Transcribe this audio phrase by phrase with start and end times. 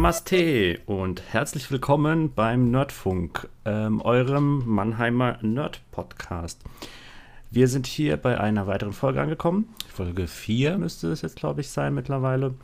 [0.00, 6.64] Namaste und herzlich willkommen beim Nerdfunk, ähm, eurem Mannheimer Nerd-Podcast.
[7.50, 9.68] Wir sind hier bei einer weiteren Folge angekommen.
[9.92, 12.54] Folge 4 müsste es jetzt, glaube ich, sein mittlerweile.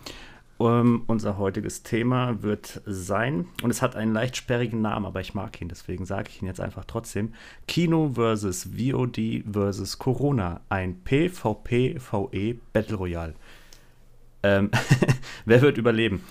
[0.56, 5.34] Um, unser heutiges Thema wird sein, und es hat einen leicht sperrigen Namen, aber ich
[5.34, 7.34] mag ihn, deswegen sage ich ihn jetzt einfach trotzdem:
[7.68, 13.34] Kino versus VOD versus Corona, ein PvP-VE Battle Royale.
[14.42, 14.70] Ähm,
[15.44, 16.22] wer wird überleben?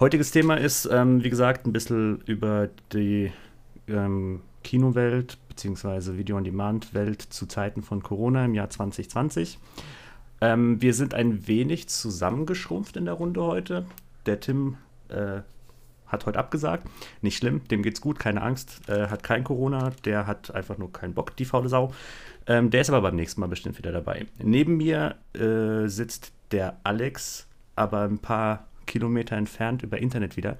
[0.00, 3.30] Heutiges Thema ist, ähm, wie gesagt, ein bisschen über die
[3.86, 6.16] ähm, Kinowelt bzw.
[6.16, 9.58] Video-on-Demand-Welt zu Zeiten von Corona im Jahr 2020.
[10.40, 13.84] Ähm, wir sind ein wenig zusammengeschrumpft in der Runde heute.
[14.24, 14.78] Der Tim
[15.10, 15.42] äh,
[16.06, 16.86] hat heute abgesagt.
[17.20, 18.88] Nicht schlimm, dem geht's gut, keine Angst.
[18.88, 21.92] Äh, hat kein Corona, der hat einfach nur keinen Bock, die faule Sau.
[22.46, 24.24] Ähm, der ist aber beim nächsten Mal bestimmt wieder dabei.
[24.42, 30.58] Neben mir äh, sitzt der Alex, aber ein paar Kilometer entfernt über Internet wieder.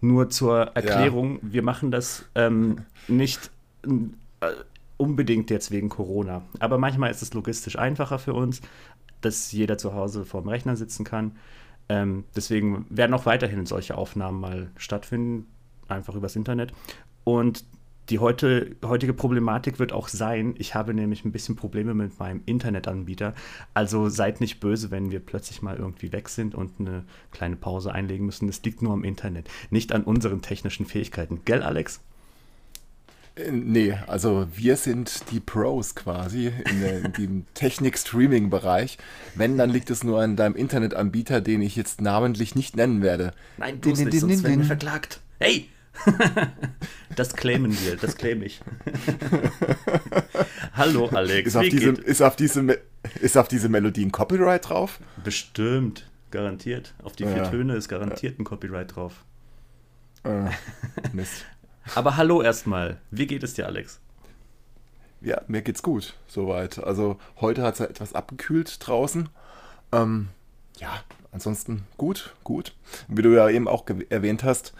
[0.00, 1.52] Nur zur Erklärung, ja.
[1.52, 3.50] wir machen das ähm, nicht
[3.86, 4.46] äh,
[4.96, 6.42] unbedingt jetzt wegen Corona.
[6.58, 8.60] Aber manchmal ist es logistisch einfacher für uns,
[9.20, 11.36] dass jeder zu Hause vorm Rechner sitzen kann.
[11.88, 15.46] Ähm, deswegen werden auch weiterhin solche Aufnahmen mal stattfinden,
[15.88, 16.72] einfach übers Internet.
[17.24, 17.64] Und
[18.10, 22.42] die heute, heutige Problematik wird auch sein, ich habe nämlich ein bisschen Probleme mit meinem
[22.44, 23.34] Internetanbieter.
[23.72, 27.92] Also seid nicht böse, wenn wir plötzlich mal irgendwie weg sind und eine kleine Pause
[27.92, 28.46] einlegen müssen.
[28.46, 31.40] Das liegt nur am Internet, nicht an unseren technischen Fähigkeiten.
[31.44, 32.00] Gell, Alex?
[33.36, 38.98] Äh, nee, also wir sind die Pros quasi in, der, in dem Technik-Streaming-Bereich.
[39.34, 43.32] Wenn, dann liegt es nur an deinem Internetanbieter, den ich jetzt namentlich nicht nennen werde.
[43.56, 45.20] Nein, bloß din, nicht, din, sonst din, werden wir verklagt.
[45.40, 45.68] Hey!
[47.16, 48.60] das claimen wir, das claim ich.
[50.74, 51.48] Hallo Alex.
[51.48, 52.78] Ist auf, diese, ist, auf diese,
[53.20, 55.00] ist auf diese Melodie ein Copyright drauf?
[55.22, 56.94] Bestimmt, garantiert.
[57.02, 57.48] Auf die vier ja.
[57.48, 59.24] Töne ist garantiert ein Copyright drauf.
[60.24, 60.50] Äh,
[61.12, 61.44] Mist.
[61.94, 62.98] Aber hallo erstmal.
[63.10, 64.00] Wie geht es dir, Alex?
[65.20, 66.78] Ja, mir geht's gut, soweit.
[66.78, 69.28] Also heute hat es ja etwas abgekühlt draußen.
[69.92, 70.28] Ähm,
[70.78, 72.74] ja, ansonsten gut, gut.
[73.08, 74.74] Wie du ja eben auch erwähnt hast,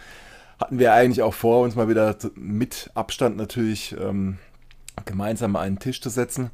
[0.60, 4.38] hatten wir eigentlich auch vor, uns mal wieder mit Abstand natürlich ähm,
[5.04, 6.50] gemeinsam einen Tisch zu setzen.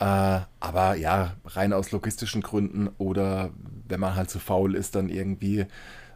[0.00, 3.50] Äh, aber ja, rein aus logistischen Gründen oder
[3.88, 5.66] wenn man halt zu faul ist, dann irgendwie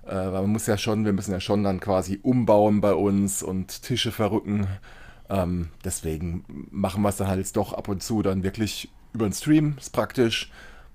[0.04, 3.42] äh, weil man muss ja schon, wir müssen ja schon dann quasi umbauen bei uns
[3.42, 4.66] und Tische verrücken.
[5.30, 9.28] Ähm, deswegen machen wir es dann halt jetzt doch ab und zu dann wirklich über
[9.28, 9.76] den Stream.
[9.78, 10.50] Ist praktisch.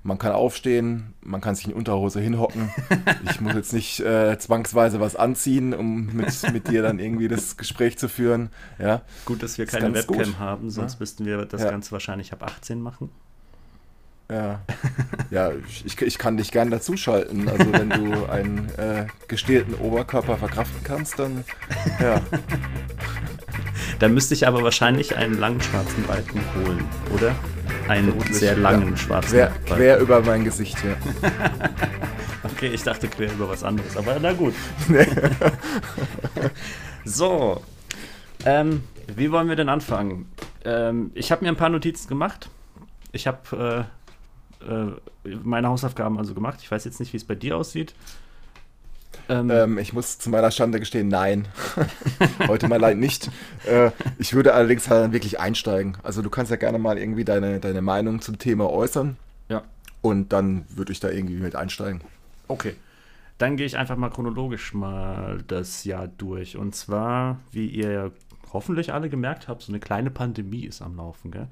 [0.07, 2.72] Man kann aufstehen, man kann sich in Unterhose hinhocken.
[3.29, 7.57] Ich muss jetzt nicht äh, zwangsweise was anziehen, um mit, mit dir dann irgendwie das
[7.57, 8.50] Gespräch zu führen.
[8.79, 9.01] Ja.
[9.25, 10.40] Gut, dass wir keine Webcam gut.
[10.40, 11.00] haben, sonst ja.
[11.01, 11.72] müssten wir das ja.
[11.72, 13.09] Ganze wahrscheinlich ab 18 machen.
[14.31, 14.62] Ja,
[15.29, 15.51] ja
[15.84, 17.50] ich, ich kann dich gern dazuschalten.
[17.50, 21.44] Also wenn du einen äh, gestählten Oberkörper verkraften kannst, dann
[22.00, 22.22] ja.
[24.00, 27.35] Dann müsste ich aber wahrscheinlich einen langen schwarzen Balken holen, oder?
[27.87, 28.97] Einen Vermutlich, sehr langen ja.
[28.97, 29.75] schwarzen quer, Balken.
[29.75, 30.95] Quer über mein Gesicht, ja.
[32.43, 34.53] okay, ich dachte quer über was anderes, aber na gut.
[37.05, 37.61] so,
[38.45, 38.83] ähm,
[39.15, 40.31] wie wollen wir denn anfangen?
[40.65, 42.49] Ähm, ich habe mir ein paar Notizen gemacht.
[43.13, 43.87] Ich habe
[44.61, 46.59] äh, äh, meine Hausaufgaben also gemacht.
[46.61, 47.93] Ich weiß jetzt nicht, wie es bei dir aussieht.
[49.29, 51.47] Ähm, ähm, ich muss zu meiner Schande gestehen, nein.
[52.47, 53.29] Heute mal leider nicht.
[53.65, 55.97] Äh, ich würde allerdings halt dann wirklich einsteigen.
[56.03, 59.17] Also du kannst ja gerne mal irgendwie deine, deine Meinung zum Thema äußern.
[59.49, 59.63] Ja.
[60.01, 62.01] Und dann würde ich da irgendwie mit einsteigen.
[62.47, 62.75] Okay.
[63.37, 66.57] Dann gehe ich einfach mal chronologisch mal das Jahr durch.
[66.57, 68.11] Und zwar, wie ihr
[68.53, 71.31] hoffentlich alle gemerkt habt, so eine kleine Pandemie ist am Laufen.
[71.31, 71.47] Gell?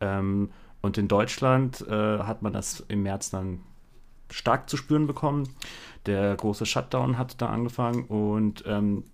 [0.00, 0.50] Ähm,
[0.80, 3.60] und in Deutschland äh, hat man das im März dann
[4.30, 5.48] stark zu spüren bekommen.
[6.06, 9.04] Der große Shutdown hat da angefangen und ähm,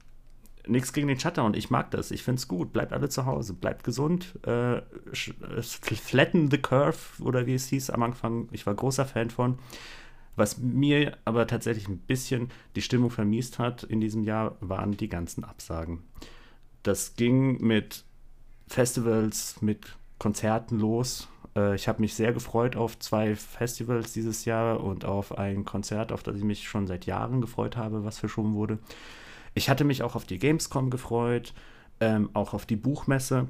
[0.67, 1.55] nichts gegen den Shutdown.
[1.55, 2.11] Ich mag das.
[2.11, 2.73] Ich finde es gut.
[2.73, 3.55] Bleibt alle zu Hause.
[3.55, 4.39] Bleibt gesund.
[4.47, 4.83] Äh,
[5.13, 8.49] flatten the curve oder wie es hieß am Anfang.
[8.53, 9.59] Ich war großer Fan von.
[10.37, 15.09] Was mir aber tatsächlich ein bisschen die Stimmung vermiest hat in diesem Jahr, waren die
[15.09, 16.03] ganzen Absagen.
[16.83, 18.05] Das ging mit
[18.67, 24.81] Festivals, mit Konzerten los äh, ich habe mich sehr gefreut auf zwei Festivals dieses Jahr
[24.81, 28.55] und auf ein Konzert, auf das ich mich schon seit Jahren gefreut habe, was verschoben
[28.55, 28.79] wurde.
[29.55, 31.55] Ich hatte mich auch auf die Gamescom gefreut,
[32.01, 33.49] ähm, auch auf die Buchmesse.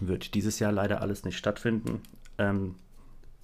[0.00, 2.00] Wird dieses Jahr leider alles nicht stattfinden.
[2.38, 2.76] Ähm,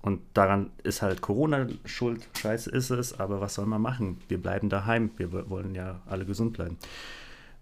[0.00, 2.29] und daran ist halt Corona schuld.
[2.37, 4.20] Scheiße ist es, aber was soll man machen?
[4.29, 5.11] Wir bleiben daheim.
[5.17, 6.76] Wir wollen ja alle gesund bleiben.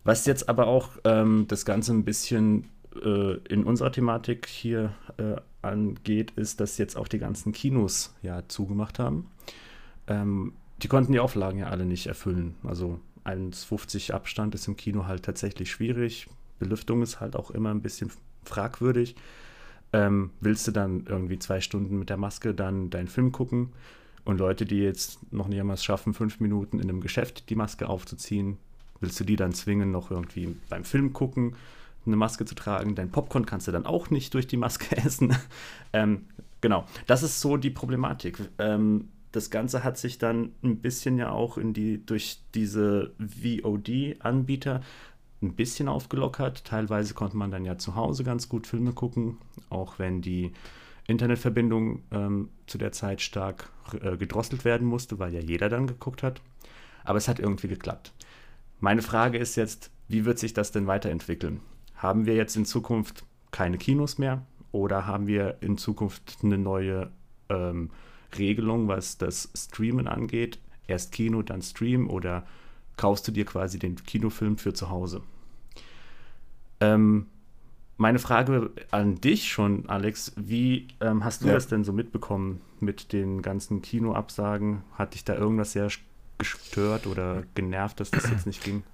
[0.05, 5.37] Was jetzt aber auch ähm, das Ganze ein bisschen äh, in unserer Thematik hier äh,
[5.63, 9.31] angeht, ist, dass jetzt auch die ganzen Kinos ja zugemacht haben.
[10.07, 10.53] Ähm,
[10.83, 12.55] die konnten die Auflagen ja alle nicht erfüllen.
[12.65, 16.29] Also 1,50 Abstand ist im Kino halt tatsächlich schwierig.
[16.59, 18.11] Belüftung ist halt auch immer ein bisschen
[18.45, 19.17] fragwürdig.
[19.93, 23.73] Ähm, willst du dann irgendwie zwei Stunden mit der Maske dann deinen Film gucken?
[24.25, 27.57] Und Leute, die jetzt noch nicht einmal es schaffen, fünf Minuten in einem Geschäft die
[27.57, 28.59] Maske aufzuziehen,
[29.01, 31.57] willst du die dann zwingen, noch irgendwie beim Film gucken,
[32.07, 32.95] eine Maske zu tragen?
[32.95, 35.37] Dein Popcorn kannst du dann auch nicht durch die Maske essen.
[35.93, 36.27] ähm,
[36.61, 38.39] genau, das ist so die Problematik.
[38.59, 44.81] Ähm, das Ganze hat sich dann ein bisschen ja auch in die, durch diese VOD-Anbieter
[45.43, 46.65] ein bisschen aufgelockert.
[46.65, 49.39] Teilweise konnte man dann ja zu Hause ganz gut Filme gucken,
[49.71, 50.53] auch wenn die
[51.07, 53.71] Internetverbindung ähm, zu der Zeit stark
[54.01, 56.41] äh, gedrosselt werden musste, weil ja jeder dann geguckt hat.
[57.05, 58.13] Aber es hat irgendwie geklappt.
[58.81, 61.61] Meine Frage ist jetzt, wie wird sich das denn weiterentwickeln?
[62.01, 64.43] Haben wir jetzt in Zukunft keine Kinos mehr
[64.73, 67.11] oder haben wir in Zukunft eine neue
[67.51, 67.91] ähm,
[68.39, 70.59] Regelung, was das Streamen angeht?
[70.87, 72.47] Erst Kino, dann Stream oder
[72.97, 75.21] kaufst du dir quasi den Kinofilm für zu Hause?
[76.81, 77.27] Ähm,
[77.99, 81.53] meine Frage an dich schon, Alex, wie ähm, hast du ja.
[81.53, 84.83] das denn so mitbekommen mit den ganzen Kinoabsagen?
[84.95, 85.91] Hat dich da irgendwas sehr
[86.39, 88.85] gestört oder genervt, dass das jetzt nicht ging?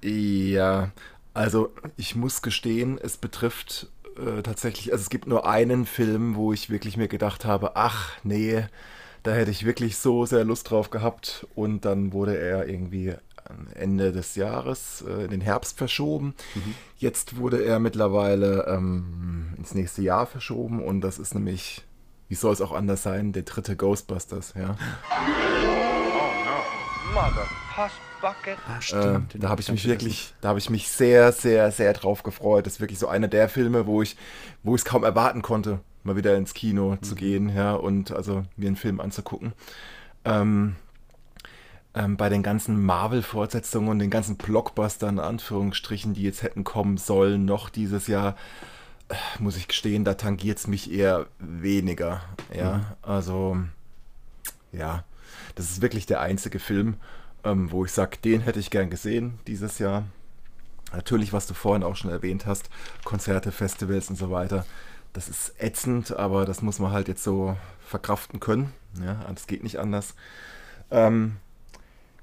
[0.00, 0.92] Ja,
[1.38, 3.86] also ich muss gestehen, es betrifft
[4.16, 8.10] äh, tatsächlich, also es gibt nur einen Film, wo ich wirklich mir gedacht habe, ach
[8.24, 8.66] nee,
[9.22, 13.14] da hätte ich wirklich so sehr Lust drauf gehabt und dann wurde er irgendwie
[13.74, 16.34] Ende des Jahres äh, in den Herbst verschoben.
[16.56, 16.74] Mhm.
[16.98, 21.84] Jetzt wurde er mittlerweile ähm, ins nächste Jahr verschoben und das ist nämlich,
[22.28, 24.76] wie soll es auch anders sein, der dritte Ghostbusters, ja.
[25.08, 25.28] Oh
[26.44, 27.46] no, Mother,
[28.20, 28.58] Bucket.
[28.68, 29.34] Ah, stimmt.
[29.34, 32.66] Äh, da habe ich mich wirklich, da habe ich mich sehr, sehr, sehr drauf gefreut.
[32.66, 34.16] Das ist wirklich so einer der Filme, wo ich,
[34.62, 37.02] wo ich es kaum erwarten konnte, mal wieder ins Kino mhm.
[37.02, 39.52] zu gehen, ja, und also mir einen Film anzugucken.
[40.24, 40.76] Ähm,
[41.94, 46.96] ähm, bei den ganzen Marvel-Fortsetzungen und den ganzen Blockbustern, in Anführungsstrichen, die jetzt hätten kommen
[46.96, 48.36] sollen, noch dieses Jahr,
[49.08, 52.20] äh, muss ich gestehen, da tangiert es mich eher weniger.
[52.54, 52.84] Ja, mhm.
[53.02, 53.56] also,
[54.72, 55.04] ja,
[55.54, 56.96] das ist wirklich der einzige Film,
[57.44, 60.04] ähm, wo ich sage, den hätte ich gern gesehen dieses Jahr.
[60.92, 62.70] Natürlich, was du vorhin auch schon erwähnt hast,
[63.04, 64.64] Konzerte, Festivals und so weiter.
[65.12, 67.56] Das ist ätzend, aber das muss man halt jetzt so
[67.86, 68.72] verkraften können.
[69.04, 70.14] Ja, das geht nicht anders.
[70.90, 71.36] Ähm,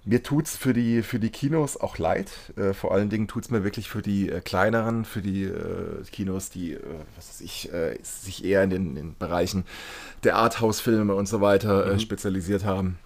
[0.03, 2.31] mir tut es für die, für die Kinos auch leid.
[2.57, 6.03] Äh, vor allen Dingen tut es mir wirklich für die äh, kleineren, für die äh,
[6.11, 6.79] Kinos, die äh,
[7.15, 9.65] was ich, äh, sich eher in den, in den, Bereichen
[10.23, 11.99] der Arthouse-Filme und so weiter äh, mhm.
[11.99, 12.97] spezialisiert haben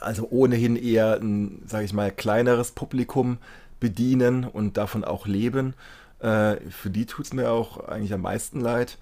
[0.00, 3.38] also ohnehin eher ein, sage ich mal, kleineres Publikum
[3.80, 5.74] bedienen und davon auch leben.
[6.20, 8.98] Äh, für die tut es mir auch eigentlich am meisten leid,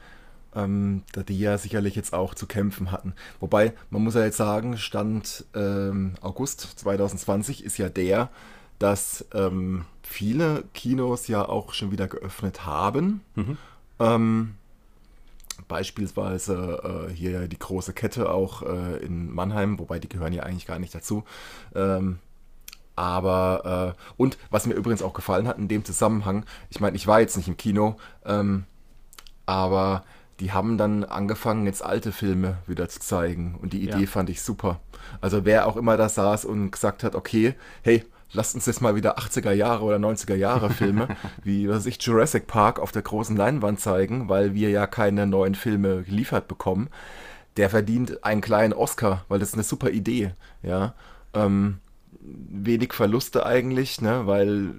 [0.54, 3.14] ähm, da die ja sicherlich jetzt auch zu kämpfen hatten.
[3.40, 8.30] Wobei, man muss ja jetzt sagen, Stand ähm, August 2020 ist ja der,
[8.78, 13.22] dass ähm, viele Kinos ja auch schon wieder geöffnet haben.
[13.34, 13.58] Mhm.
[15.68, 20.66] Beispielsweise äh, hier die große Kette auch äh, in Mannheim, wobei die gehören ja eigentlich
[20.66, 21.24] gar nicht dazu.
[21.74, 22.18] Ähm,
[22.94, 27.06] aber, äh, und was mir übrigens auch gefallen hat in dem Zusammenhang, ich meine, ich
[27.06, 28.64] war jetzt nicht im Kino, ähm,
[29.44, 30.04] aber
[30.40, 33.58] die haben dann angefangen, jetzt alte Filme wieder zu zeigen.
[33.60, 34.06] Und die Idee ja.
[34.06, 34.80] fand ich super.
[35.20, 38.04] Also wer auch immer da saß und gesagt hat, okay, hey,
[38.36, 41.08] lasst uns jetzt mal wieder 80er Jahre oder 90er Jahre Filme,
[41.42, 45.54] wie was ich Jurassic Park auf der großen Leinwand zeigen, weil wir ja keine neuen
[45.54, 46.88] Filme geliefert bekommen.
[47.56, 50.94] Der verdient einen kleinen Oscar, weil das ist eine super Idee, ja.
[51.34, 51.78] Ähm,
[52.48, 54.74] wenig Verluste eigentlich, ne, weil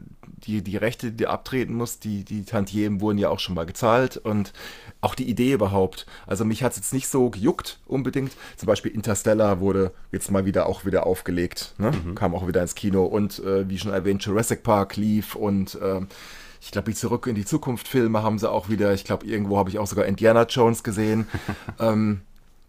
[0.46, 4.18] die, die Rechte, die abtreten muss, die, die Tantiemen wurden ja auch schon mal gezahlt
[4.18, 4.54] und
[5.02, 6.06] auch die Idee überhaupt.
[6.28, 8.32] Also mich hat es jetzt nicht so gejuckt unbedingt.
[8.56, 11.92] Zum Beispiel Interstellar wurde jetzt mal wieder auch wieder aufgelegt, ne?
[11.92, 12.16] mhm.
[12.16, 16.02] kam auch wieder ins Kino und äh, wie schon erwähnt, Jurassic Park lief und äh,
[16.62, 18.94] ich glaube, die Zurück in die Zukunft Filme haben sie auch wieder.
[18.94, 21.28] Ich glaube, irgendwo habe ich auch sogar Indiana Jones gesehen.
[21.80, 22.22] ähm,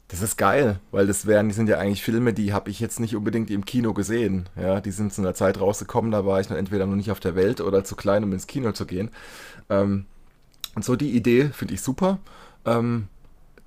[0.09, 2.99] das ist geil, weil das wären, die sind ja eigentlich Filme, die habe ich jetzt
[2.99, 4.49] nicht unbedingt im Kino gesehen.
[4.57, 7.21] Ja, die sind zu einer Zeit rausgekommen, da war ich noch entweder noch nicht auf
[7.21, 9.11] der Welt oder zu klein, um ins Kino zu gehen.
[9.69, 10.07] Ähm,
[10.75, 12.19] und so die Idee finde ich super.
[12.65, 13.09] Ähm,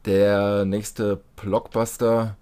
[0.05, 2.37] der nächste Blockbuster,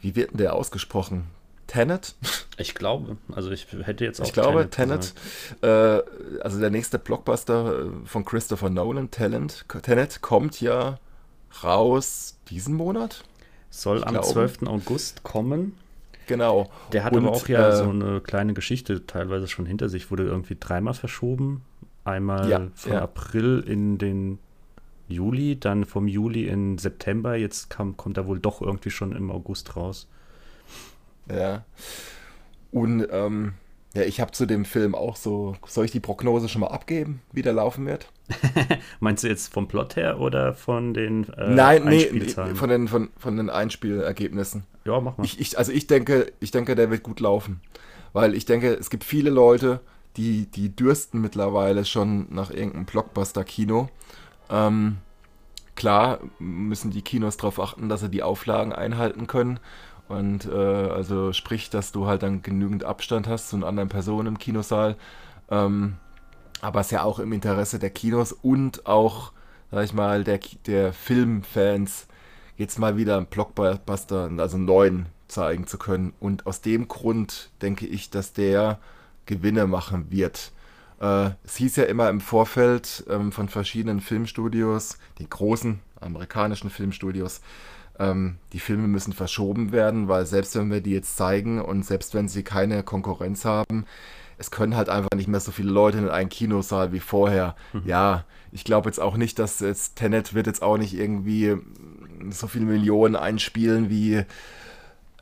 [0.00, 1.26] wie wird denn der ausgesprochen?
[1.66, 2.14] Tenet?
[2.56, 4.26] Ich glaube, also ich hätte jetzt auch.
[4.26, 5.14] Ich glaube, Tenet,
[5.60, 11.00] Tenet äh, also der nächste Blockbuster äh, von Christopher Nolan, Talent, Tenet, kommt ja
[11.62, 13.24] raus diesen Monat.
[13.70, 14.28] Soll ich am glaube.
[14.28, 14.62] 12.
[14.64, 15.76] August kommen.
[16.26, 16.70] Genau.
[16.92, 20.10] Der hat Und, aber auch ja äh, so eine kleine Geschichte teilweise schon hinter sich,
[20.10, 21.62] wurde irgendwie dreimal verschoben.
[22.04, 23.02] Einmal ja, von ja.
[23.02, 24.38] April in den
[25.08, 27.36] Juli, dann vom Juli in September.
[27.36, 30.08] Jetzt kam, kommt er wohl doch irgendwie schon im August raus.
[31.30, 31.64] Ja.
[32.70, 33.54] Und ähm,
[33.94, 37.22] Ja, ich habe zu dem Film auch so, soll ich die Prognose schon mal abgeben,
[37.32, 38.08] wie der laufen wird?
[39.00, 42.06] Meinst du jetzt vom Plot her oder von den äh, Nein, nee,
[42.54, 44.64] von den, von, von den Einspielergebnissen.
[44.84, 45.24] Ja, mach mal.
[45.24, 47.60] Ich, ich, also ich denke, ich denke, der wird gut laufen.
[48.12, 49.80] Weil ich denke, es gibt viele Leute,
[50.16, 53.88] die, die dürsten mittlerweile schon nach irgendeinem Blockbuster-Kino.
[54.50, 54.98] Ähm,
[55.74, 59.58] klar müssen die Kinos darauf achten, dass sie die Auflagen einhalten können.
[60.08, 64.26] Und äh, also sprich, dass du halt dann genügend Abstand hast zu einer anderen Person
[64.26, 64.96] im Kinosaal.
[65.50, 65.96] Ähm,
[66.60, 69.32] aber es ist ja auch im Interesse der Kinos und auch,
[69.70, 72.06] sag ich mal, der, der Filmfans,
[72.56, 76.12] jetzt mal wieder einen Blockbuster, also einen neuen zeigen zu können.
[76.20, 78.78] Und aus dem Grund denke ich, dass der
[79.26, 80.52] Gewinne machen wird.
[81.00, 87.40] Äh, es hieß ja immer im Vorfeld ähm, von verschiedenen Filmstudios, die großen amerikanischen Filmstudios,
[87.98, 92.14] ähm, die Filme müssen verschoben werden, weil selbst wenn wir die jetzt zeigen und selbst
[92.14, 93.84] wenn sie keine Konkurrenz haben,
[94.36, 97.54] es können halt einfach nicht mehr so viele Leute in einen Kinosaal wie vorher.
[97.72, 97.82] Mhm.
[97.86, 101.56] Ja, ich glaube jetzt auch nicht, dass jetzt Tenet wird jetzt auch nicht irgendwie
[102.30, 104.24] so viele Millionen einspielen wie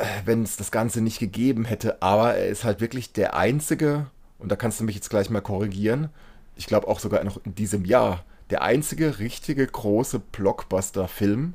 [0.03, 2.03] äh, wenn es das Ganze nicht gegeben hätte.
[2.03, 4.07] Aber er ist halt wirklich der einzige,
[4.39, 6.09] und da kannst du mich jetzt gleich mal korrigieren,
[6.57, 11.55] ich glaube auch sogar noch in diesem Jahr, der einzige richtige große Blockbuster-Film,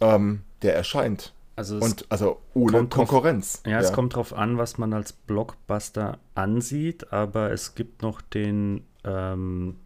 [0.00, 1.32] ähm, der erscheint.
[1.56, 3.62] Also und also ohne Konkurrenz.
[3.62, 8.02] Drauf, ja, ja, es kommt drauf an, was man als Blockbuster ansieht, aber es gibt
[8.02, 9.76] noch den, ähm,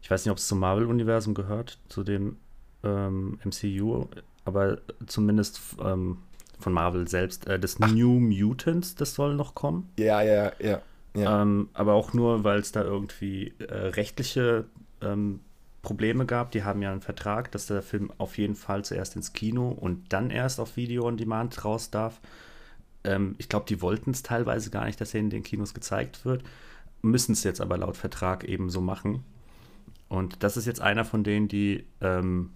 [0.00, 2.38] ich weiß nicht, ob es zum Marvel-Universum gehört, zu dem
[2.84, 4.06] ähm, MCU,
[4.46, 6.18] aber zumindest ähm,
[6.58, 7.92] von Marvel selbst, äh, das Ach.
[7.92, 9.90] New Mutants, das soll noch kommen.
[9.98, 10.80] Ja, ja, ja.
[11.14, 11.42] ja.
[11.42, 14.64] Ähm, aber auch nur, weil es da irgendwie äh, rechtliche
[15.02, 15.40] ähm,
[15.84, 16.50] Probleme gab.
[16.50, 20.12] Die haben ja einen Vertrag, dass der Film auf jeden Fall zuerst ins Kino und
[20.12, 22.20] dann erst auf Video on Demand raus darf.
[23.04, 26.24] Ähm, ich glaube, die wollten es teilweise gar nicht, dass er in den Kinos gezeigt
[26.24, 26.42] wird.
[27.02, 29.22] Müssen es jetzt aber laut Vertrag eben so machen.
[30.08, 32.50] Und das ist jetzt einer von denen, die ähm,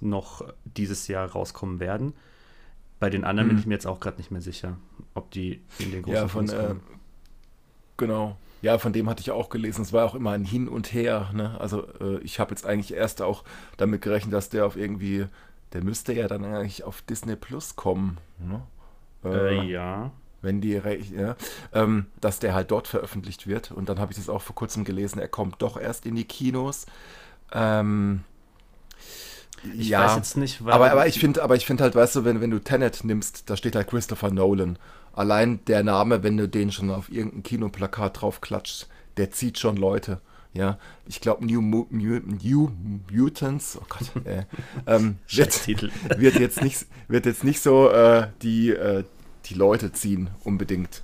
[0.00, 2.12] noch dieses Jahr rauskommen werden.
[3.00, 3.50] Bei den anderen mhm.
[3.52, 4.76] bin ich mir jetzt auch gerade nicht mehr sicher,
[5.14, 6.74] ob die in den großen ja, von, äh,
[7.96, 8.36] Genau.
[8.64, 9.82] Ja, von dem hatte ich auch gelesen.
[9.82, 11.28] Es war auch immer ein Hin und Her.
[11.34, 11.54] Ne?
[11.60, 13.44] Also äh, ich habe jetzt eigentlich erst auch
[13.76, 15.26] damit gerechnet, dass der auf irgendwie,
[15.74, 18.16] der müsste ja dann eigentlich auf Disney Plus kommen.
[18.38, 18.62] Ne?
[19.22, 20.12] Äh, äh, ja.
[20.40, 20.80] Wenn die,
[21.14, 21.36] ja,
[21.74, 23.70] ähm, dass der halt dort veröffentlicht wird.
[23.70, 26.24] Und dann habe ich das auch vor kurzem gelesen, er kommt doch erst in die
[26.24, 26.86] Kinos.
[27.52, 28.24] Ähm,
[29.74, 32.24] ich ja, weiß jetzt nicht, aber, aber ich finde, aber ich finde halt, weißt du,
[32.24, 34.78] wenn, wenn du Tenet nimmst, da steht halt Christopher Nolan.
[35.14, 39.76] Allein der Name, wenn du den schon auf irgendein Kinoplakat drauf klatscht, der zieht schon
[39.76, 40.20] Leute.
[40.52, 42.70] Ja, ich glaube New, Mu New
[43.12, 44.44] Mutants, oh Gott, äh,
[44.86, 45.66] ähm, wird,
[46.18, 49.04] wird, jetzt nicht, wird jetzt nicht so äh, die, äh,
[49.46, 51.02] die Leute ziehen unbedingt.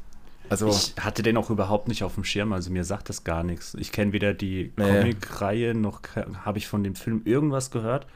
[0.48, 3.44] Also, ich hatte den auch überhaupt nicht auf dem Schirm, also mir sagt das gar
[3.44, 3.74] nichts.
[3.74, 6.02] Ich kenne weder die Comic-Reihe noch
[6.44, 8.06] habe ich von dem Film irgendwas gehört.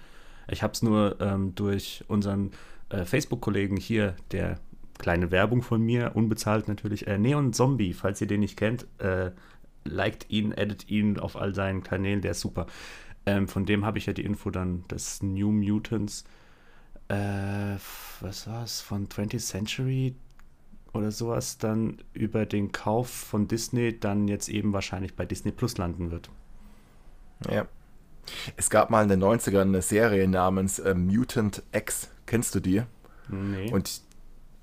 [0.48, 2.50] Ich habe es nur ähm, durch unseren
[2.90, 4.58] äh, Facebook-Kollegen hier, der
[4.98, 9.32] kleine Werbung von mir, unbezahlt natürlich, äh, Neon Zombie, falls ihr den nicht kennt, äh,
[9.84, 12.66] liked ihn, edit ihn auf all seinen Kanälen, der ist super.
[13.26, 16.24] Ähm, von dem habe ich ja die Info dann, des New Mutants,
[17.08, 17.76] äh,
[18.20, 20.14] was war es, von 20th Century
[20.92, 25.76] oder sowas, dann über den Kauf von Disney dann jetzt eben wahrscheinlich bei Disney Plus
[25.76, 26.30] landen wird.
[27.50, 27.66] Ja.
[28.56, 32.10] Es gab mal in den 90ern eine Serie namens äh, Mutant X.
[32.24, 32.82] Kennst du die?
[33.28, 33.70] Nee.
[33.70, 34.00] Und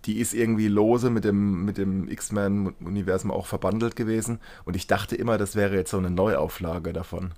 [0.06, 4.40] die ist irgendwie lose mit dem, mit dem X-Men-Universum auch verbandelt gewesen.
[4.66, 7.34] Und ich dachte immer, das wäre jetzt so eine Neuauflage davon.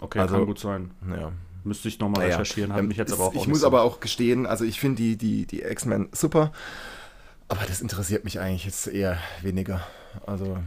[0.00, 0.90] Okay, also, kann gut sein.
[1.08, 1.32] Ja.
[1.62, 3.66] Müsste ich nochmal naja, recherchieren, hat ähm, mich jetzt aber auch Ich muss so.
[3.66, 6.52] aber auch gestehen, also ich finde die, die, die X-Men super,
[7.48, 9.80] aber das interessiert mich eigentlich jetzt eher weniger.
[10.26, 10.58] Also.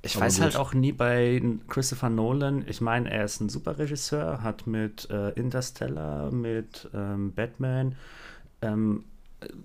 [0.00, 0.58] Ich weiß halt gut.
[0.58, 2.64] halt auch nie bei Christopher Nolan.
[2.66, 7.94] Ich meine, er ist ein super Regisseur, hat mit äh, Interstellar, mit ähm, Batman
[8.62, 9.04] ähm,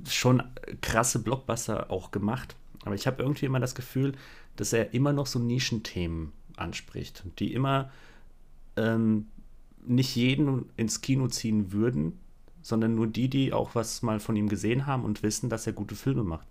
[0.07, 0.43] schon
[0.81, 2.55] krasse Blockbuster auch gemacht.
[2.85, 4.13] Aber ich habe irgendwie immer das Gefühl,
[4.55, 7.91] dass er immer noch so Nischenthemen anspricht, die immer
[8.75, 9.27] ähm,
[9.85, 12.19] nicht jeden ins Kino ziehen würden,
[12.61, 15.73] sondern nur die, die auch was mal von ihm gesehen haben und wissen, dass er
[15.73, 16.47] gute Filme macht.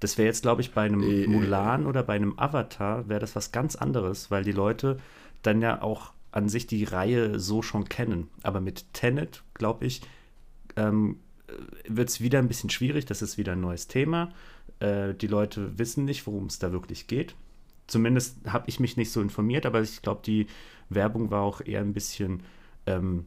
[0.00, 3.36] Das wäre jetzt, glaube ich, bei einem äh, Mulan oder bei einem Avatar, wäre das
[3.36, 4.98] was ganz anderes, weil die Leute
[5.42, 8.28] dann ja auch an sich die Reihe so schon kennen.
[8.42, 10.00] Aber mit Tenet, glaube ich,
[10.76, 11.18] ähm,
[11.88, 13.06] wird es wieder ein bisschen schwierig.
[13.06, 14.32] Das ist wieder ein neues Thema.
[14.80, 17.34] Äh, die Leute wissen nicht, worum es da wirklich geht.
[17.86, 20.46] Zumindest habe ich mich nicht so informiert, aber ich glaube, die
[20.88, 22.42] Werbung war auch eher ein bisschen
[22.86, 23.26] ähm,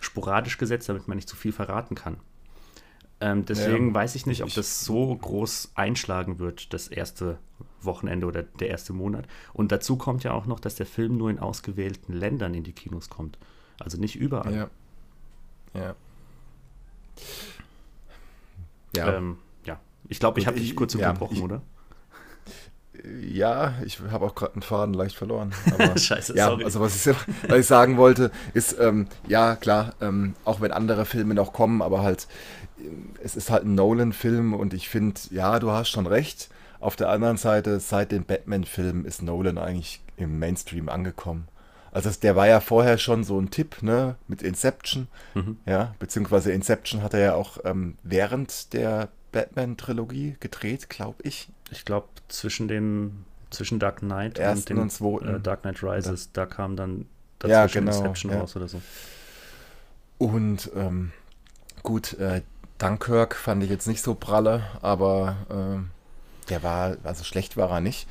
[0.00, 2.16] sporadisch gesetzt, damit man nicht zu viel verraten kann.
[3.20, 7.38] Ähm, deswegen ja, weiß ich nicht, ob das so groß einschlagen wird, das erste
[7.80, 9.26] Wochenende oder der erste Monat.
[9.54, 12.72] Und dazu kommt ja auch noch, dass der Film nur in ausgewählten Ländern in die
[12.72, 13.38] Kinos kommt.
[13.78, 14.54] Also nicht überall.
[14.54, 14.70] Ja.
[15.74, 15.94] Ja.
[18.94, 19.14] Ja.
[19.14, 19.78] Ähm, ja.
[20.08, 21.62] Ich glaube, ich habe dich kurz unterbrochen, ja, oder?
[23.20, 25.52] Ja, ich habe auch gerade einen Faden leicht verloren.
[25.72, 26.64] Aber, Scheiße, ja, sorry.
[26.64, 27.14] Also was ich,
[27.48, 31.82] was ich sagen wollte, ist, ähm, ja klar, ähm, auch wenn andere Filme noch kommen,
[31.82, 32.26] aber halt,
[33.22, 36.48] es ist halt ein Nolan-Film und ich finde, ja, du hast schon recht.
[36.80, 41.48] Auf der anderen Seite, seit dem Batman-Film ist Nolan eigentlich im Mainstream angekommen.
[41.96, 45.56] Also der war ja vorher schon so ein Tipp, ne, mit Inception, mhm.
[45.64, 51.48] ja, beziehungsweise Inception hat er ja auch ähm, während der Batman-Trilogie gedreht, glaube ich.
[51.70, 56.32] Ich glaube, zwischen den zwischen Dark Knight Ersten und dem und äh, Dark Knight Rises,
[56.34, 57.06] da kam dann
[57.38, 58.40] dazwischen ja, genau, Inception ja.
[58.40, 58.82] raus oder so.
[60.18, 61.12] Und ähm,
[61.82, 62.42] gut, äh,
[62.76, 67.80] Dunkirk fand ich jetzt nicht so pralle, aber äh, der war, also schlecht war er
[67.80, 68.06] nicht.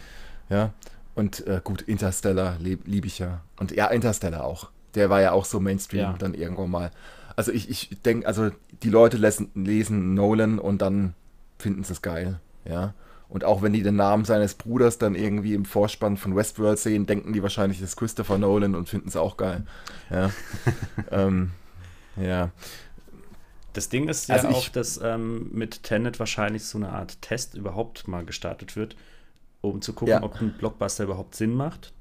[0.50, 0.74] Ja.
[1.16, 3.42] Und äh, gut, Interstellar liebe lieb ich ja.
[3.58, 4.70] Und ja, Interstellar auch.
[4.96, 6.16] Der war ja auch so Mainstream ja.
[6.18, 6.92] dann irgendwann mal.
[7.36, 8.52] Also ich, ich denke, also
[8.84, 11.14] die Leute lesen, lesen Nolan und dann
[11.58, 12.40] finden sie es geil.
[12.66, 12.94] Ja.
[13.28, 17.06] Und auch wenn die den Namen seines Bruders dann irgendwie im Vorspann von Westworld sehen,
[17.06, 19.64] denken die wahrscheinlich, das ist Christopher Nolan und finden es auch geil.
[20.10, 20.32] Ja.
[21.12, 21.52] ähm,
[22.18, 22.52] ja.
[23.74, 27.56] Das Ding ist ja also auch, dass ähm, mit Tenet wahrscheinlich so eine Art Test
[27.56, 28.96] überhaupt mal gestartet wird,
[29.70, 30.24] um zu gucken, ja.
[30.24, 31.94] ob ein Blockbuster überhaupt Sinn macht,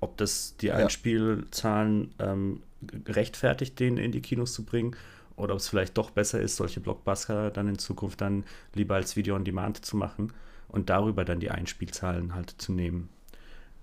[0.00, 2.62] ob das die Einspielzahlen ähm,
[3.06, 4.96] rechtfertigt, den in die Kinos zu bringen
[5.36, 9.16] oder ob es vielleicht doch besser ist, solche Blockbuster dann in Zukunft dann lieber als
[9.16, 10.32] Video on Demand zu machen
[10.68, 13.08] und darüber dann die Einspielzahlen halt zu nehmen.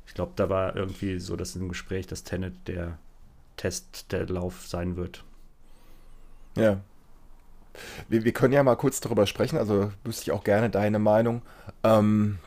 [0.07, 2.97] Ich glaube, da war irgendwie so das im Gespräch, dass Tenet der
[3.57, 5.23] Test, der Lauf sein wird.
[6.55, 6.81] Ja.
[8.07, 11.41] Wir, wir können ja mal kurz darüber sprechen, also wüsste ich auch gerne deine Meinung.
[11.83, 12.39] Ähm,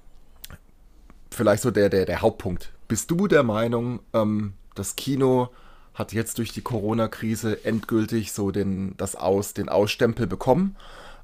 [1.31, 2.73] vielleicht so der, der, der Hauptpunkt.
[2.89, 5.51] Bist du der Meinung, ähm, das Kino
[5.95, 10.77] hat jetzt durch die Corona-Krise endgültig so den, das Aus, den Ausstempel bekommen?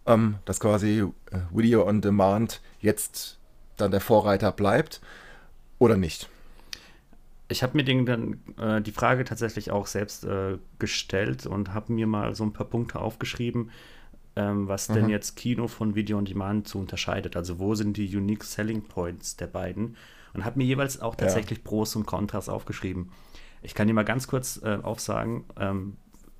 [0.06, 3.38] ähm, dass quasi äh, Video on Demand jetzt
[3.76, 5.00] dann der Vorreiter bleibt
[5.78, 6.28] oder nicht?
[7.48, 11.92] Ich habe mir den, dann, äh, die Frage tatsächlich auch selbst äh, gestellt und habe
[11.92, 13.70] mir mal so ein paar Punkte aufgeschrieben,
[14.36, 14.94] ähm, was mhm.
[14.94, 17.36] denn jetzt Kino von Video on Demand zu unterscheidet.
[17.36, 19.96] Also wo sind die Unique Selling Points der beiden?
[20.32, 21.64] Und habe mir jeweils auch tatsächlich ja.
[21.64, 23.12] Pros und Kontras aufgeschrieben.
[23.62, 25.96] Ich kann dir mal ganz kurz äh, aufsagen, ähm,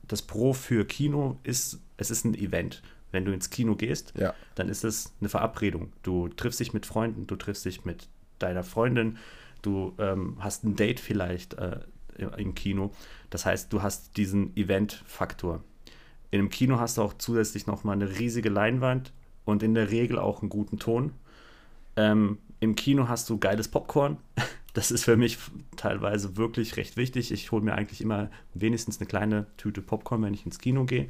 [0.06, 2.82] das Pro für Kino ist, es ist ein Event.
[3.10, 4.34] Wenn du ins Kino gehst, ja.
[4.56, 5.92] dann ist es eine Verabredung.
[6.02, 8.08] Du triffst dich mit Freunden, du triffst dich mit
[8.40, 9.18] deiner Freundin,
[9.62, 11.78] du ähm, hast ein Date vielleicht äh,
[12.36, 12.92] im Kino.
[13.30, 15.62] Das heißt, du hast diesen Event-Faktor.
[16.34, 19.12] In einem Kino hast du auch zusätzlich nochmal eine riesige Leinwand
[19.44, 21.12] und in der Regel auch einen guten Ton.
[21.94, 24.16] Ähm, Im Kino hast du geiles Popcorn.
[24.72, 25.38] Das ist für mich
[25.76, 27.30] teilweise wirklich recht wichtig.
[27.30, 31.08] Ich hole mir eigentlich immer wenigstens eine kleine Tüte Popcorn, wenn ich ins Kino gehe.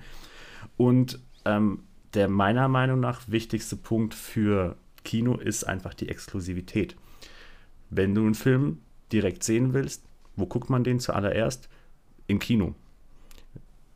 [0.76, 6.94] Und ähm, der meiner Meinung nach wichtigste Punkt für Kino ist einfach die Exklusivität.
[7.88, 8.82] Wenn du einen Film
[9.12, 10.04] direkt sehen willst,
[10.36, 11.70] wo guckt man den zuallererst?
[12.26, 12.74] Im Kino.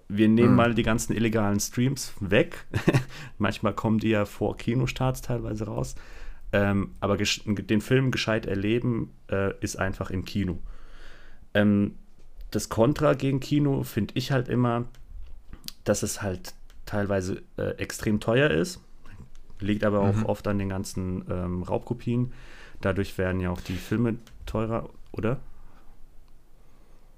[0.09, 0.57] Wir nehmen mhm.
[0.57, 2.67] mal die ganzen illegalen Streams weg.
[3.39, 5.95] Manchmal kommen die ja vor Kinostarts teilweise raus.
[6.51, 10.59] Ähm, aber den Film gescheit erleben äh, ist einfach im Kino.
[11.53, 11.97] Ähm,
[12.51, 14.87] das Kontra gegen Kino finde ich halt immer,
[15.85, 16.55] dass es halt
[16.87, 18.81] teilweise äh, extrem teuer ist.
[19.61, 20.27] Liegt aber auch mhm.
[20.27, 22.33] oft an den ganzen ähm, Raubkopien.
[22.81, 24.17] Dadurch werden ja auch die Filme
[24.47, 25.41] teurer, oder?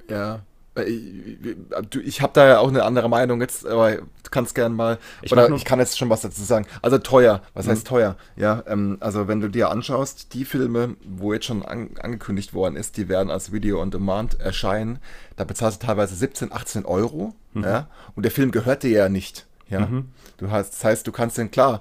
[0.09, 0.40] Ja.
[0.82, 1.56] Äh,
[2.02, 5.32] ich habe da ja auch eine andere Meinung jetzt, aber du kannst gern mal, ich
[5.32, 6.66] oder ich kann jetzt schon was dazu sagen.
[6.82, 7.70] Also teuer, was mhm.
[7.70, 8.16] heißt teuer?
[8.36, 12.76] Ja, ähm, also wenn du dir anschaust, die Filme, wo jetzt schon an, angekündigt worden
[12.76, 14.98] ist, die werden als Video on Demand erscheinen,
[15.36, 17.64] da bezahlst du teilweise 17, 18 Euro, mhm.
[17.64, 19.46] ja, und der Film gehört dir ja nicht.
[19.68, 20.08] Ja, mhm.
[20.38, 21.80] du hast, das heißt, du kannst denn klar,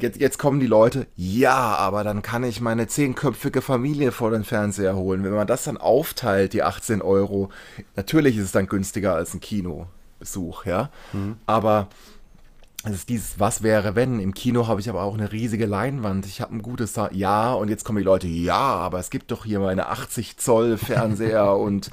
[0.00, 4.44] jetzt, jetzt kommen die Leute, ja, aber dann kann ich meine zehnköpfige Familie vor den
[4.44, 5.24] Fernseher holen.
[5.24, 7.50] Wenn man das dann aufteilt, die 18 Euro,
[7.94, 10.90] natürlich ist es dann günstiger als ein Kinobesuch, ja.
[11.12, 11.36] Mhm.
[11.46, 11.88] Aber
[12.86, 14.20] es ist dieses Was wäre wenn.
[14.20, 16.24] Im Kino habe ich aber auch eine riesige Leinwand.
[16.26, 19.30] Ich habe ein gutes Sa Ja, und jetzt kommen die Leute, ja, aber es gibt
[19.30, 21.90] doch hier meine 80 Zoll Fernseher und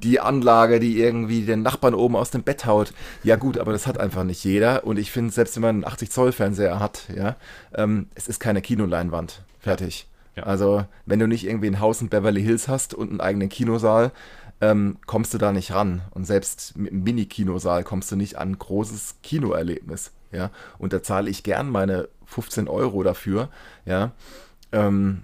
[0.00, 2.92] die Anlage, die irgendwie den Nachbarn oben aus dem Bett haut.
[3.22, 4.84] Ja gut, aber das hat einfach nicht jeder.
[4.84, 7.36] Und ich finde, selbst wenn man einen 80 Zoll Fernseher hat, ja,
[7.74, 9.42] ähm, es ist keine Kinoleinwand.
[9.60, 10.06] Fertig.
[10.36, 10.42] Ja.
[10.42, 14.12] Also, wenn du nicht irgendwie ein Haus in Beverly Hills hast und einen eigenen Kinosaal,
[14.60, 16.02] ähm, kommst du da nicht ran.
[16.10, 20.12] Und selbst mit einem Mini-Kinosaal kommst du nicht an ein großes Kinoerlebnis.
[20.34, 23.48] Ja, und da zahle ich gern meine 15 Euro dafür.
[23.84, 24.12] Ja,
[24.72, 25.22] ähm,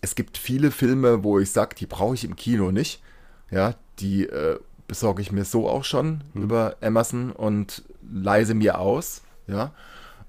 [0.00, 3.02] es gibt viele Filme, wo ich sage, die brauche ich im Kino nicht.
[3.50, 6.42] Ja, die äh, besorge ich mir so auch schon mhm.
[6.42, 9.22] über Amazon und leise mir aus.
[9.46, 9.72] Ja.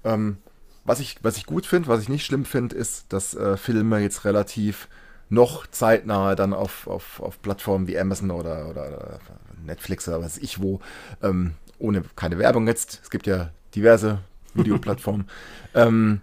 [0.04, 0.38] Ähm,
[0.84, 3.98] was, ich, was ich gut finde, was ich nicht schlimm finde, ist, dass äh, Filme
[4.00, 4.88] jetzt relativ
[5.28, 9.20] noch zeitnah dann auf, auf, auf Plattformen wie Amazon oder, oder
[9.64, 10.80] Netflix oder was ich wo,
[11.22, 14.18] ähm, ohne keine Werbung jetzt, es gibt ja diverse
[14.54, 15.28] Videoplattformen,
[15.74, 16.20] ähm,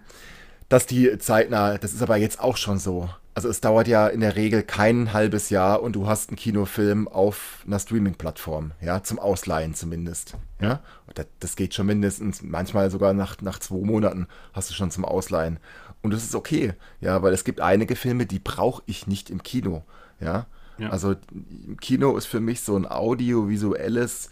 [0.68, 4.20] dass die zeitnah, das ist aber jetzt auch schon so, also es dauert ja in
[4.20, 9.20] der Regel kein halbes Jahr und du hast einen Kinofilm auf einer Streaming-Plattform, ja, zum
[9.20, 10.36] Ausleihen zumindest.
[10.60, 10.80] Ja,
[11.14, 15.04] das, das, geht schon mindestens, manchmal sogar nach, nach zwei Monaten hast du schon zum
[15.04, 15.60] Ausleihen.
[16.02, 19.42] Und das ist okay, ja, weil es gibt einige Filme, die brauche ich nicht im
[19.44, 19.84] Kino.
[20.20, 20.46] Ja?
[20.78, 20.90] ja.
[20.90, 24.30] Also im Kino ist für mich so ein audiovisuelles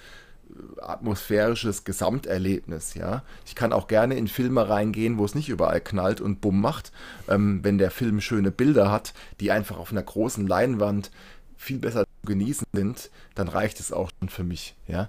[0.80, 3.22] atmosphärisches Gesamterlebnis, ja.
[3.44, 6.92] Ich kann auch gerne in Filme reingehen, wo es nicht überall knallt und bumm macht,
[7.28, 11.10] ähm, wenn der Film schöne Bilder hat, die einfach auf einer großen Leinwand
[11.56, 15.08] viel besser zu genießen sind, dann reicht es auch schon für mich, ja.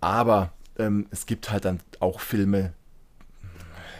[0.00, 2.72] Aber ähm, es gibt halt dann auch Filme,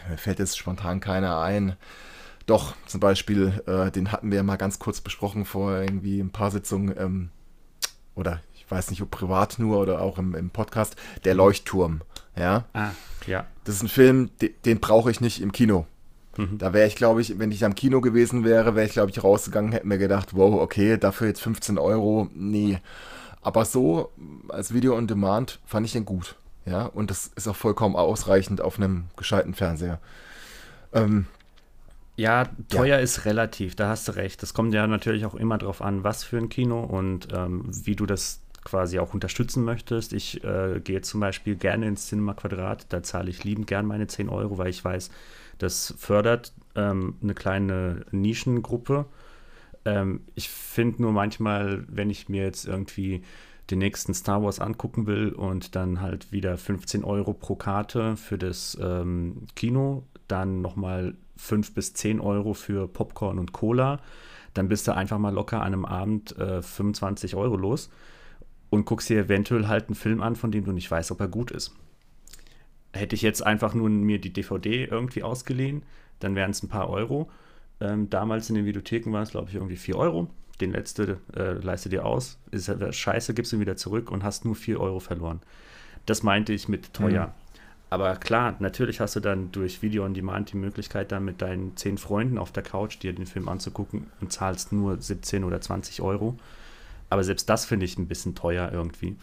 [0.08, 1.76] mir fällt jetzt spontan keiner ein.
[2.46, 6.30] Doch, zum Beispiel, äh, den hatten wir ja mal ganz kurz besprochen vor irgendwie ein
[6.30, 7.30] paar Sitzungen, ähm,
[8.14, 12.02] oder ich weiß nicht, ob privat nur oder auch im, im Podcast, Der Leuchtturm.
[12.36, 12.64] Ja.
[12.72, 12.90] Ah,
[13.26, 13.46] ja.
[13.64, 15.86] Das ist ein Film, den, den brauche ich nicht im Kino.
[16.36, 16.58] Mhm.
[16.58, 19.22] Da wäre ich, glaube ich, wenn ich am Kino gewesen wäre, wäre ich, glaube ich,
[19.22, 22.78] rausgegangen, hätte mir gedacht, wow, okay, dafür jetzt 15 Euro, nee.
[23.42, 24.10] Aber so
[24.48, 26.36] als Video on Demand fand ich den gut.
[26.66, 30.00] Ja, und das ist auch vollkommen ausreichend auf einem gescheiten Fernseher.
[30.94, 31.26] Ähm,
[32.16, 32.98] ja, teuer ja.
[32.98, 34.42] ist relativ, da hast du recht.
[34.42, 37.96] Das kommt ja natürlich auch immer darauf an, was für ein Kino und ähm, wie
[37.96, 40.12] du das quasi auch unterstützen möchtest.
[40.12, 44.06] Ich äh, gehe zum Beispiel gerne ins Cinema Quadrat, da zahle ich liebend gern meine
[44.06, 45.10] 10 Euro, weil ich weiß,
[45.58, 49.06] das fördert ähm, eine kleine Nischengruppe.
[49.84, 53.22] Ähm, ich finde nur manchmal, wenn ich mir jetzt irgendwie
[53.70, 58.36] den nächsten Star Wars angucken will und dann halt wieder 15 Euro pro Karte für
[58.36, 64.00] das ähm, Kino, dann nochmal 5 bis 10 Euro für Popcorn und Cola,
[64.52, 67.90] dann bist du einfach mal locker an einem Abend äh, 25 Euro los
[68.74, 71.28] und guckst dir eventuell halt einen Film an, von dem du nicht weißt, ob er
[71.28, 71.72] gut ist.
[72.92, 75.82] Hätte ich jetzt einfach nur mir die DVD irgendwie ausgeliehen,
[76.20, 77.30] dann wären es ein paar Euro.
[77.80, 80.28] Ähm, damals in den Videotheken war es, glaube ich, irgendwie 4 Euro.
[80.60, 84.54] Den letzte äh, leiste dir aus, ist scheiße, gibst ihn wieder zurück und hast nur
[84.54, 85.40] 4 Euro verloren.
[86.06, 87.26] Das meinte ich mit teuer.
[87.28, 87.32] Mhm.
[87.90, 91.76] Aber klar, natürlich hast du dann durch Video on Demand die Möglichkeit, dann mit deinen
[91.76, 96.00] zehn Freunden auf der Couch dir den Film anzugucken und zahlst nur 17 oder 20
[96.02, 96.36] Euro.
[97.14, 99.16] Aber selbst das finde ich ein bisschen teuer irgendwie.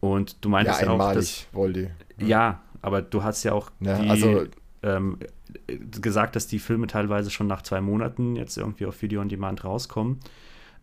[0.00, 1.88] Und du meintest ja, ja auch, dass, Voldy.
[2.18, 2.26] Ja.
[2.26, 4.46] ja, aber du hast ja auch ja, die, also,
[4.82, 5.16] ähm,
[6.00, 9.62] gesagt, dass die Filme teilweise schon nach zwei Monaten jetzt irgendwie auf Video on Demand
[9.62, 10.18] rauskommen.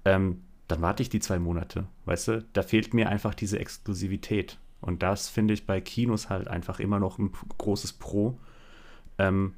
[0.05, 2.45] Ähm, dann warte ich die zwei Monate, weißt du?
[2.53, 4.57] Da fehlt mir einfach diese Exklusivität.
[4.79, 8.39] Und das finde ich bei Kinos halt einfach immer noch ein großes Pro.
[9.17, 9.53] Ähm,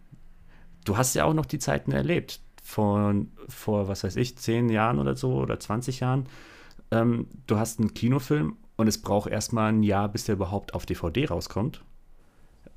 [0.86, 2.42] du hast ja auch noch die Zeiten erlebt.
[2.64, 6.26] Von, vor, was weiß ich, zehn Jahren oder so oder 20 Jahren
[6.92, 10.86] ähm, du hast einen Kinofilm und es braucht erstmal ein Jahr, bis der überhaupt auf
[10.86, 11.84] DVD rauskommt.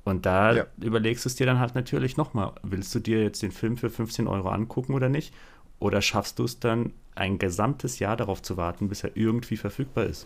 [0.03, 0.65] Und da ja.
[0.81, 3.89] überlegst du es dir dann halt natürlich nochmal, willst du dir jetzt den Film für
[3.89, 5.33] 15 Euro angucken oder nicht?
[5.79, 10.05] Oder schaffst du es dann, ein gesamtes Jahr darauf zu warten, bis er irgendwie verfügbar
[10.05, 10.25] ist?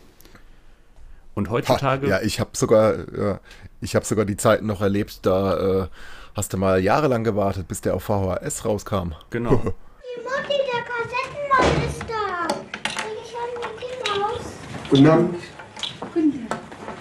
[1.35, 2.07] Und heutzutage.
[2.07, 3.39] Ha, ja, ich habe sogar, ja,
[3.81, 5.87] ich habe sogar die Zeiten noch erlebt, da äh,
[6.35, 9.13] hast du mal jahrelang gewartet, bis der auf VHS rauskam.
[9.29, 9.61] Genau.
[14.89, 15.35] Guten Abend.
[16.13, 16.59] Guten Tag.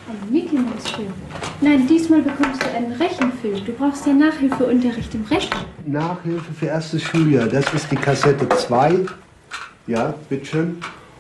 [0.09, 1.13] Ein Mickey Mouse Film.
[1.61, 3.65] Nein, diesmal bekommst du einen Rechenfilm.
[3.65, 5.65] Du brauchst ja Nachhilfeunterricht im Rechnen.
[5.87, 7.47] Nachhilfe für erstes Schuljahr.
[7.47, 9.07] Das ist die Kassette 2.
[9.87, 10.79] Ja, bitteschön.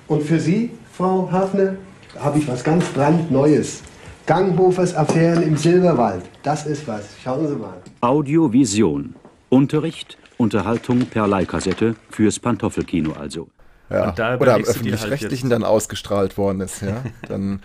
[0.09, 1.77] Und für Sie, Frau Hafner,
[2.19, 3.83] habe ich was ganz brandneues.
[4.27, 6.25] Ganghofers Affären im Silberwald.
[6.43, 7.07] Das ist was.
[7.23, 7.81] Schauen Sie mal.
[8.01, 9.15] Audiovision.
[9.51, 13.49] Unterricht, Unterhaltung per Leihkassette fürs Pantoffelkino also.
[13.89, 14.37] Ja.
[14.39, 17.03] Oder am öffentlich-rechtlichen halt dann ausgestrahlt worden ist, ja.
[17.29, 17.61] dann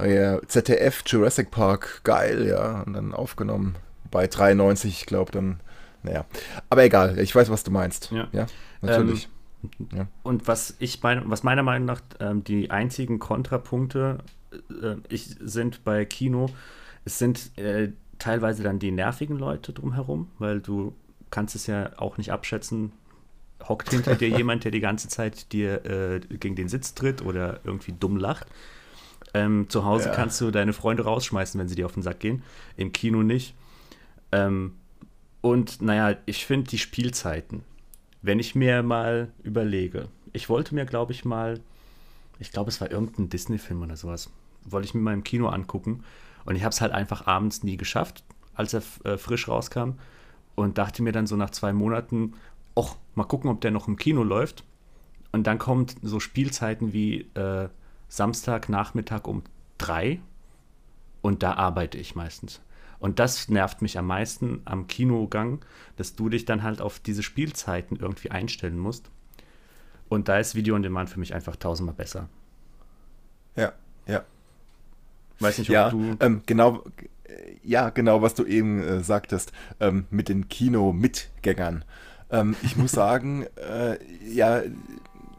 [0.00, 2.82] ja, ZDF, Jurassic Park, geil, ja.
[2.82, 3.76] Und dann aufgenommen.
[4.10, 5.60] Bei 93, ich glaube, dann,
[6.02, 6.24] naja.
[6.68, 8.10] Aber egal, ich weiß, was du meinst.
[8.10, 8.46] Ja, ja
[8.80, 9.28] natürlich.
[9.80, 10.06] Ähm, ja.
[10.22, 14.18] Und was ich meine, was meiner Meinung nach ähm, die einzigen Kontrapunkte
[14.52, 16.50] äh, ich, sind bei Kino,
[17.04, 20.94] es sind äh, teilweise dann die nervigen Leute drumherum, weil du
[21.30, 22.92] kannst es ja auch nicht abschätzen,
[23.68, 27.60] hockt hinter dir jemand, der die ganze Zeit dir äh, gegen den Sitz tritt oder
[27.64, 28.46] irgendwie dumm lacht.
[29.34, 30.14] Ähm, zu Hause ja.
[30.14, 32.42] kannst du deine Freunde rausschmeißen, wenn sie dir auf den Sack gehen.
[32.76, 33.54] Im Kino nicht.
[34.30, 34.74] Ähm,
[35.40, 37.64] und naja, ich finde die Spielzeiten.
[38.24, 41.60] wenn ich mir mal überlege, ich wollte mir, glaube ich, mal,
[42.38, 44.30] ich glaube, es war irgendein Disney-Film oder sowas,
[44.64, 46.04] wollte ich mir mal im Kino angucken.
[46.44, 48.22] Und ich habe es halt einfach abends nie geschafft,
[48.54, 49.94] als er äh, frisch rauskam.
[50.54, 52.34] Und dachte mir dann so nach zwei Monaten,
[52.74, 54.64] ach, mal gucken, ob der noch im Kino läuft.
[55.32, 57.68] Und dann kommt so Spielzeiten wie äh,
[58.08, 59.42] Samstagnachmittag um
[59.78, 60.20] drei.
[61.22, 62.60] Und da arbeite ich meistens.
[62.98, 65.64] Und das nervt mich am meisten am Kinogang,
[65.96, 69.10] dass du dich dann halt auf diese Spielzeiten irgendwie einstellen musst.
[70.08, 72.28] Und da ist Video on Demand für mich einfach tausendmal besser.
[73.56, 73.72] Ja,
[74.06, 74.24] ja.
[75.40, 76.16] Weiß nicht, ob Ja, du.
[76.20, 76.84] ähm, genau,
[77.24, 81.84] äh, ja, genau, was du eben äh, sagtest, ähm, mit den Kino-Mitgängern.
[82.32, 84.62] Ähm, ich muss sagen, äh, ja,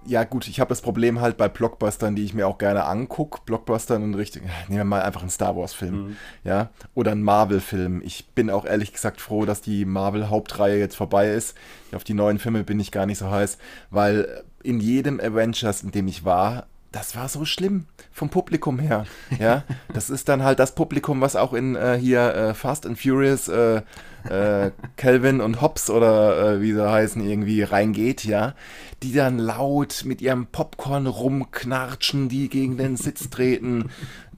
[0.06, 3.42] ja gut, ich habe das Problem halt bei Blockbustern, die ich mir auch gerne angucke.
[3.46, 8.02] Blockbustern in Richtung, nehmen wir mal einfach einen Star Wars-Film, ja, oder einen Marvel-Film.
[8.04, 11.56] Ich bin auch ehrlich gesagt froh, dass die Marvel-Hauptreihe jetzt vorbei ist.
[11.94, 13.58] Auf die neuen Filme bin ich gar nicht so heiß,
[13.92, 19.06] weil in jedem Avengers, in dem ich war, das war so schlimm vom Publikum her.
[19.40, 23.00] Ja, das ist dann halt das Publikum, was auch in äh, hier äh, Fast and
[23.00, 23.82] Furious, äh,
[24.30, 28.54] äh, Calvin und Hobbs oder äh, wie sie heißen, irgendwie reingeht, ja,
[29.02, 33.90] die dann laut mit ihrem Popcorn rumknatschen, die gegen den Sitz treten.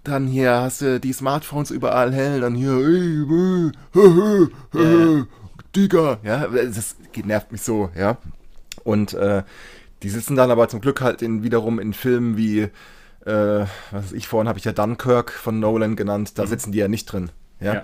[0.03, 5.25] Dann hier hast du die Smartphones überall hell, dann hier, ey, äh, äh, äh,
[5.75, 8.17] Digga, ja, das nervt mich so, ja.
[8.83, 9.43] Und äh,
[10.03, 12.69] die sitzen dann aber zum Glück halt in, wiederum in Filmen wie,
[13.25, 16.87] äh, was ich, vorhin habe ich ja Dunkirk von Nolan genannt, da sitzen die ja
[16.87, 17.31] nicht drin.
[17.59, 17.73] Ja.
[17.73, 17.83] Ja.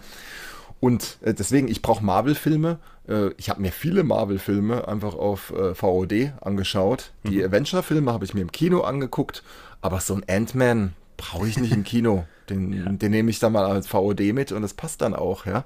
[0.79, 2.79] Und äh, deswegen, ich brauche Marvel-Filme.
[3.07, 7.11] Äh, ich habe mir viele Marvel-Filme einfach auf äh, VOD angeschaut.
[7.23, 9.43] Die Avenger-Filme habe ich mir im Kino angeguckt,
[9.81, 12.25] aber so ein Ant-Man brauche ich nicht im Kino.
[12.49, 15.63] Den, den nehme ich dann mal als VOD mit und das passt dann auch, ja.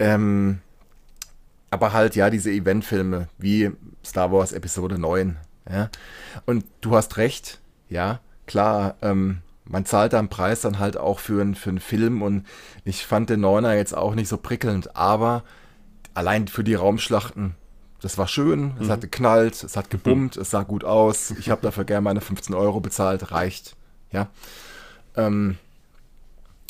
[0.00, 0.58] Ähm,
[1.70, 3.70] aber halt, ja, diese Eventfilme wie
[4.04, 5.36] Star Wars Episode 9.
[5.70, 5.90] Ja?
[6.46, 8.18] Und du hast recht, ja,
[8.48, 12.22] klar, ähm, man zahlt da einen Preis dann halt auch für, einen- für einen Film
[12.22, 12.44] und
[12.84, 15.44] ich fand den Neuner jetzt auch nicht so prickelnd, aber
[16.14, 17.54] allein für die Raumschlachten,
[18.00, 21.62] das war schön, es hat geknallt, es hat gebummt, es sah gut aus, ich habe
[21.62, 23.76] dafür gerne meine 15 Euro bezahlt, reicht,
[24.10, 24.28] ja.
[25.16, 25.56] Ähm,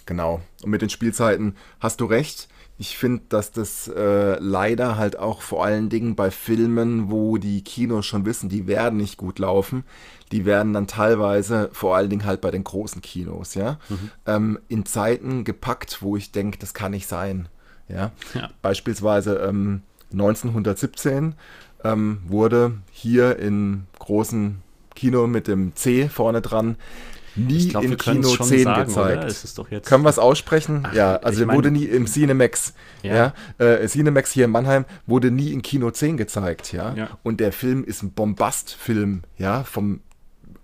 [0.06, 0.40] Genau.
[0.62, 2.48] Und mit den Spielzeiten hast du recht.
[2.78, 7.62] Ich finde, dass das äh, leider halt auch vor allen Dingen bei Filmen, wo die
[7.62, 9.84] Kinos schon wissen, die werden nicht gut laufen,
[10.32, 13.78] die werden dann teilweise, vor allen Dingen halt bei den großen Kinos, ja,
[14.26, 17.48] ähm, in Zeiten gepackt, wo ich denke, das kann nicht sein.
[17.88, 18.10] Ja.
[18.34, 18.50] Ja.
[18.62, 21.34] Beispielsweise ähm, 1917
[21.84, 24.62] ähm, wurde hier im großen
[24.94, 26.76] Kino mit dem C vorne dran
[27.36, 29.18] nie wir können Kino es schon 10 sagen, gezeigt.
[29.18, 29.26] oder?
[29.26, 29.88] Es ist doch jetzt.
[29.88, 30.82] Können wir es aussprechen?
[30.84, 32.74] Ach, ja, also mein- wurde nie im Cinemax.
[33.02, 33.32] Ja.
[33.58, 33.64] Ja.
[33.64, 36.94] äh, Cinemax hier in Mannheim wurde nie in Kino 10 gezeigt, ja.
[36.94, 37.10] Ja.
[37.22, 40.00] Und der Film ist ein Bombastfilm, ja, vom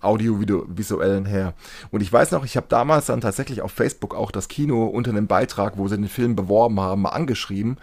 [0.04, 1.54] audiovisuellen her.
[1.90, 5.10] Und ich weiß noch, ich habe damals dann tatsächlich auf Facebook auch das Kino unter
[5.10, 7.78] einem Beitrag, wo sie den Film beworben haben, mal angeschrieben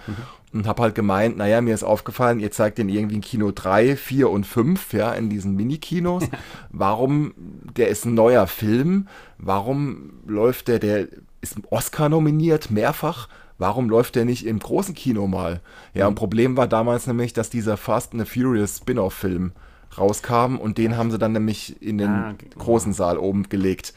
[0.53, 3.95] und habe halt gemeint, naja, mir ist aufgefallen, ihr zeigt den irgendwie in Kino 3,
[3.95, 6.23] 4 und 5, ja, in diesen Mini-Kinos.
[6.71, 7.33] Warum,
[7.75, 9.07] der ist ein neuer Film,
[9.37, 11.07] warum läuft der, der
[11.41, 15.61] ist Oscar nominiert, mehrfach, warum läuft der nicht im großen Kino mal?
[15.93, 19.53] Ja, und Problem war damals nämlich, dass dieser Fast and the Furious Spin-off-Film
[19.97, 23.93] rauskam und den haben sie dann nämlich in den Ah, großen Saal oben gelegt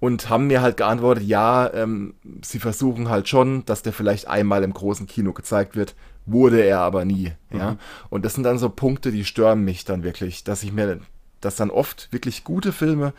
[0.00, 4.62] und haben mir halt geantwortet, ja, ähm, sie versuchen halt schon, dass der vielleicht einmal
[4.62, 5.94] im großen Kino gezeigt wird,
[6.26, 7.76] wurde er aber nie, ja.
[8.10, 11.00] Und das sind dann so Punkte, die stören mich dann wirklich, dass ich mir,
[11.40, 13.12] dass dann oft wirklich gute Filme,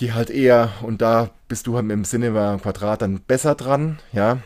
[0.00, 3.98] die halt eher, und da bist du halt mit dem Cinema Quadrat dann besser dran,
[4.12, 4.38] ja,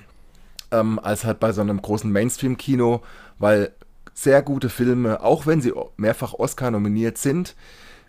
[0.71, 3.03] ähm, als halt bei so einem großen Mainstream-Kino,
[3.39, 3.73] weil
[4.19, 7.55] sehr gute Filme, auch wenn sie mehrfach Oscar nominiert sind,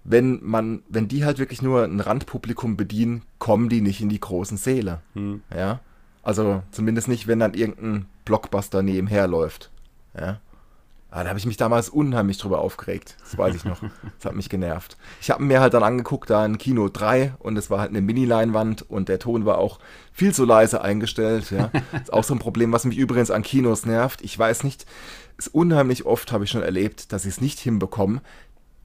[0.03, 4.19] wenn man, wenn die halt wirklich nur ein Randpublikum bedienen, kommen die nicht in die
[4.19, 5.01] großen Säle.
[5.55, 5.81] Ja.
[6.23, 9.69] Also zumindest nicht, wenn dann irgendein Blockbuster nebenher läuft.
[10.19, 10.39] Ja.
[11.11, 13.15] Ah, da habe ich mich damals unheimlich drüber aufgeregt.
[13.19, 13.81] Das weiß ich noch.
[14.17, 14.97] Das hat mich genervt.
[15.21, 18.01] Ich habe mir halt dann angeguckt, da in Kino 3 und es war halt eine
[18.01, 19.79] Mini-Leinwand und der Ton war auch
[20.11, 21.51] viel zu leise eingestellt.
[21.51, 21.71] Ja.
[22.01, 24.21] ist auch so ein Problem, was mich übrigens an Kinos nervt.
[24.21, 24.85] Ich weiß nicht,
[25.47, 28.21] unheimlich oft habe ich schon erlebt, dass sie es nicht hinbekommen,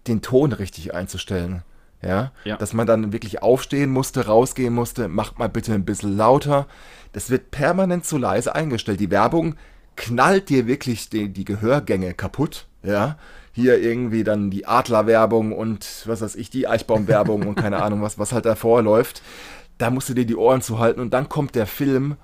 [0.06, 1.62] den Ton richtig einzustellen.
[2.02, 2.32] Ja?
[2.44, 2.56] Ja.
[2.58, 6.66] dass man dann wirklich aufstehen musste, rausgehen musste, macht mal bitte ein bisschen lauter.
[7.12, 9.00] Das wird permanent zu leise eingestellt.
[9.00, 9.56] Die Werbung
[9.96, 12.66] knallt dir wirklich die, die Gehörgänge kaputt.
[12.82, 13.16] Ja,
[13.52, 18.18] hier irgendwie dann die Adlerwerbung und was weiß ich, die Eichbaumwerbung und keine Ahnung was,
[18.18, 19.22] was halt davor läuft.
[19.78, 22.16] Da musst du dir die Ohren zuhalten und dann kommt der Film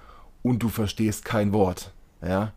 [0.42, 1.92] und du verstehst kein Wort.
[2.20, 2.52] Ja,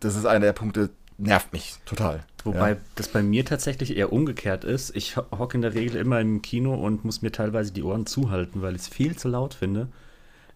[0.00, 2.24] das ist einer der Punkte, nervt mich total.
[2.44, 2.76] Wobei ja.
[2.94, 4.94] das bei mir tatsächlich eher umgekehrt ist.
[4.96, 8.62] Ich hocke in der Regel immer im Kino und muss mir teilweise die Ohren zuhalten,
[8.62, 9.88] weil ich es viel zu laut finde.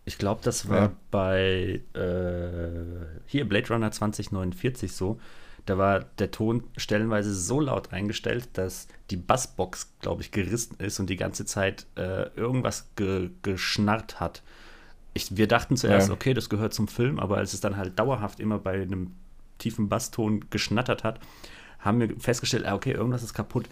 [0.05, 0.93] Ich glaube, das war ja.
[1.11, 2.71] bei äh,
[3.27, 5.21] hier Blade Runner 2049 so.
[5.67, 10.99] Da war der Ton stellenweise so laut eingestellt, dass die Bassbox, glaube ich, gerissen ist
[10.99, 14.43] und die ganze Zeit äh, irgendwas ge geschnarrt hat.
[15.15, 16.15] Ich, wir dachten zuerst, ja.
[16.15, 19.13] okay, das gehört zum Film, aber als es dann halt dauerhaft immer bei einem
[19.63, 21.21] tiefen Basston geschnattert hat,
[21.79, 23.67] haben wir festgestellt, ah, okay, irgendwas ist kaputt.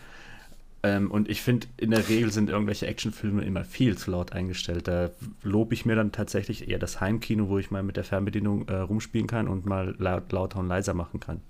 [0.82, 4.88] Ähm, und ich finde, in der Regel sind irgendwelche Actionfilme immer viel zu laut eingestellt.
[4.88, 5.10] Da
[5.42, 8.76] lobe ich mir dann tatsächlich eher das Heimkino, wo ich mal mit der Fernbedienung äh,
[8.76, 11.40] rumspielen kann und mal laut, lauter und leiser machen kann.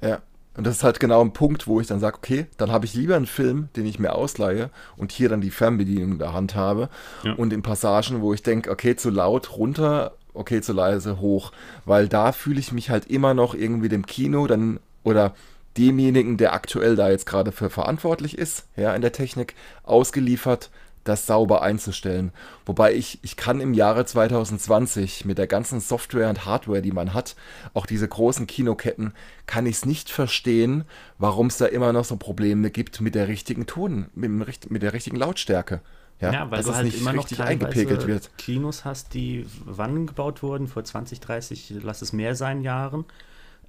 [0.00, 0.22] Ja,
[0.56, 2.94] und das ist halt genau ein Punkt, wo ich dann sage, okay, dann habe ich
[2.94, 6.54] lieber einen Film, den ich mir ausleihe und hier dann die Fernbedienung in der Hand
[6.54, 6.88] habe.
[7.22, 7.34] Ja.
[7.34, 11.52] Und in Passagen, wo ich denke, okay, zu laut, runter, okay, zu leise, hoch.
[11.84, 15.34] Weil da fühle ich mich halt immer noch irgendwie dem Kino dann oder
[15.76, 20.70] demjenigen, der aktuell da jetzt gerade für verantwortlich ist, ja, in der Technik, ausgeliefert,
[21.04, 22.32] das sauber einzustellen.
[22.66, 27.14] Wobei ich, ich kann im Jahre 2020 mit der ganzen Software und Hardware, die man
[27.14, 27.36] hat,
[27.72, 29.14] auch diese großen Kinoketten,
[29.46, 30.84] kann ich es nicht verstehen,
[31.18, 34.92] warum es da immer noch so Probleme gibt mit der richtigen Ton, mit, mit der
[34.92, 35.80] richtigen Lautstärke.
[36.20, 38.36] Ja, ja weil du halt immer noch eingepegelt wird.
[38.36, 43.04] Kinos hast, die wann gebaut wurden, vor 20, 30, lass es mehr sein Jahren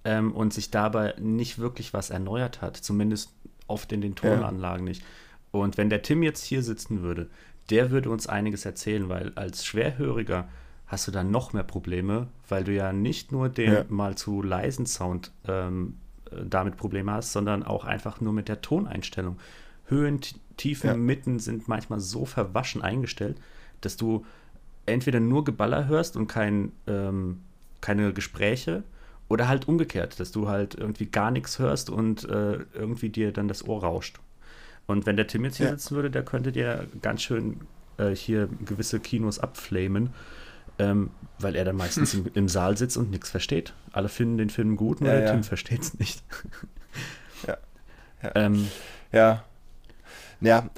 [0.04, 3.32] ähm, und sich dabei nicht wirklich was erneuert hat, zumindest
[3.68, 4.90] oft in den Tonanlagen ja.
[4.92, 5.04] nicht.
[5.52, 7.30] Und wenn der Tim jetzt hier sitzen würde,
[7.70, 10.48] der würde uns einiges erzählen, weil als Schwerhöriger
[10.88, 13.86] hast du dann noch mehr Probleme, weil du ja nicht nur den ja.
[13.88, 15.98] mal zu leisen Sound ähm,
[16.30, 19.38] äh, damit Probleme hast, sondern auch einfach nur mit der Toneinstellung.
[19.92, 20.22] Höhen,
[20.58, 20.96] Tiefen, ja.
[20.96, 23.38] Mitten sind manchmal so verwaschen eingestellt,
[23.82, 24.26] dass du
[24.86, 27.42] entweder nur Geballer hörst und kein, ähm,
[27.82, 28.84] keine Gespräche
[29.30, 33.48] oder halt umgekehrt, dass du halt irgendwie gar nichts hörst und äh, irgendwie dir dann
[33.48, 34.20] das Ohr rauscht.
[34.88, 35.72] Und wenn der Tim jetzt hier ja.
[35.72, 37.62] sitzen würde, der könnte dir ganz schön
[37.98, 40.10] äh, hier gewisse Kinos abflamen,
[40.80, 43.74] ähm, weil er dann meistens im, im, Saal sitzt und nichts versteht.
[43.92, 45.32] Alle finden den Film gut, nur ja, der ja.
[45.34, 46.24] Tim versteht es nicht.
[47.48, 47.58] ja.
[48.36, 48.68] Ähm,
[49.12, 49.44] ja.
[50.42, 50.70] Ja,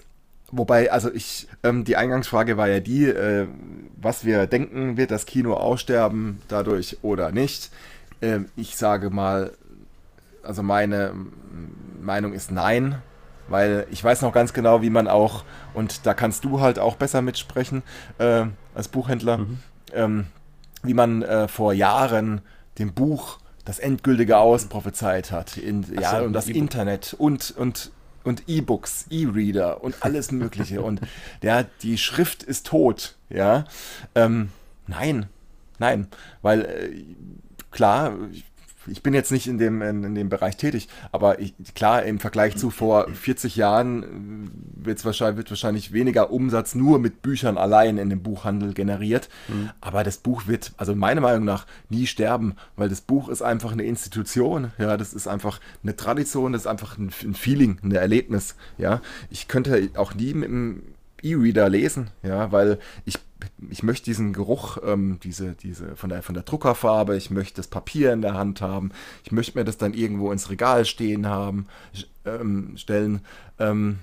[0.56, 3.47] Wobei, also ich, ähm, die Eingangsfrage war ja die, äh,
[3.97, 7.71] was wir denken, wird das Kino aussterben dadurch oder nicht?
[8.21, 9.52] Ähm, ich sage mal,
[10.43, 11.13] also meine
[11.99, 13.02] Meinung ist nein,
[13.47, 16.97] weil ich weiß noch ganz genau, wie man auch, und da kannst du halt auch
[16.97, 17.82] besser mitsprechen
[18.19, 18.45] äh,
[18.76, 19.60] als Buchhändler, mhm.
[19.93, 20.26] ähm,
[20.84, 22.41] wie man äh, vor Jahren
[22.78, 25.58] dem Buch das endgültige Aus prophezeit hat.
[25.58, 27.91] In, ja, so, und das Internet und, und,
[28.23, 30.81] und E-Books, E-Reader und alles Mögliche.
[30.81, 31.01] und
[31.41, 33.15] ja, die Schrift ist tot.
[33.29, 33.65] Ja,
[34.15, 34.49] ähm,
[34.88, 35.27] nein,
[35.79, 36.07] nein,
[36.41, 37.03] weil äh,
[37.71, 38.45] klar, ich
[39.03, 42.57] bin jetzt nicht in dem, in, in dem Bereich tätig, aber ich, klar, im Vergleich
[42.57, 47.97] zu vor 40 Jahren äh, wird's wahrscheinlich, wird wahrscheinlich weniger Umsatz nur mit Büchern allein
[47.97, 49.29] in dem Buchhandel generiert.
[49.47, 49.69] Mhm.
[49.81, 53.71] Aber das Buch wird, also meiner Meinung nach, nie sterben, weil das Buch ist einfach
[53.71, 54.71] eine Institution.
[54.77, 58.55] Ja, das ist einfach eine Tradition, das ist einfach ein, ein Feeling, ein Erlebnis.
[58.77, 60.83] Ja, ich könnte auch nie mit einem
[61.21, 63.17] E-Reader lesen, ja, weil ich
[63.69, 67.67] ich möchte diesen Geruch, ähm, diese, diese von der, von der Druckerfarbe, ich möchte das
[67.67, 68.91] Papier in der Hand haben,
[69.23, 71.67] ich möchte mir das dann irgendwo ins Regal stehen haben,
[72.25, 73.21] ähm, stellen.
[73.60, 73.99] Ähm,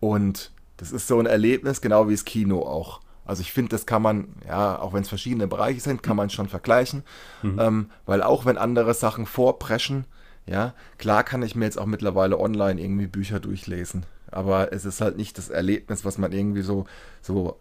[0.00, 3.00] und das ist so ein Erlebnis, genau wie das Kino auch.
[3.24, 6.30] Also ich finde, das kann man, ja, auch wenn es verschiedene Bereiche sind, kann man
[6.30, 7.02] schon vergleichen.
[7.42, 7.58] Mhm.
[7.58, 10.04] Ähm, weil auch wenn andere Sachen vorpreschen,
[10.46, 14.06] ja, klar kann ich mir jetzt auch mittlerweile online irgendwie Bücher durchlesen.
[14.30, 16.86] Aber es ist halt nicht das Erlebnis, was man irgendwie so,
[17.20, 17.58] so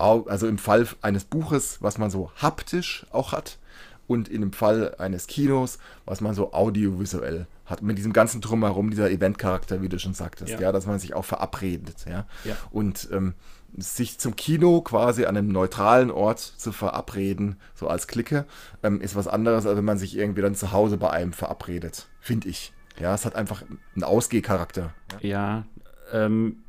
[0.00, 3.58] also im Fall eines Buches, was man so haptisch auch hat
[4.06, 7.82] und in dem Fall eines Kinos, was man so audiovisuell hat.
[7.82, 11.14] Mit diesem ganzen Drumherum, dieser Eventcharakter, wie du schon sagtest, ja, ja dass man sich
[11.14, 12.26] auch verabredet, ja.
[12.44, 12.56] ja.
[12.72, 13.34] Und ähm,
[13.76, 18.46] sich zum Kino quasi an einem neutralen Ort zu verabreden, so als Clique,
[18.82, 22.08] ähm, ist was anderes, als wenn man sich irgendwie dann zu Hause bei einem verabredet,
[22.20, 22.72] finde ich.
[22.98, 23.62] Ja, es hat einfach
[23.94, 24.92] einen Ausgehcharakter.
[25.20, 25.64] Ja, ja
[26.12, 26.64] ähm,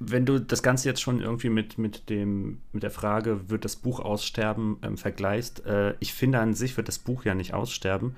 [0.00, 3.76] wenn du das Ganze jetzt schon irgendwie mit, mit, dem, mit der Frage, wird das
[3.76, 8.16] Buch aussterben, ähm, vergleichst, äh, ich finde an sich wird das Buch ja nicht aussterben.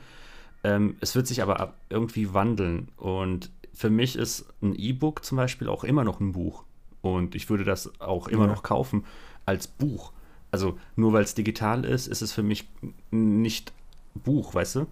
[0.62, 2.88] Ähm, es wird sich aber irgendwie wandeln.
[2.96, 6.62] Und für mich ist ein E-Book zum Beispiel auch immer noch ein Buch.
[7.00, 8.52] Und ich würde das auch immer ja.
[8.52, 9.04] noch kaufen
[9.44, 10.12] als Buch.
[10.52, 12.68] Also nur weil es digital ist, ist es für mich
[13.10, 13.72] nicht
[14.14, 14.86] Buch, weißt du?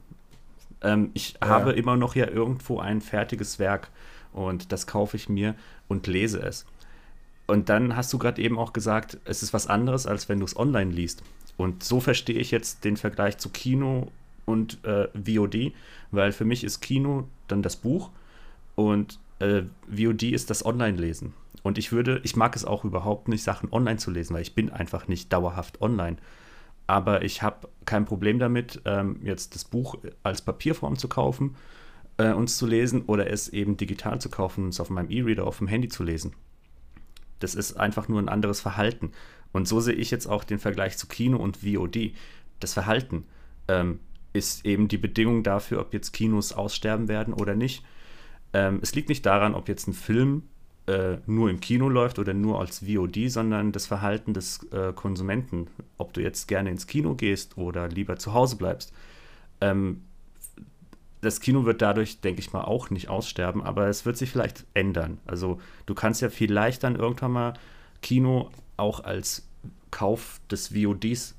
[0.82, 1.46] Ähm, ich ja.
[1.46, 3.90] habe immer noch ja irgendwo ein fertiges Werk
[4.32, 5.54] und das kaufe ich mir
[5.86, 6.66] und lese es.
[7.50, 10.44] Und dann hast du gerade eben auch gesagt, es ist was anderes, als wenn du
[10.44, 11.24] es online liest.
[11.56, 14.12] Und so verstehe ich jetzt den Vergleich zu Kino
[14.44, 15.72] und äh, VOD,
[16.12, 18.10] weil für mich ist Kino dann das Buch
[18.76, 21.34] und äh, VOD ist das Online-Lesen.
[21.64, 24.54] Und ich würde, ich mag es auch überhaupt nicht, Sachen online zu lesen, weil ich
[24.54, 26.18] bin einfach nicht dauerhaft online.
[26.86, 31.56] Aber ich habe kein Problem damit, ähm, jetzt das Buch als Papierform zu kaufen,
[32.16, 35.48] äh, uns zu lesen oder es eben digital zu kaufen und es auf meinem E-Reader
[35.48, 36.32] auf dem Handy zu lesen.
[37.40, 39.12] Das ist einfach nur ein anderes Verhalten.
[39.52, 42.12] Und so sehe ich jetzt auch den Vergleich zu Kino und VOD.
[42.60, 43.24] Das Verhalten
[43.68, 43.98] ähm,
[44.32, 47.84] ist eben die Bedingung dafür, ob jetzt Kinos aussterben werden oder nicht.
[48.52, 50.44] Ähm, es liegt nicht daran, ob jetzt ein Film
[50.86, 55.68] äh, nur im Kino läuft oder nur als VOD, sondern das Verhalten des äh, Konsumenten,
[55.98, 58.92] ob du jetzt gerne ins Kino gehst oder lieber zu Hause bleibst.
[59.60, 60.02] Ähm,
[61.20, 64.64] das Kino wird dadurch, denke ich mal, auch nicht aussterben, aber es wird sich vielleicht
[64.74, 65.18] ändern.
[65.26, 67.54] Also du kannst ja vielleicht dann irgendwann mal
[68.00, 69.46] Kino auch als
[69.90, 71.34] Kauf des VODs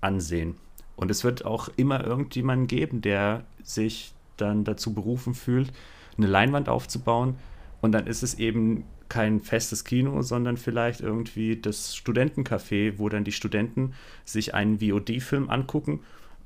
[0.00, 0.56] ansehen.
[0.96, 5.72] Und es wird auch immer irgendjemanden geben, der sich dann dazu berufen fühlt,
[6.16, 7.36] eine Leinwand aufzubauen.
[7.80, 13.24] Und dann ist es eben kein festes Kino, sondern vielleicht irgendwie das Studentencafé, wo dann
[13.24, 16.00] die Studenten sich einen VOD-Film angucken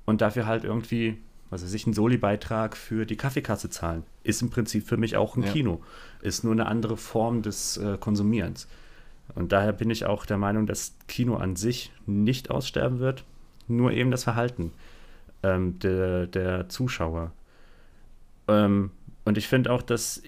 [0.05, 1.19] und dafür halt irgendwie,
[1.51, 4.05] was weiß ich, einen Soli-Beitrag für die Kaffeekasse zahlen.
[4.23, 5.53] Ist im Prinzip für mich auch ein ja.
[5.53, 5.81] Kino.
[6.21, 8.69] Ist nur eine andere Form des äh, Konsumierens.
[9.35, 13.25] Und daher bin ich auch der Meinung, dass Kino an sich nicht aussterben wird,
[13.67, 14.73] nur eben das Verhalten
[15.43, 17.33] ähm, der, der Zuschauer.
[18.47, 18.91] Ähm,
[19.25, 20.23] und ich finde auch, dass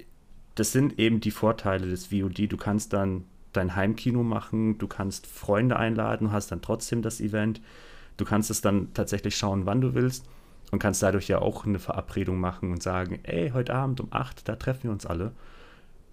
[0.55, 2.53] das sind eben die Vorteile des VOD.
[2.53, 7.21] Du kannst dann dein Heimkino machen, du kannst Freunde einladen, du hast dann trotzdem das
[7.21, 7.61] Event.
[8.17, 10.27] Du kannst es dann tatsächlich schauen, wann du willst
[10.71, 14.49] und kannst dadurch ja auch eine Verabredung machen und sagen, ey, heute Abend um 8,
[14.49, 15.33] da treffen wir uns alle.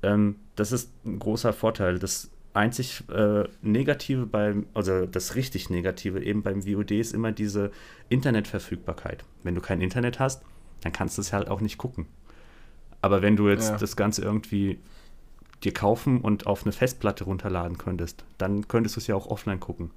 [0.03, 1.99] Ähm, das ist ein großer Vorteil.
[1.99, 7.71] Das einzig äh, Negative beim, also das richtig Negative eben beim VOD ist immer diese
[8.09, 9.23] Internetverfügbarkeit.
[9.43, 10.43] Wenn du kein Internet hast,
[10.81, 12.07] dann kannst du es halt auch nicht gucken.
[13.01, 13.77] Aber wenn du jetzt ja.
[13.77, 14.79] das Ganze irgendwie
[15.63, 19.59] dir kaufen und auf eine Festplatte runterladen könntest, dann könntest du es ja auch offline
[19.59, 19.91] gucken.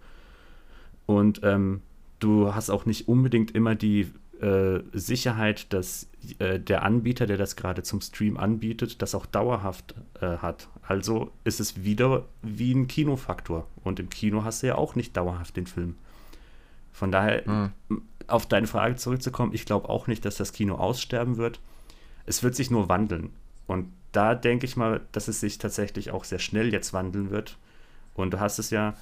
[1.07, 1.83] Und ähm,
[2.19, 7.57] du hast auch nicht unbedingt immer die äh, Sicherheit, dass äh, der Anbieter, der das
[7.57, 10.69] gerade zum Stream anbietet, das auch dauerhaft äh, hat.
[10.83, 13.67] Also ist es wieder wie ein Kinofaktor.
[13.85, 15.97] Und im Kino hast du ja auch nicht dauerhaft den Film.
[16.93, 18.03] Von daher, mhm.
[18.27, 21.61] auf deine Frage zurückzukommen, ich glaube auch nicht, dass das Kino aussterben wird.
[22.27, 23.31] Es wird sich nur wandeln.
[23.67, 27.57] Und da denke ich mal, dass es sich tatsächlich auch sehr schnell jetzt wandeln wird.
[28.15, 28.95] Und du hast es ja,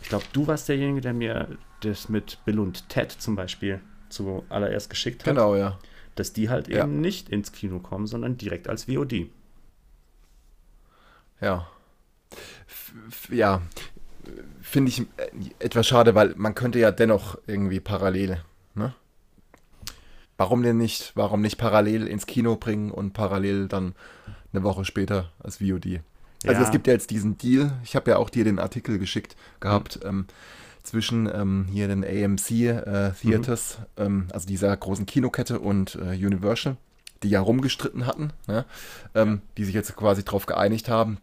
[0.00, 4.90] ich glaube, du warst derjenige, der mir das mit Bill und Ted zum Beispiel zuallererst
[4.90, 5.34] geschickt hat.
[5.34, 5.78] Genau, ja.
[6.14, 6.84] Dass die halt ja.
[6.84, 9.26] eben nicht ins Kino kommen, sondern direkt als VOD.
[11.40, 11.68] Ja.
[12.66, 13.62] F ja,
[14.60, 15.04] finde ich äh,
[15.58, 18.42] etwas schade, weil man könnte ja dennoch irgendwie parallel,
[18.74, 18.94] ne?
[20.36, 21.12] Warum denn nicht?
[21.14, 23.94] Warum nicht parallel ins Kino bringen und parallel dann
[24.52, 25.86] eine Woche später als VOD?
[25.86, 26.00] Ja.
[26.44, 29.36] Also es gibt ja jetzt diesen Deal, ich habe ja auch dir den Artikel geschickt
[29.60, 30.08] gehabt, mhm.
[30.08, 30.26] ähm,
[30.86, 34.04] zwischen ähm, hier den AMC äh, Theaters, mhm.
[34.04, 36.76] ähm, also dieser großen Kinokette und äh, Universal,
[37.22, 38.64] die ja rumgestritten hatten, ne?
[39.14, 41.18] ähm, die sich jetzt quasi darauf geeinigt haben,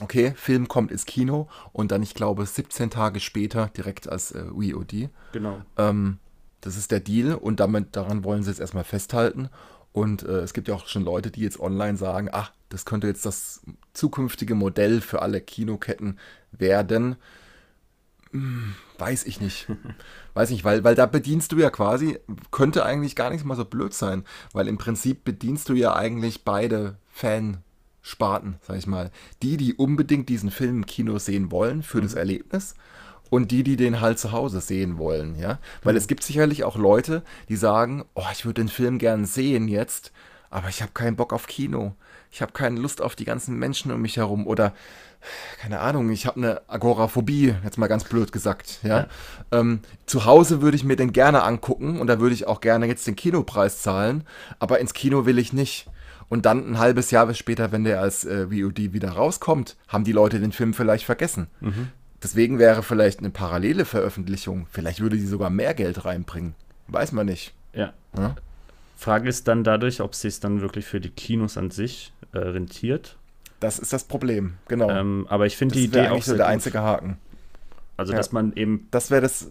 [0.00, 4.44] okay, Film kommt ins Kino und dann, ich glaube, 17 Tage später direkt als äh,
[4.44, 5.10] VOD.
[5.32, 5.62] Genau.
[5.76, 6.18] Ähm,
[6.60, 9.48] das ist der Deal und damit, daran wollen sie jetzt erstmal festhalten.
[9.92, 13.06] Und äh, es gibt ja auch schon Leute, die jetzt online sagen, ach, das könnte
[13.06, 13.62] jetzt das
[13.94, 16.18] zukünftige Modell für alle Kinoketten
[16.52, 17.16] werden.
[18.32, 19.68] Hm, weiß ich nicht.
[20.34, 22.16] Weiß nicht, weil, weil da bedienst du ja quasi,
[22.52, 26.44] könnte eigentlich gar nicht mal so blöd sein, weil im Prinzip bedienst du ja eigentlich
[26.44, 29.10] beide Fansparten, sag ich mal.
[29.42, 32.02] Die, die unbedingt diesen Film im Kino sehen wollen für mhm.
[32.02, 32.76] das Erlebnis
[33.30, 35.58] und die, die den halt zu Hause sehen wollen, ja.
[35.82, 35.98] Weil mhm.
[35.98, 40.12] es gibt sicherlich auch Leute, die sagen, oh, ich würde den Film gern sehen jetzt,
[40.50, 41.96] aber ich habe keinen Bock auf Kino.
[42.30, 44.74] Ich habe keine Lust auf die ganzen Menschen um mich herum oder
[45.60, 49.00] keine Ahnung, ich habe eine Agoraphobie, jetzt mal ganz blöd gesagt, ja.
[49.00, 49.06] ja.
[49.52, 52.86] Ähm, zu Hause würde ich mir den gerne angucken und da würde ich auch gerne
[52.86, 54.24] jetzt den Kinopreis zahlen,
[54.58, 55.86] aber ins Kino will ich nicht.
[56.28, 60.12] Und dann ein halbes Jahr später, wenn der als äh, VOD wieder rauskommt, haben die
[60.12, 61.46] Leute den Film vielleicht vergessen.
[61.60, 61.88] Mhm.
[62.22, 66.54] Deswegen wäre vielleicht eine parallele Veröffentlichung, vielleicht würde die sogar mehr Geld reinbringen.
[66.88, 67.54] Weiß man nicht.
[67.72, 67.92] Ja.
[68.16, 68.34] ja?
[68.96, 72.38] Frage ist dann dadurch, ob es sich dann wirklich für die Kinos an sich äh,
[72.38, 73.16] rentiert.
[73.60, 74.90] Das ist das Problem, genau.
[74.90, 76.52] Ähm, aber ich finde die Idee auch so der gut.
[76.52, 77.18] einzige Haken.
[77.96, 78.18] Also, ja.
[78.18, 78.86] dass man eben.
[78.90, 79.50] Das wäre das.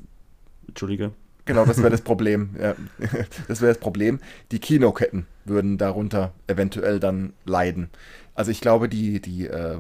[0.68, 1.12] Entschuldige.
[1.46, 2.56] Genau, das wäre das Problem.
[2.62, 2.76] Ja.
[3.48, 4.20] Das wäre das Problem.
[4.52, 7.90] Die Kinoketten würden darunter eventuell dann leiden.
[8.36, 9.80] Also ich glaube, die, die äh,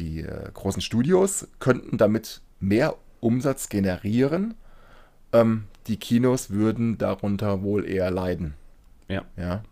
[0.00, 4.54] die äh, großen Studios könnten damit mehr Umsatz generieren,
[5.32, 8.54] ähm, die Kinos würden darunter wohl eher leiden.
[9.08, 9.24] Ja.
[9.36, 9.62] Ja.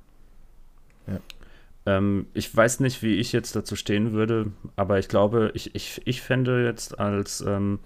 [1.89, 6.03] Ähm, ich weiß nicht, wie ich jetzt dazu stehen würde, aber ich glaube, ich, ich,
[6.05, 7.79] ich fände jetzt als ähm,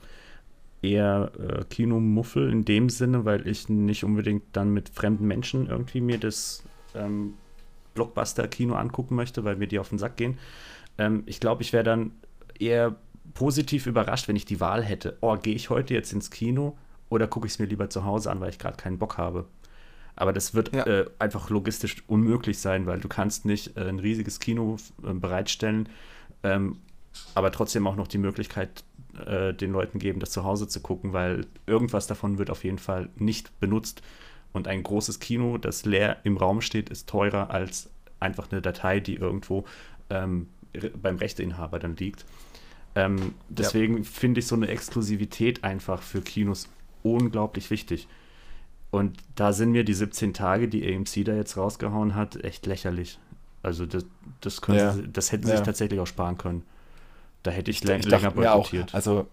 [0.83, 6.01] eher äh, Kinomuffel in dem Sinne, weil ich nicht unbedingt dann mit fremden Menschen irgendwie
[6.01, 6.65] mir das
[6.97, 7.35] ähm,
[7.95, 10.37] Blockbuster-Kino angucken möchte, weil mir die auf den Sack gehen.
[10.99, 12.11] Ähm, ich glaube, ich wäre dann
[12.59, 12.97] eher
[13.35, 15.17] positiv überrascht, wenn ich die Wahl hätte.
[15.21, 16.77] Oh, gehe ich heute jetzt ins Kino
[17.09, 19.47] oder gucke ich es mir lieber zu Hause an, weil ich gerade keinen Bock habe.
[20.17, 20.85] Aber das wird Ja.
[20.87, 25.89] äh, einfach logistisch unmöglich sein, weil du kannst nicht äh, ein riesiges Kino äh, bereitstellen,
[26.43, 26.79] ähm,
[27.35, 28.85] aber trotzdem auch noch die Möglichkeit
[29.27, 32.79] äh, den Leuten geben, das zu Hause zu gucken, weil irgendwas davon wird auf jeden
[32.79, 34.03] Fall nicht benutzt.
[34.53, 37.89] Und ein großes Kino, das leer im Raum steht, ist teurer als
[38.21, 39.65] einfach eine Datei, die irgendwo
[40.11, 40.49] ähm,
[41.01, 42.25] beim Rechteinhaber dann liegt.
[42.95, 46.69] Ähm, deswegen finde ich so eine Exklusivität einfach für Kinos
[47.03, 48.09] unglaublich wichtig.
[48.93, 53.19] Und da sind mir die 17 Tage, die AMC da jetzt rausgehauen hat, echt lächerlich.
[53.63, 54.05] Also das,
[54.41, 54.93] das, können Ja.
[54.93, 55.65] sie, das hätten sie sich Ja.
[55.65, 56.63] tatsächlich auch sparen können.
[57.43, 58.95] Da hätte ich, Ich, lä- ich länger boykottiert.
[58.95, 59.27] also,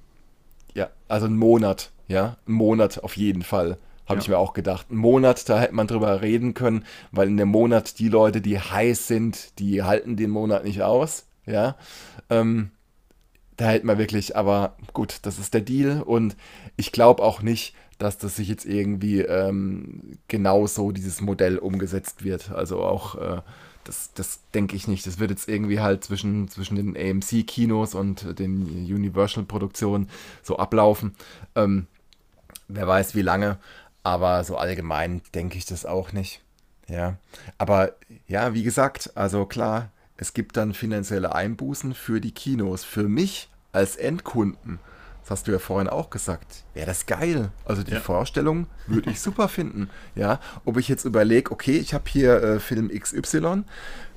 [0.74, 4.20] ja, also ein Monat, ja, ein Monat auf jeden Fall, habe Ja.
[4.22, 4.90] ich mir auch gedacht.
[4.92, 8.58] Ein Monat, da hätte man drüber reden können, weil in dem Monat die Leute, die
[8.60, 11.76] heiß sind, die halten den Monat nicht aus, ja.
[12.30, 12.72] Ähm,
[13.58, 16.38] da hätte man wirklich, aber gut, das ist der Deal und
[16.78, 22.50] ich glaube auch nicht, dass das sich jetzt irgendwie ähm, genauso dieses Modell umgesetzt wird.
[22.50, 23.42] Also auch, äh,
[23.84, 25.06] das, das denke ich nicht.
[25.06, 30.10] Das wird jetzt irgendwie halt zwischen, zwischen den AMC-Kinos und den Universal-Produktionen
[30.42, 31.14] so ablaufen.
[31.56, 31.88] Ähm,
[32.70, 33.60] wer weiß wie lange,
[34.02, 36.42] aber so allgemein denke ich das auch nicht.
[36.88, 37.18] Ja,
[37.58, 37.94] aber
[38.28, 42.84] ja, wie gesagt, also klar, es gibt dann finanzielle Einbußen für die Kinos.
[42.84, 44.80] Für mich als Endkunden,
[45.30, 47.52] das hast du ja vorhin auch gesagt, wäre das geil.
[47.66, 48.00] Also die Ja.
[48.00, 49.90] Vorstellung würde ich super finden.
[50.16, 53.64] Ja, ob ich jetzt überlege, okay, ich habe hier äh, Film XY,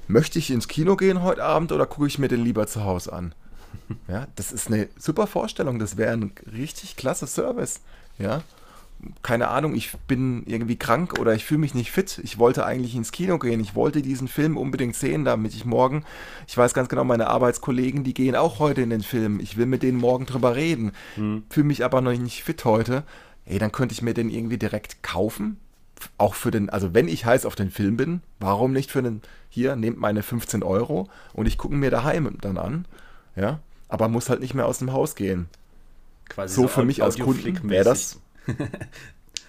[0.08, 3.12] möchte ich ins Kino gehen heute Abend oder gucke ich mir den lieber zu Hause
[3.12, 3.34] an?
[4.08, 5.78] Ja, das ist eine super Vorstellung.
[5.78, 7.80] Das wäre ein richtig klasse Service.
[8.18, 8.42] Ja,
[9.22, 12.20] keine Ahnung, ich bin irgendwie krank oder ich fühle mich nicht fit.
[12.22, 13.60] Ich wollte eigentlich ins Kino gehen.
[13.60, 16.04] Ich wollte diesen Film unbedingt sehen, damit ich morgen,
[16.46, 19.40] ich weiß ganz genau, meine Arbeitskollegen, die gehen auch heute in den Film.
[19.40, 20.92] Ich will mit denen morgen drüber reden.
[21.50, 23.02] Fühle mich aber noch nicht fit heute.
[23.44, 25.56] Ey, dann könnte ich mir den irgendwie direkt kaufen.
[26.18, 29.20] Auch für den, also wenn ich heiß auf den Film bin, warum nicht für den,
[29.48, 32.86] hier, nehmt meine 15 Euro und ich gucke mir daheim dann an.
[33.36, 35.48] Ja, aber muss halt nicht mehr aus dem Haus gehen.
[36.28, 37.16] Quasi so für mich als.
[37.24, 38.18] Kunden wäre das-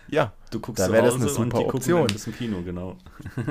[0.09, 2.07] Ja, Du guckst da wäre das eine super gucken Option.
[2.07, 2.97] bis im Kino, genau.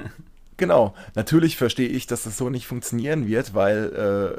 [0.58, 4.36] Genau, natürlich verstehe ich, dass das so nicht funktionieren wird, weil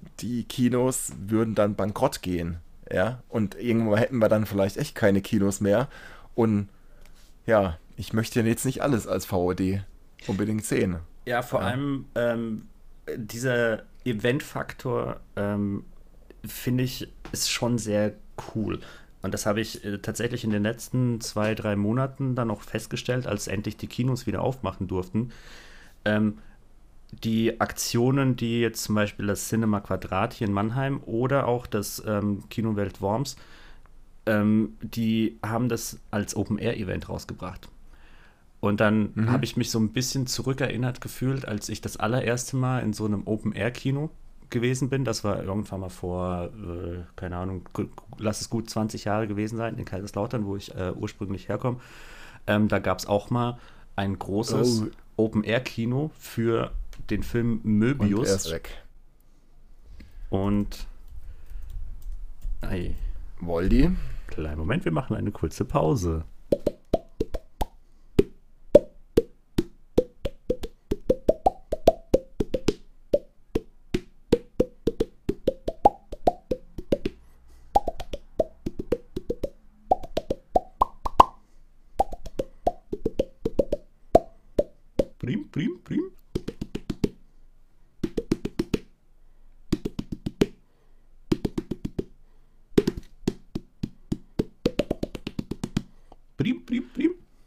[0.20, 2.58] die Kinos würden dann bankrott gehen.
[2.90, 5.88] Ja, und irgendwo hätten wir dann vielleicht echt keine Kinos mehr.
[6.34, 6.68] Und
[7.46, 9.82] ja, ich möchte jetzt nicht alles als VOD
[10.28, 10.98] unbedingt sehen.
[11.26, 11.66] Ja, vor Ja.
[11.66, 12.68] allem ähm,
[13.16, 15.84] dieser Event-Faktor, ähm,
[16.46, 18.12] finde ich, ist schon sehr
[18.54, 18.78] cool.
[19.26, 23.26] Und das habe ich äh, tatsächlich in den letzten zwei, drei Monaten dann auch festgestellt,
[23.26, 25.32] als endlich die Kinos wieder aufmachen durften.
[26.04, 26.38] Ähm,
[27.24, 32.02] die Aktionen, die jetzt zum Beispiel das Cinema Quadrat hier in Mannheim oder auch das
[32.06, 33.36] ähm, Kino Welt Worms,
[34.26, 37.68] ähm, die haben das als Open-Air-Event rausgebracht.
[38.60, 39.30] Und dann Mhm.
[39.30, 43.04] habe ich mich so ein bisschen zurückerinnert gefühlt, als ich das allererste Mal in so
[43.04, 44.10] einem Open-Air-Kino
[44.50, 45.04] gewesen bin.
[45.04, 47.68] Das war irgendwann mal vor, äh, keine Ahnung,
[48.18, 51.78] lass es gut 20 Jahre gewesen sein, in Kaiserslautern, wo ich äh, ursprünglich herkomme.
[52.46, 53.58] Ähm, da gab es auch mal
[53.96, 55.24] ein großes Oh.
[55.24, 56.72] Open-Air-Kino für
[57.10, 57.64] den Film Und er ist
[57.98, 58.50] Möbius.
[58.52, 58.82] weg.
[60.30, 60.86] Und,
[62.62, 62.94] ei,
[63.40, 63.90] Woldi?
[64.28, 66.24] kleinen Moment, wir machen eine kurze Pause.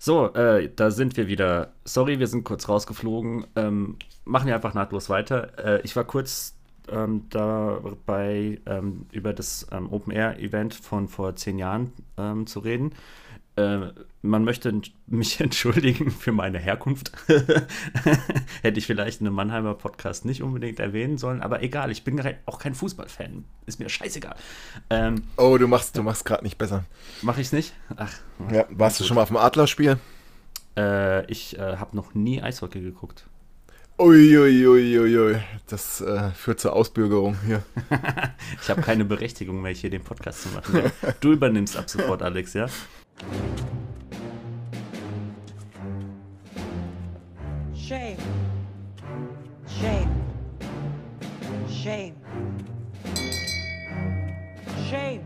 [0.10, 1.74] So, äh, da sind wir wieder.
[1.86, 3.46] Sorry, wir sind kurz rausgeflogen.
[3.56, 5.52] Ähm, machen wir einfach nahtlos weiter.
[5.64, 6.56] Äh, ich war kurz
[6.88, 12.58] ähm, dabei, ähm, über das ähm, Open Air Event von vor zehn Jahren ähm, zu
[12.58, 12.96] reden.
[13.60, 13.92] Äh,
[14.22, 17.12] man möchte mich entschuldigen für meine Herkunft.
[18.62, 22.22] Hätte ich vielleicht in einem Mannheimer Podcast nicht unbedingt erwähnen sollen, aber egal, ich bin
[22.46, 23.46] auch kein Fußballfan.
[23.66, 24.36] Ist mir scheißegal.
[24.90, 26.86] Ähm, oh, du machst, du machst gerade nicht besser.
[27.22, 27.74] Mach ich's nicht?
[27.96, 28.14] Ach.
[28.52, 29.98] Ja, warst du schon mal auf dem Adlerspiel?
[30.78, 33.26] Äh, ich äh, habe noch nie Eishockey geguckt.
[33.98, 35.36] Uiuiuiui, ui, ui.
[35.68, 37.64] das äh, führt zur Ausbürgerung hier.
[38.62, 40.90] ich habe keine Berechtigung mehr, hier den Podcast zu machen.
[41.20, 42.68] Du übernimmst ab sofort, Alex, ja?
[47.90, 48.18] Shame.
[49.82, 50.10] Shame.
[51.68, 52.14] Shame.
[54.90, 55.22] Shame.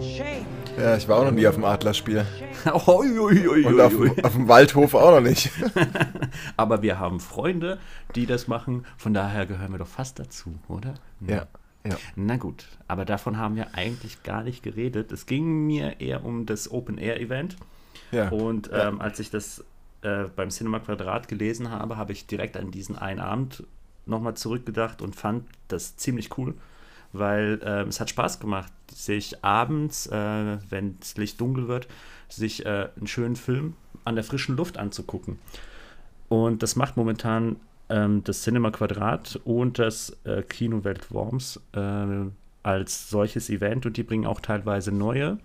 [0.00, 0.46] Shame.
[0.78, 2.24] Ja, ich war auch noch nie auf dem Adlerspiel.
[2.64, 5.50] Und auf, auf, dem Waldhof auch noch nicht.
[6.56, 7.78] Aber wir haben Freunde,
[8.14, 8.86] die das machen.
[8.96, 10.94] Von daher gehören wir doch fast dazu, oder?
[11.20, 11.46] Ja.
[11.86, 11.96] Ja.
[12.16, 15.12] Na gut, aber davon haben wir eigentlich gar nicht geredet.
[15.12, 17.56] Es ging mir eher um das Open-Air-Event.
[18.10, 18.28] Ja.
[18.28, 19.64] Und ähm, als ich das
[20.02, 23.64] äh, beim Cinema Quadrat gelesen habe, habe ich direkt an diesen einen Abend
[24.06, 26.54] nochmal zurückgedacht und fand das ziemlich cool
[27.12, 31.86] weil äh, es hat Spaß gemacht, sich abends, äh, wenn das Licht dunkel wird,
[32.28, 33.74] sich äh, einen schönen Film
[34.04, 35.38] an der frischen Luft anzugucken.
[36.28, 37.56] Und das macht momentan
[37.92, 42.06] ähm, das Cinema Quadrat und das äh, Kino Welt Worms äh,
[42.62, 45.38] als solches Event und die bringen auch teilweise neue,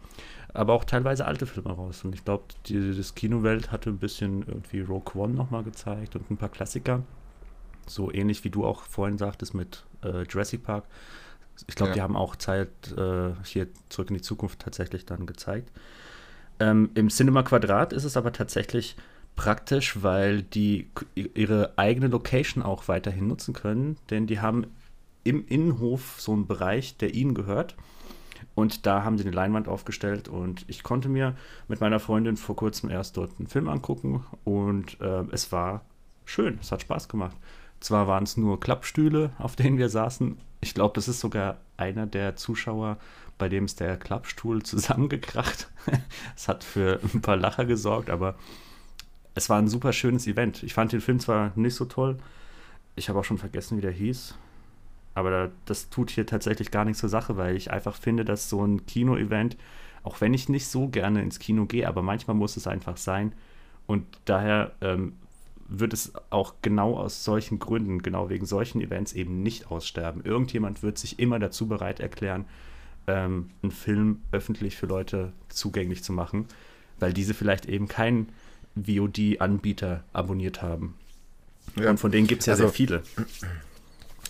[0.54, 2.04] aber auch teilweise alte Filme raus.
[2.04, 6.38] Und ich glaube, das Kinowelt hatte ein bisschen irgendwie Rogue One nochmal gezeigt und ein
[6.38, 7.04] paar Klassiker.
[7.86, 10.86] So ähnlich wie du auch vorhin sagtest mit äh, Jurassic Park
[11.68, 11.96] ich glaube, ja.
[11.96, 15.72] die haben auch Zeit äh, hier zurück in die Zukunft tatsächlich dann gezeigt.
[16.60, 18.96] Ähm, Im Cinema Quadrat ist es aber tatsächlich
[19.38, 24.68] praktisch, weil die ihre eigene Location auch weiterhin nutzen können, denn die haben
[25.24, 27.76] im Innenhof so einen Bereich, der ihnen gehört.
[28.56, 31.36] Und da haben sie eine Leinwand aufgestellt und ich konnte mir
[31.68, 35.82] mit meiner Freundin vor kurzem erst dort einen Film angucken und äh, es war
[36.26, 37.38] schön, es hat Spaß gemacht.
[37.80, 40.38] Zwar waren es nur Klappstühle, auf denen wir saßen.
[40.62, 42.98] Ich glaube, das ist sogar einer der Zuschauer,
[43.38, 45.70] bei dem ist der Klappstuhl zusammengekracht.
[46.36, 48.36] Es hat für ein paar Lacher gesorgt, aber
[49.38, 50.64] es war ein super schönes Event.
[50.64, 52.18] Ich fand den Film zwar nicht so toll,
[52.96, 54.34] ich habe auch schon vergessen, wie der hieß.
[55.14, 58.66] Aber das tut hier tatsächlich gar nichts zur Sache, weil ich einfach finde, dass so
[58.66, 59.56] ein Kino-Event,
[60.02, 63.34] auch wenn ich nicht so gerne ins Kino gehe, aber manchmal muss es einfach sein.
[63.86, 65.14] Und daher ähm,
[65.68, 70.24] wird es auch genau aus solchen Gründen, genau wegen solchen Events eben nicht aussterben.
[70.26, 72.46] Irgendjemand wird sich immer dazu bereit erklären,
[73.06, 76.48] ähm, einen Film öffentlich für Leute zugänglich zu machen,
[77.00, 78.30] weil diese vielleicht eben keinen
[78.86, 80.96] VOD-Anbieter abonniert haben.
[81.76, 81.90] Ja.
[81.90, 83.04] Und von denen gibt es ja also, sehr viele.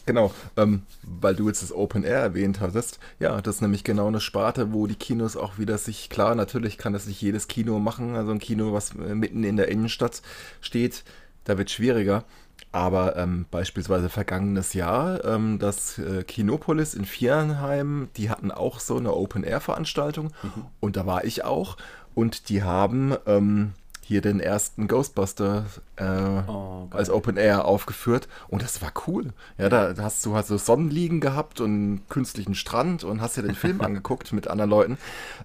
[0.08, 2.98] Genau, ähm, weil du jetzt das Open Air erwähnt hattest.
[3.20, 6.78] Ja, das ist nämlich genau eine Sparte, wo die Kinos auch wieder sich, klar, natürlich
[6.78, 10.22] kann das nicht jedes Kino machen, also ein Kino, was äh, mitten in der Innenstadt
[10.62, 11.04] steht,
[11.44, 12.24] da wird es schwieriger.
[12.72, 18.98] Aber ähm, beispielsweise vergangenes Jahr, ähm, das äh, Kinopolis in Vierenheim, die hatten auch so
[18.98, 20.66] eine Open-Air-Veranstaltung mhm.
[20.80, 21.76] und da war ich auch.
[22.16, 23.74] Und die haben ähm,
[24.08, 25.66] hier den ersten Ghostbuster
[25.98, 26.04] äh,
[26.48, 29.34] oh, als Open Air aufgeführt und das war cool.
[29.58, 33.42] Ja, da hast du hast so Sonnenliegen gehabt und einen künstlichen Strand und hast dir
[33.42, 34.98] den Film angeguckt mit anderen Leuten.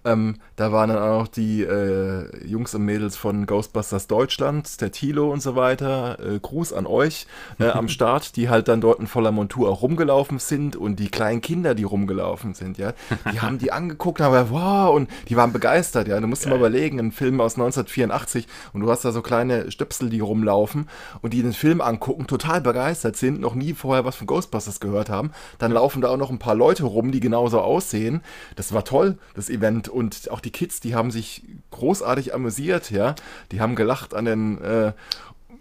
[0.04, 5.32] Ähm, da waren dann auch die äh, Jungs und Mädels von Ghostbusters Deutschland, der Tilo
[5.32, 6.20] und so weiter.
[6.20, 7.26] Äh, Gruß an euch
[7.58, 11.08] äh, am Start, die halt dann dort in voller Montur auch rumgelaufen sind und die
[11.08, 12.92] kleinen Kinder, die rumgelaufen sind, ja,
[13.32, 16.20] die haben die angeguckt, haben wow und die waren begeistert, ja.
[16.20, 19.70] Du musst dir mal überlegen, ein Film aus 1984 und du hast da so kleine
[19.70, 20.88] Stöpsel, die rumlaufen
[21.20, 25.10] und die den Film angucken, total begeistert sind, noch nie vorher was von Ghostbusters gehört
[25.10, 25.32] haben.
[25.58, 28.22] Dann laufen da auch noch ein paar Leute rum, die genauso aussehen.
[28.56, 29.88] Das war toll, das Event.
[29.88, 33.14] Und auch die Kids, die haben sich großartig amüsiert, ja.
[33.50, 34.92] Die haben gelacht an den äh,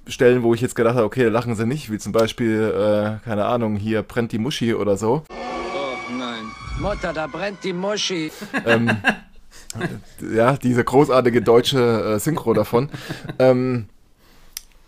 [0.08, 3.24] Stellen, wo ich jetzt gedacht habe, okay, da lachen sie nicht, wie zum Beispiel, äh,
[3.24, 5.24] keine Ahnung, hier brennt die Muschi oder so.
[5.30, 6.44] Oh nein.
[6.80, 8.32] Mutter, da brennt die Muschi.
[8.66, 8.90] Ähm,
[10.34, 12.90] ja, diese großartige deutsche äh, Synchro davon.
[13.40, 13.88] ähm,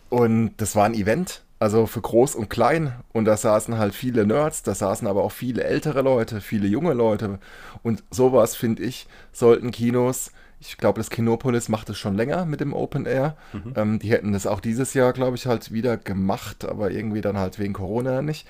[0.09, 2.93] und das war ein Event, also für groß und klein.
[3.13, 6.93] Und da saßen halt viele Nerds, da saßen aber auch viele ältere Leute, viele junge
[6.93, 7.39] Leute.
[7.81, 10.31] Und sowas, finde ich, sollten Kinos
[10.67, 13.35] ich glaube, das Kinopolis macht es schon länger mit dem Open Air.
[13.51, 13.73] Mhm.
[13.75, 17.37] Ähm, die hätten das auch dieses Jahr, glaube ich, halt wieder gemacht, aber irgendwie dann
[17.37, 18.47] halt wegen Corona nicht.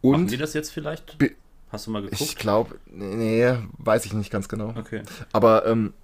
[0.00, 1.18] Und Machen die das jetzt vielleicht?
[1.72, 2.20] Hast du mal geguckt?
[2.20, 4.74] Ich glaube, nee, weiß ich nicht ganz genau.
[4.78, 5.02] Okay.
[5.32, 5.94] Aber ähm,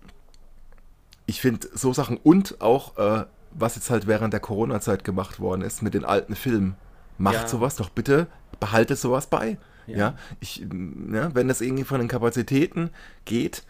[1.26, 5.60] ich finde so Sachen und auch, äh, was jetzt halt während der Corona-Zeit gemacht worden
[5.60, 6.76] ist mit den alten Filmen.
[7.18, 7.48] Macht ja.
[7.48, 8.28] sowas doch bitte,
[8.60, 9.58] behaltet sowas bei.
[9.86, 10.14] Ja, ja?
[10.40, 12.90] ich, ja, ne, wenn das irgendwie von den Kapazitäten
[13.26, 13.64] geht,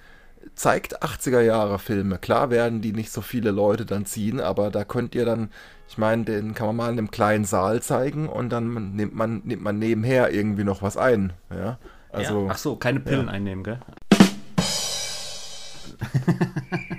[0.54, 2.18] zeigt 80er Jahre Filme.
[2.18, 5.50] Klar werden die nicht so viele Leute dann ziehen, aber da könnt ihr dann,
[5.88, 9.42] ich meine, den kann man mal in einem kleinen Saal zeigen und dann nimmt man,
[9.44, 11.32] nimmt man nebenher irgendwie noch was ein.
[11.50, 11.78] Ja,
[12.10, 12.46] also.
[12.46, 12.52] Ja.
[12.52, 13.32] Ach so, keine Pillen ja.
[13.32, 13.78] einnehmen, gell?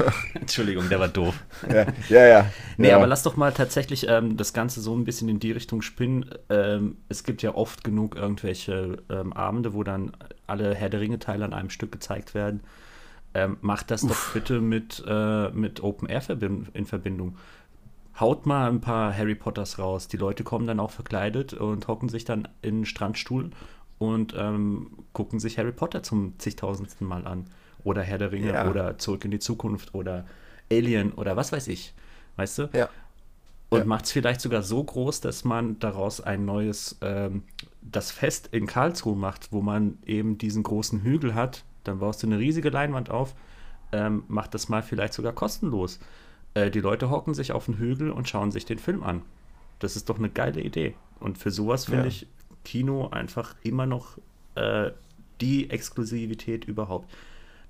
[0.34, 1.34] Entschuldigung, der war doof.
[1.68, 2.26] Ja, ja.
[2.26, 2.50] ja.
[2.76, 2.96] nee, ja.
[2.96, 6.30] aber lass doch mal tatsächlich ähm, das Ganze so ein bisschen in die Richtung spinnen.
[6.48, 10.12] Ähm, es gibt ja oft genug irgendwelche ähm, Abende, wo dann
[10.46, 12.60] alle Herr der Ringe-Teile an einem Stück gezeigt werden.
[13.34, 14.10] Ähm, macht das Uff.
[14.10, 16.22] doch bitte mit, äh, mit Open Air
[16.74, 17.36] in Verbindung.
[18.20, 20.06] Haut mal ein paar Harry Potters raus.
[20.08, 23.50] Die Leute kommen dann auch verkleidet und hocken sich dann in einen Strandstuhl
[23.98, 27.46] und ähm, gucken sich Harry Potter zum zigtausendsten Mal an
[27.84, 28.68] oder Herr der Ringe ja.
[28.68, 30.24] oder Zurück in die Zukunft oder
[30.70, 31.94] Alien oder was weiß ich.
[32.36, 32.70] Weißt du?
[32.72, 32.88] Ja.
[33.68, 33.84] Und ja.
[33.86, 37.42] macht es vielleicht sogar so groß, dass man daraus ein neues, ähm,
[37.80, 41.64] das Fest in Karlsruhe macht, wo man eben diesen großen Hügel hat.
[41.84, 43.34] Dann baust du eine riesige Leinwand auf,
[43.92, 46.00] ähm, macht das mal vielleicht sogar kostenlos.
[46.54, 49.22] Äh, die Leute hocken sich auf den Hügel und schauen sich den Film an.
[49.78, 50.94] Das ist doch eine geile Idee.
[51.18, 52.08] Und für sowas finde ja.
[52.08, 52.26] ich
[52.64, 54.18] Kino einfach immer noch
[54.54, 54.90] äh,
[55.40, 57.10] die Exklusivität überhaupt.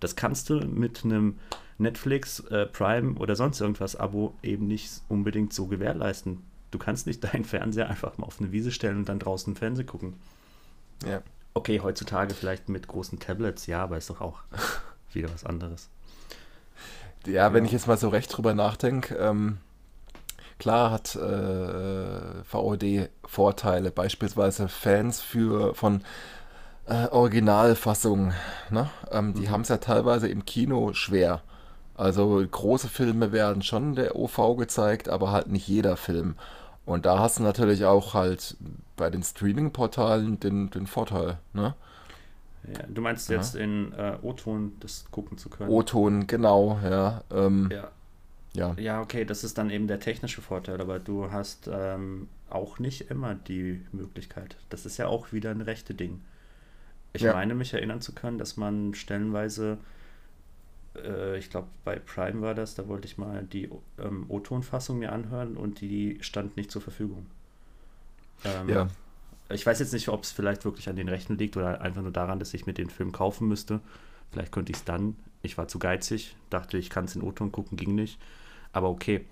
[0.03, 1.39] Das kannst du mit einem
[1.79, 6.43] Netflix, äh, Prime oder sonst irgendwas Abo eben nicht unbedingt so gewährleisten.
[6.71, 9.87] Du kannst nicht deinen Fernseher einfach mal auf eine Wiese stellen und dann draußen Fernsehen
[9.87, 10.15] gucken.
[11.07, 11.23] Ja.
[11.55, 14.41] Okay, heutzutage vielleicht mit großen Tablets, ja, aber ist doch auch
[15.13, 15.89] wieder was anderes.
[17.27, 17.67] Ja, wenn ja.
[17.67, 19.59] ich jetzt mal so recht drüber nachdenke, ähm,
[20.59, 26.03] klar hat äh, VOD Vorteile, beispielsweise Fans für von
[26.93, 28.33] äh, Originalfassung.
[28.71, 28.91] Ne?
[29.11, 29.51] Ähm, die mhm.
[29.51, 31.43] haben es ja teilweise im Kino schwer.
[31.95, 36.37] Also große Filme werden schon der OV gezeigt, aber halt nicht jeder Film.
[36.85, 38.57] Und da hast du natürlich auch halt
[38.97, 41.39] bei den Streaming-Portalen den, den Vorteil.
[41.53, 41.75] Ne?
[42.67, 43.61] Ja, du meinst jetzt ja.
[43.61, 45.71] in äh, O-Ton das gucken zu können?
[45.71, 47.23] O-Ton, genau, ja.
[47.31, 47.89] Ähm, ja.
[48.55, 48.75] ja.
[48.79, 53.11] Ja, okay, das ist dann eben der technische Vorteil, aber du hast ähm, auch nicht
[53.11, 54.57] immer die Möglichkeit.
[54.69, 56.21] Das ist ja auch wieder ein rechte Ding.
[57.13, 57.35] Ich ja.
[57.35, 59.79] meine mich erinnern zu können, dass man stellenweise,
[60.97, 65.13] äh, ich glaube bei Prime war das, da wollte ich mal die ähm, O-Ton-Fassung mir
[65.13, 67.27] anhören und die stand nicht zur Verfügung.
[68.45, 68.89] Ähm, ja.
[69.51, 72.13] Ich weiß jetzt nicht, ob es vielleicht wirklich an den Rechten liegt oder einfach nur
[72.13, 73.81] daran, dass ich mir den Film kaufen müsste.
[74.31, 75.17] Vielleicht könnte ich es dann.
[75.43, 78.19] Ich war zu geizig, dachte, ich kann es in O-Ton gucken, ging nicht.
[78.73, 79.27] Aber okay.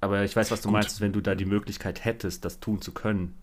[0.00, 0.74] Aber ich weiß, was du Gut.
[0.74, 3.34] meinst, wenn du da die Möglichkeit hättest, das tun zu können,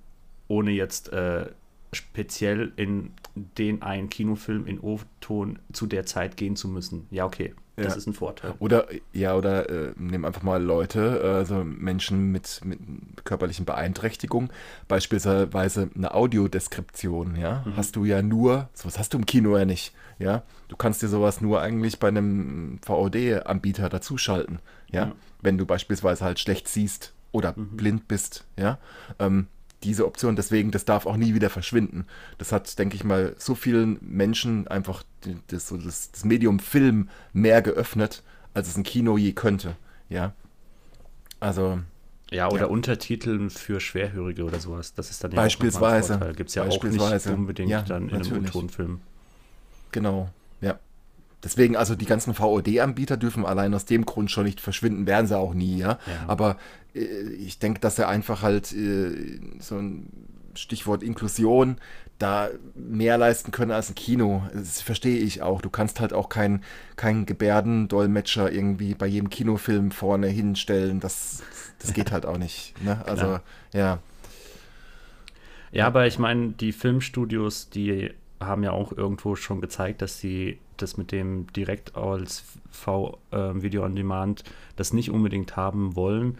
[0.47, 1.47] ohne jetzt äh,
[1.93, 7.07] speziell in den einen Kinofilm in O-Ton zu der Zeit gehen zu müssen.
[7.11, 7.97] Ja, okay, das ja.
[7.97, 8.53] ist ein Vorteil.
[8.59, 12.79] Oder, ja, oder äh, nehmen einfach mal Leute, also Menschen mit, mit
[13.23, 14.49] körperlichen Beeinträchtigungen,
[14.87, 17.75] beispielsweise eine Audiodeskription, ja, mhm.
[17.75, 20.43] hast du ja nur, sowas hast du im Kino ja nicht, ja.
[20.67, 25.05] Du kannst dir sowas nur eigentlich bei einem VOD-Anbieter dazuschalten, ja?
[25.05, 25.11] ja,
[25.41, 27.77] wenn du beispielsweise halt schlecht siehst oder mhm.
[27.77, 28.77] blind bist, ja.
[29.19, 29.47] Ähm,
[29.83, 30.35] diese Option.
[30.35, 32.05] Deswegen, das darf auch nie wieder verschwinden.
[32.37, 35.03] Das hat, denke ich mal, so vielen Menschen einfach
[35.47, 38.23] das, das, das Medium Film mehr geöffnet,
[38.53, 39.75] als es ein Kino je könnte.
[40.09, 40.33] Ja.
[41.39, 41.79] Also.
[42.29, 42.67] Ja, oder ja.
[42.67, 44.93] Untertiteln für Schwerhörige oder sowas.
[44.93, 46.17] Das ist dann ja Beispielsweise.
[46.35, 48.31] Gibt es ja auch nicht unbedingt ja, dann in natürlich.
[48.31, 49.01] einem O-Tonfilm.
[49.91, 50.29] Genau.
[51.43, 55.37] Deswegen, also die ganzen VOD-Anbieter dürfen allein aus dem Grund schon nicht verschwinden, werden sie
[55.37, 55.89] auch nie, ja.
[55.89, 55.97] ja.
[56.27, 56.57] Aber
[56.93, 56.99] äh,
[57.33, 60.07] ich denke, dass er einfach halt äh, so ein
[60.53, 61.77] Stichwort Inklusion
[62.19, 64.43] da mehr leisten können als ein Kino.
[64.53, 65.61] Das verstehe ich auch.
[65.61, 66.63] Du kannst halt auch keinen
[66.95, 70.99] kein Gebärdendolmetscher irgendwie bei jedem Kinofilm vorne hinstellen.
[70.99, 71.41] Das,
[71.79, 72.75] das geht halt auch nicht.
[72.83, 73.03] Ne?
[73.07, 73.39] Also,
[73.73, 73.99] ja.
[75.71, 78.11] Ja, aber ich meine, die Filmstudios, die
[78.45, 83.85] haben ja auch irgendwo schon gezeigt, dass sie das mit dem direkt als V-Video äh,
[83.85, 84.43] on Demand
[84.75, 86.37] das nicht unbedingt haben wollen,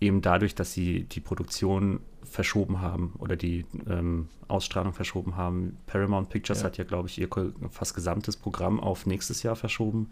[0.00, 5.76] eben dadurch, dass sie die Produktion verschoben haben oder die ähm, Ausstrahlung verschoben haben.
[5.86, 6.66] Paramount Pictures ja.
[6.66, 7.28] hat ja, glaube ich, ihr
[7.70, 10.10] fast gesamtes Programm auf nächstes Jahr verschoben.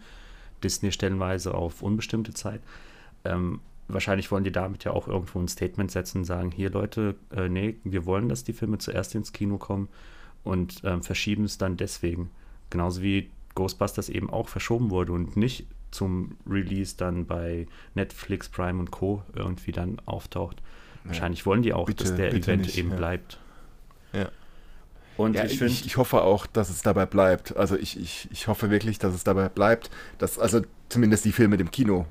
[0.63, 2.61] Disney stellenweise auf unbestimmte Zeit.
[3.25, 7.15] Ähm, wahrscheinlich wollen die damit ja auch irgendwo ein Statement setzen und sagen, hier Leute,
[7.35, 9.89] äh, nee, wir wollen, dass die Filme zuerst ins Kino kommen
[10.43, 12.29] und ähm, verschieben es dann deswegen.
[12.69, 18.79] Genauso wie Ghostbusters eben auch verschoben wurde und nicht zum Release dann bei Netflix, Prime
[18.79, 19.23] und Co.
[19.35, 20.57] irgendwie dann auftaucht.
[21.03, 21.09] Ja.
[21.09, 22.95] Wahrscheinlich wollen die auch, bitte, dass der Event nicht, eben ja.
[22.95, 23.39] bleibt.
[24.11, 24.29] Ja.
[25.15, 27.55] Und ja, ich, ich, ich, hoffe auch, dass es dabei bleibt.
[27.55, 31.57] Also ich, ich, ich hoffe wirklich, dass es dabei bleibt, dass also zumindest die Filme
[31.57, 32.07] dem Kino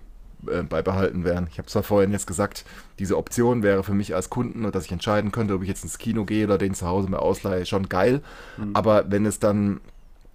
[0.51, 1.49] äh, beibehalten werden.
[1.51, 2.64] Ich habe zwar vorhin jetzt gesagt,
[2.99, 5.99] diese Option wäre für mich als Kunden, dass ich entscheiden könnte, ob ich jetzt ins
[5.99, 8.22] Kino gehe oder den zu Hause mir ausleihe, schon geil.
[8.57, 8.74] Mhm.
[8.74, 9.80] Aber wenn es dann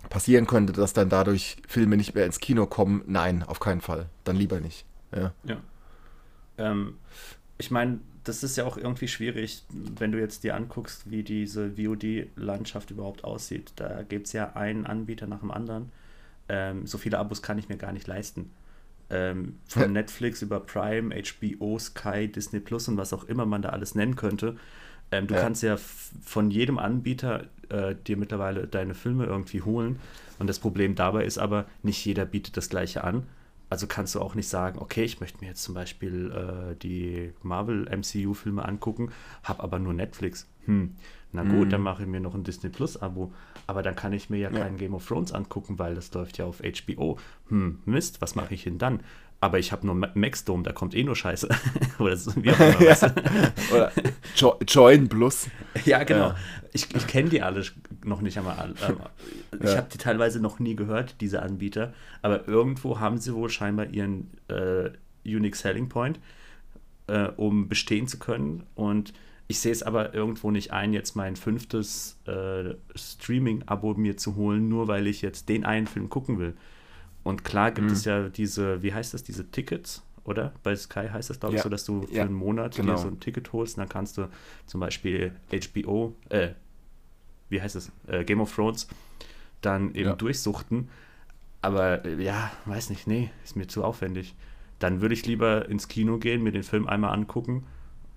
[0.09, 4.07] passieren könnte, dass dann dadurch Filme nicht mehr ins Kino kommen, nein, auf keinen Fall.
[4.23, 4.85] Dann lieber nicht.
[5.13, 5.33] Ja.
[5.43, 5.57] ja.
[6.57, 6.95] Ähm,
[7.57, 11.71] ich meine, das ist ja auch irgendwie schwierig, wenn du jetzt dir anguckst, wie diese
[11.77, 13.71] VOD-Landschaft überhaupt aussieht.
[13.77, 15.91] Da gibt es ja einen Anbieter nach dem anderen.
[16.49, 18.51] Ähm, so viele Abos kann ich mir gar nicht leisten.
[19.09, 19.93] Ähm, von.
[19.93, 24.15] Netflix über Prime, HBO, Sky, Disney Plus und was auch immer man da alles nennen
[24.15, 24.57] könnte.
[25.11, 25.41] Ähm, du ja.
[25.41, 29.99] kannst ja von jedem Anbieter äh, dir mittlerweile deine Filme irgendwie holen.
[30.39, 33.23] Und das Problem dabei ist aber, nicht jeder bietet das gleiche an.
[33.69, 37.33] Also kannst du auch nicht sagen, okay, ich möchte mir jetzt zum Beispiel äh, die
[37.43, 39.11] Marvel MCU-Filme angucken,
[39.43, 40.47] habe aber nur Netflix.
[40.65, 40.95] Hm,
[41.33, 41.69] na gut, mm.
[41.71, 43.33] dann mache ich mir noch ein Disney Plus-Abo.
[43.67, 46.37] Aber dann kann ich mir ja, ja, keinen Game of Thrones angucken, weil das läuft
[46.37, 47.19] ja auf HBO.
[47.49, 49.01] Hm, Mist, was mache ich denn dann?
[49.39, 51.47] aber ich habe nur Maxdome, da kommt eh nur Scheiße.
[51.99, 52.55] Oder ja.
[53.73, 53.91] Oder
[54.35, 55.47] jo Join Plus.
[55.85, 56.29] Ja, genau.
[56.29, 56.35] Ja.
[56.73, 57.63] Ich, ich kenne die alle
[58.03, 58.73] noch nicht einmal.
[58.87, 58.97] Ähm,
[59.61, 59.77] ich ja.
[59.77, 61.93] habe die teilweise noch nie gehört, diese Anbieter.
[62.21, 64.89] Aber irgendwo haben sie wohl scheinbar ihren äh,
[65.23, 66.19] Unique Selling Point,
[67.07, 68.63] äh, um bestehen zu können.
[68.75, 69.13] Und
[69.47, 74.67] ich sehe es aber irgendwo nicht ein, jetzt mein fünftes äh, Streaming-Abo mir zu holen,
[74.67, 76.55] nur weil ich jetzt den einen Film gucken will.
[77.23, 77.93] Und klar gibt mhm.
[77.93, 80.53] es ja diese, wie heißt das, diese Tickets, oder?
[80.63, 81.63] Bei Sky heißt das, glaube ich, ja.
[81.63, 82.95] so, dass du für ja, einen Monat genau.
[82.95, 84.29] dir so ein Ticket holst und dann kannst du
[84.65, 86.49] zum Beispiel HBO, äh,
[87.49, 88.87] wie heißt es, äh, Game of Thrones
[89.61, 90.15] dann eben ja.
[90.15, 90.89] durchsuchten.
[91.61, 94.35] Aber äh, ja, weiß nicht, nee, ist mir zu aufwendig.
[94.79, 97.63] Dann würde ich lieber ins Kino gehen, mir den Film einmal angucken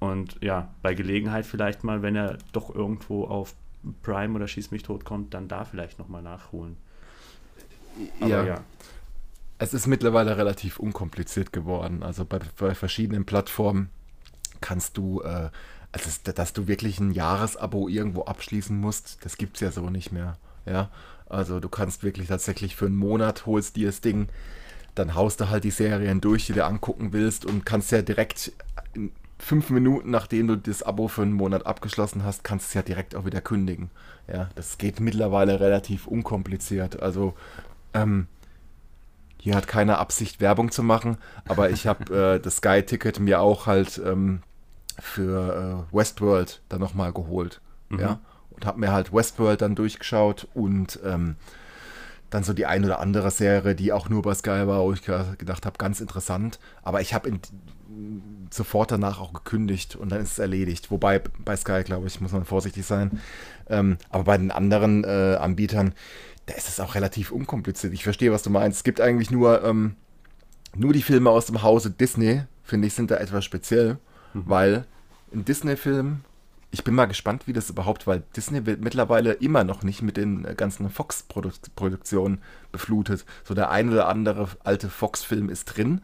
[0.01, 3.55] und ja, bei Gelegenheit vielleicht mal, wenn er doch irgendwo auf
[4.03, 6.77] Prime oder Schieß mich tot kommt, dann da vielleicht nochmal nachholen.
[8.21, 8.45] Aber ja.
[8.45, 8.65] ja
[9.61, 12.03] es ist mittlerweile relativ unkompliziert geworden.
[12.03, 13.91] Also bei, bei verschiedenen Plattformen
[14.63, 15.51] kannst du, äh,
[15.93, 20.13] also dass du wirklich ein Jahresabo irgendwo abschließen musst, das gibt es ja so nicht
[20.13, 20.39] mehr.
[20.65, 20.91] Ja,
[21.29, 24.29] also du kannst wirklich tatsächlich für einen Monat holst dir das Ding,
[24.95, 28.53] dann haust du halt die Serien durch, die du angucken willst und kannst ja direkt
[29.41, 32.83] fünf Minuten, nachdem du das Abo für einen Monat abgeschlossen hast, kannst du es ja
[32.83, 33.91] direkt auch wieder kündigen.
[34.33, 37.03] Ja, das geht mittlerweile relativ unkompliziert.
[37.03, 37.35] Also
[37.95, 38.27] ähm,
[39.39, 41.17] hier hat keine Absicht, Werbung zu machen,
[41.49, 44.43] aber ich habe äh, das Sky-Ticket mir auch halt ähm,
[44.99, 47.61] für äh, Westworld dann nochmal geholt.
[47.89, 47.99] Mhm.
[48.01, 48.21] Ja.
[48.51, 51.37] Und habe mir halt Westworld dann durchgeschaut und ähm,
[52.29, 55.03] dann so die ein oder andere Serie, die auch nur bei Sky war, wo ich
[55.03, 56.61] gedacht habe, ganz interessant.
[56.83, 57.29] Aber ich habe
[58.51, 60.91] sofort danach auch gekündigt und dann ist es erledigt.
[60.91, 63.21] Wobei bei Sky, glaube ich, muss man vorsichtig sein.
[63.69, 65.95] Ähm, aber bei den anderen äh, Anbietern,
[66.47, 67.93] da ist es auch relativ unkompliziert.
[67.93, 68.79] Ich verstehe, was du meinst.
[68.79, 69.95] Es gibt eigentlich nur, ähm,
[70.75, 73.99] nur die Filme aus dem Hause Disney, finde ich, sind da etwas speziell,
[74.35, 74.43] mhm.
[74.47, 74.85] weil
[75.33, 76.23] ein Disney-Film,
[76.73, 80.17] ich bin mal gespannt, wie das überhaupt, weil Disney wird mittlerweile immer noch nicht mit
[80.17, 82.41] den ganzen Fox-Produktionen
[82.73, 83.25] beflutet.
[83.45, 86.01] So der ein oder andere alte Fox-Film ist drin,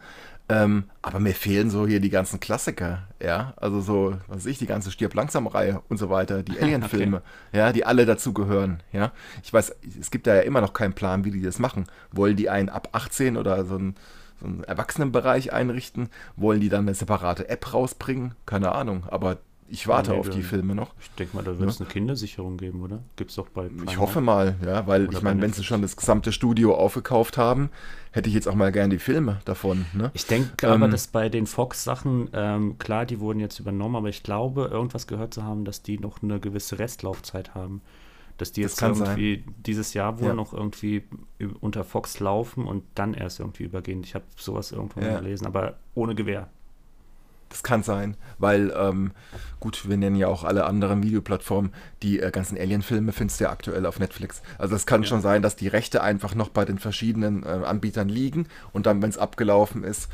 [0.49, 3.55] ähm, aber mir fehlen so hier die ganzen Klassiker, ja.
[3.57, 7.59] Also so, was weiß ich, die ganze Stirb langsam-Reihe und so weiter, die Alien-Filme, okay.
[7.59, 9.13] ja, die alle dazugehören, ja.
[9.43, 11.87] Ich weiß, es gibt da ja immer noch keinen Plan, wie die das machen.
[12.13, 13.97] Wollen die einen ab 18 oder so einen,
[14.41, 16.11] so einen Erwachsenenbereich einrichten?
[16.37, 18.35] Wollen die dann eine separate App rausbringen?
[18.47, 19.39] Keine Ahnung, aber
[19.69, 20.95] ich warte nee, auf die Filme noch.
[21.01, 21.85] Ich denke mal, da wird es ja.
[21.85, 23.03] eine Kindersicherung geben, oder?
[23.17, 23.69] Gibt es doch bei.
[23.69, 26.75] Prime ich hoffe mal, ja, weil oder ich meine, wenn sie schon das gesamte Studio
[26.75, 27.71] aufgekauft haben,
[28.13, 29.87] hätte ich jetzt auch mal gern die Filme davon.
[29.93, 30.11] Ne?
[30.15, 34.09] Ich denke ähm, aber, dass bei den Fox-Sachen, ähm, klar, die wurden jetzt übernommen, aber
[34.09, 37.83] ich glaube, irgendwas gehört zu haben, dass die noch eine gewisse Restlaufzeit haben.
[38.39, 39.55] Dass die jetzt irgendwie sein.
[39.65, 40.35] dieses Jahr wohl ja.
[40.35, 41.05] noch irgendwie
[41.61, 44.03] unter Fox laufen und dann erst irgendwie übergehen.
[44.05, 45.19] Ich habe sowas irgendwo ja.
[45.19, 46.51] gelesen, aber ohne Gewehr.
[47.49, 49.13] Das kann sein, weil, ähm,
[49.61, 51.73] gut, wir nennen ja auch alle anderen Videoplattformen.
[52.03, 54.43] Die äh, ganzen Alien-Filme findest du ja aktuell auf Netflix.
[54.59, 55.09] Also es kann ja.
[55.09, 59.01] schon sein, dass die Rechte einfach noch bei den verschiedenen äh, Anbietern liegen und dann,
[59.01, 60.09] wenn es abgelaufen ist,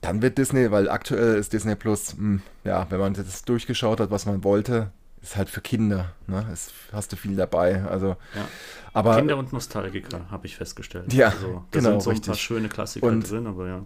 [0.00, 4.00] dann wird Disney, weil aktuell ist Disney Plus, mh, hm, ja, wenn man das durchgeschaut
[4.00, 6.12] hat, was man wollte, ist halt für Kinder.
[6.26, 6.46] Ne?
[6.52, 7.84] Es hast du viel dabei.
[7.84, 8.48] Also, ja.
[8.92, 11.12] aber, Kinder und Nostalgiker, habe ich festgestellt.
[11.12, 12.26] Ja, also, da genau, sind so ein richtig.
[12.26, 13.84] paar schöne Klassiker und, drin, aber ja.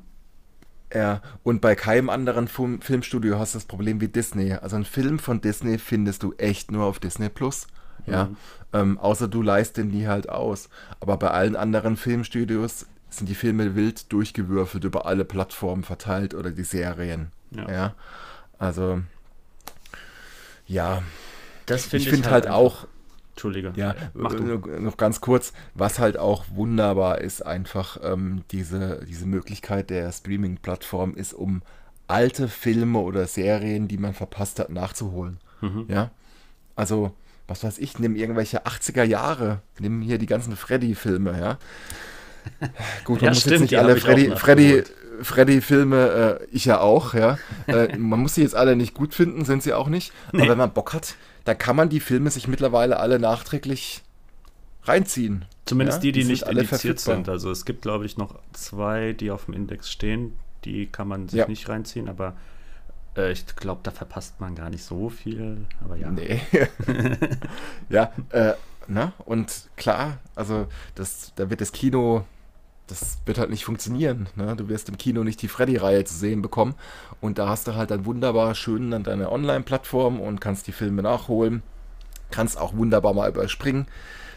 [0.92, 4.54] Ja, und bei keinem anderen Film Filmstudio hast du das Problem wie Disney.
[4.54, 7.68] Also ein Film von Disney findest du echt nur auf Disney Plus.
[8.06, 8.36] Ja, mhm.
[8.72, 10.68] ähm, außer du leist den die halt aus.
[11.00, 16.50] Aber bei allen anderen Filmstudios sind die Filme wild durchgewürfelt über alle Plattformen verteilt oder
[16.50, 17.32] die Serien.
[17.50, 17.70] Ja.
[17.70, 17.94] ja?
[18.58, 19.00] Also,
[20.66, 21.02] ja.
[21.66, 22.86] Das find ich finde halt, halt auch,
[23.30, 23.72] Entschuldige.
[23.76, 24.62] Ja, mach du.
[24.68, 30.10] äh, noch ganz kurz, was halt auch wunderbar ist, einfach ähm, diese, diese Möglichkeit der
[30.12, 31.62] Streaming-Plattform ist, um
[32.08, 35.38] alte Filme oder Serien, die man verpasst hat, nachzuholen.
[35.60, 35.86] Mhm.
[35.88, 36.10] Ja,
[36.76, 37.12] also,
[37.46, 41.58] was weiß ich, nimm irgendwelche 80er Jahre, nimm hier die ganzen Freddy-Filme, ja.
[43.04, 44.82] Gut, man Ja, muss stimmt, jetzt nicht alle Freddy, Freddy.
[45.22, 47.38] Freddy-Filme, äh, ich ja auch, ja.
[47.66, 50.12] äh, man muss sie jetzt alle nicht gut finden, sind sie auch nicht.
[50.32, 50.42] Nee.
[50.42, 51.14] Aber wenn man Bock hat,
[51.44, 54.02] dann kann man die Filme sich mittlerweile alle nachträglich
[54.84, 55.44] reinziehen.
[55.66, 57.14] Zumindest Ja, die, die, die nicht alle indiziert verfügbar.
[57.16, 57.28] sind.
[57.28, 60.32] Also es gibt, glaube ich, noch zwei, die auf dem Index stehen.
[60.64, 61.46] Die kann man sich Ja.
[61.48, 62.34] nicht reinziehen, aber
[63.16, 65.66] äh, ich glaube, da verpasst man gar nicht so viel.
[65.84, 66.10] Aber ja.
[66.10, 66.40] Nee.
[67.88, 68.52] ja, äh,
[68.88, 72.24] na, und klar, also das, da wird das Kino,
[72.90, 74.28] das wird halt nicht funktionieren.
[74.36, 74.54] Ne?
[74.56, 76.74] Du wirst im Kino nicht die Freddy-Reihe zu sehen bekommen.
[77.20, 81.02] Und da hast du halt dann wunderbar schön dann deine Online-Plattform und kannst die Filme
[81.02, 81.62] nachholen.
[82.30, 83.86] Kannst auch wunderbar mal überspringen,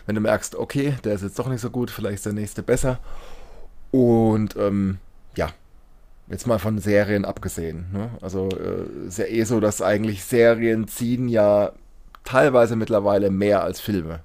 [0.05, 2.63] wenn du merkst, okay, der ist jetzt doch nicht so gut, vielleicht ist der nächste
[2.63, 2.99] besser.
[3.91, 4.97] Und ähm,
[5.35, 5.49] ja,
[6.27, 7.85] jetzt mal von Serien abgesehen.
[7.93, 8.09] Ne?
[8.21, 11.71] Also äh, ist ja eh so, dass eigentlich Serien ziehen ja
[12.23, 14.21] teilweise mittlerweile mehr als Filme.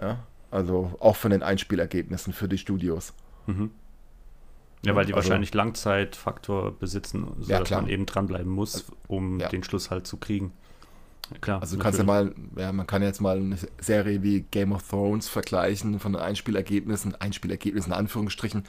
[0.00, 0.18] Ja?
[0.50, 3.12] Also auch von den Einspielergebnissen für die Studios.
[3.48, 3.70] Mhm.
[4.84, 7.82] Ja, weil die Also- wahrscheinlich Langzeitfaktor besitzen, sodass Ja, klar.
[7.82, 9.48] man eben dranbleiben muss, um Ja.
[9.48, 10.52] den Schluss halt zu kriegen.
[11.40, 11.60] Klar.
[11.60, 14.88] Also du kannst ja mal, ja, man kann jetzt mal eine Serie wie Game of
[14.88, 18.64] Thrones vergleichen von den Einspielergebnissen, Einspielergebnissen in Anführungsstrichen,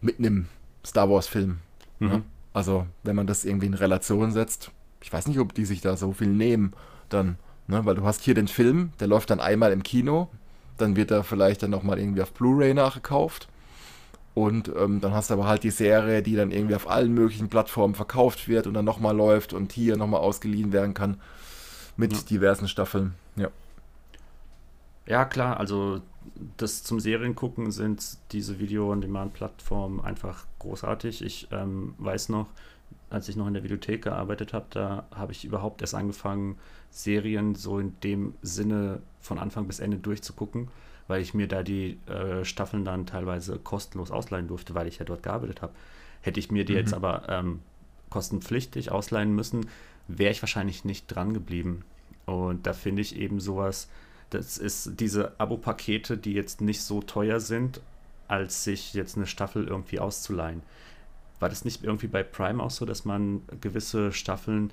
[0.00, 0.46] mit einem
[0.84, 1.58] Star Wars-Film.
[2.00, 2.08] Mhm.
[2.08, 2.20] Ja?
[2.52, 4.70] Also wenn man das irgendwie in Relation setzt,
[5.00, 6.72] ich weiß nicht, ob die sich da so viel nehmen,
[7.08, 7.36] dann,
[7.68, 7.86] ne?
[7.86, 10.28] weil du hast hier den Film, der läuft dann einmal im Kino,
[10.76, 13.48] dann wird er vielleicht dann nochmal irgendwie auf Blu-ray nachgekauft.
[14.34, 17.48] Und ähm, dann hast du aber halt die Serie, die dann irgendwie auf allen möglichen
[17.48, 21.20] Plattformen verkauft wird und dann nochmal läuft und hier nochmal ausgeliehen werden kann
[21.96, 22.20] mit Ja.
[22.30, 23.14] diversen Staffeln.
[23.36, 23.48] Ja.
[25.06, 26.00] Ja, klar, also
[26.56, 31.22] das zum Seriengucken sind diese Video-on-Demand-Plattformen einfach großartig.
[31.22, 32.46] Ich ähm, weiß noch,
[33.10, 36.58] als ich noch in der Videothek gearbeitet habe, da habe ich überhaupt erst angefangen,
[36.90, 40.68] Serien so in dem Sinne von Anfang bis Ende durchzugucken,
[41.08, 45.04] weil ich mir da die äh, Staffeln dann teilweise kostenlos ausleihen durfte, weil ich ja
[45.04, 45.74] dort gearbeitet habe.
[46.22, 47.60] Hätte ich mir die jetzt aber ähm,
[48.10, 49.68] kostenpflichtig ausleihen müssen,
[50.08, 51.84] wäre ich wahrscheinlich nicht dran geblieben.
[52.26, 53.88] Und da finde ich eben sowas,
[54.30, 57.80] das ist diese Abo-Pakete, die jetzt nicht so teuer sind,
[58.26, 60.62] als sich jetzt eine Staffel irgendwie auszuleihen.
[61.40, 64.70] War das nicht irgendwie bei Prime auch so, dass man gewisse Staffeln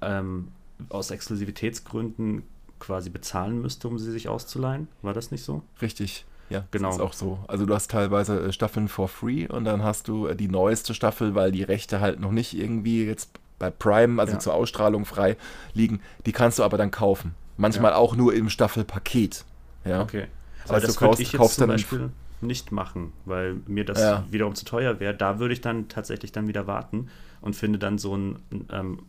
[0.00, 0.48] ähm,
[0.88, 2.42] aus Exklusivitätsgründen
[2.86, 4.88] quasi bezahlen müsste, um sie sich auszuleihen?
[5.02, 5.62] War das nicht so?
[5.82, 6.24] Richtig.
[6.48, 6.88] Ja, Genau.
[6.88, 7.38] Das ist auch so.
[7.48, 10.94] Also du hast teilweise äh, Staffeln for free und dann hast du äh, die neueste
[10.94, 14.38] Staffel, weil die Rechte halt noch nicht irgendwie jetzt bei Prime, also Ja.
[14.38, 15.36] zur Ausstrahlung frei
[15.74, 16.00] liegen.
[16.24, 17.34] Die kannst du aber dann kaufen.
[17.56, 19.44] Manchmal auch nur im Staffelpaket.
[19.84, 20.02] Ja.
[20.02, 20.26] Okay.
[20.62, 22.10] Das Aber heißt, das du könnte kaufst- ich jetzt kaufst zum Beispiel
[22.42, 24.24] nicht machen, weil mir das Ja.
[24.30, 25.14] wiederum zu teuer wäre.
[25.14, 27.08] Da würde ich dann tatsächlich dann wieder warten
[27.40, 28.38] und finde dann so ein
[28.70, 29.00] ähm,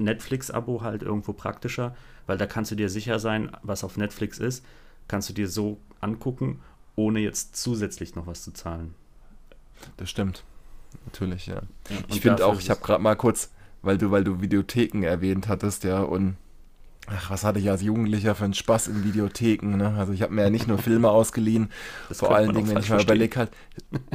[0.00, 1.94] Netflix-Abo halt irgendwo praktischer,
[2.26, 4.64] weil da kannst du dir sicher sein, was auf Netflix ist,
[5.08, 6.60] kannst du dir so angucken,
[6.96, 8.94] ohne jetzt zusätzlich noch was zu zahlen.
[9.96, 10.44] Das stimmt.
[11.06, 11.62] Natürlich, ja.
[11.88, 13.50] Ja, Ich finde auch, ich habe gerade mal kurz,
[13.82, 16.36] weil du, weil du Videotheken erwähnt hattest, ja, und
[17.12, 19.94] ach, was hatte ich als Jugendlicher für einen Spaß in Videotheken, ne?
[19.98, 21.70] Also ich habe mir ja nicht nur Filme ausgeliehen,
[22.08, 23.50] Das vor allen Dingen, wenn ich mal überlege, halt,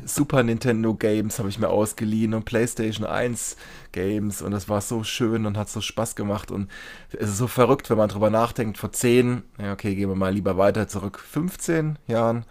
[0.05, 3.57] Super Nintendo Games habe ich mir ausgeliehen und PlayStation 1
[3.91, 6.69] Games und das war so schön und hat so Spaß gemacht und
[7.11, 10.33] es ist so verrückt, wenn man drüber nachdenkt, vor 10, ja okay, gehen wir mal
[10.33, 12.45] lieber weiter zurück, 15 Jahren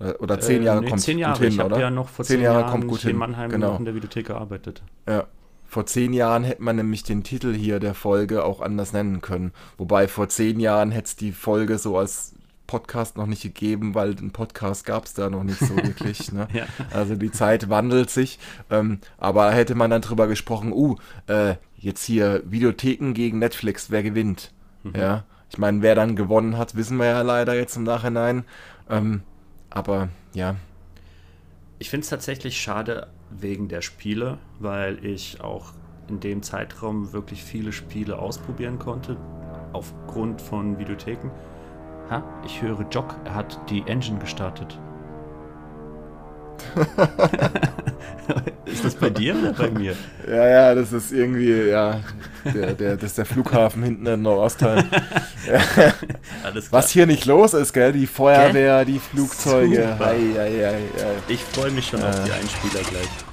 [0.00, 1.44] äh, oder 10 Äh, Jahre nee, kommt zehn gut Jahre.
[1.44, 1.78] hin, ich oder?
[1.78, 3.76] ja noch vor Zehn zehn, Jahre Jahren kommt gut hier in hin, Mannheim genau.
[3.76, 4.82] in der Videothek gearbeitet.
[5.08, 5.26] Ja.
[5.74, 9.50] Vor zehn Jahren hätte man nämlich den Titel hier der Folge auch anders nennen können.
[9.76, 12.36] Wobei vor zehn Jahren hätte es die Folge so als
[12.68, 16.30] Podcast noch nicht gegeben, weil den Podcast gab es da noch nicht so wirklich.
[16.32, 16.46] Ne?
[16.52, 16.66] Ja.
[16.92, 18.38] Also die Zeit wandelt sich.
[18.70, 20.94] Ähm, aber hätte man dann drüber gesprochen, uh,
[21.26, 24.52] äh, jetzt hier Videotheken gegen Netflix, wer gewinnt?
[24.94, 25.24] Ja.
[25.50, 28.44] Ich meine, wer dann gewonnen hat, wissen wir ja leider jetzt im Nachhinein.
[28.88, 29.22] Ähm,
[29.70, 30.54] aber ja,
[31.80, 33.08] Ich finde es tatsächlich schade
[33.40, 35.72] wegen der Spiele, weil ich auch
[36.08, 39.16] in dem Zeitraum wirklich viele Spiele ausprobieren konnte,
[39.72, 41.30] aufgrund von Videotheken.
[42.10, 44.78] Ha, ich höre Jock, er hat die Engine gestartet.
[48.64, 49.94] ist das bei dir oder bei mir?
[50.28, 52.00] Ja, ja, das ist irgendwie, ja,
[52.44, 54.84] der, der, das ist der Flughafen hinten in Nordostteil.
[56.44, 56.82] Alles klar.
[56.82, 57.92] Was hier nicht los ist, gell?
[57.92, 59.96] Die Feuerwehr, die Flugzeuge.
[59.98, 60.78] Ei, ei, ei.
[61.28, 63.23] Ich freue mich schon auf die Einspieler gleich.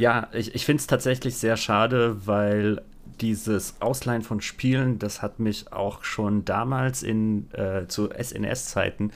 [0.00, 2.82] Ja, ich, ich finde es tatsächlich sehr schade, weil
[3.20, 9.12] dieses Ausleihen von Spielen, das hat mich auch schon damals in äh, zu SNS-Zeiten,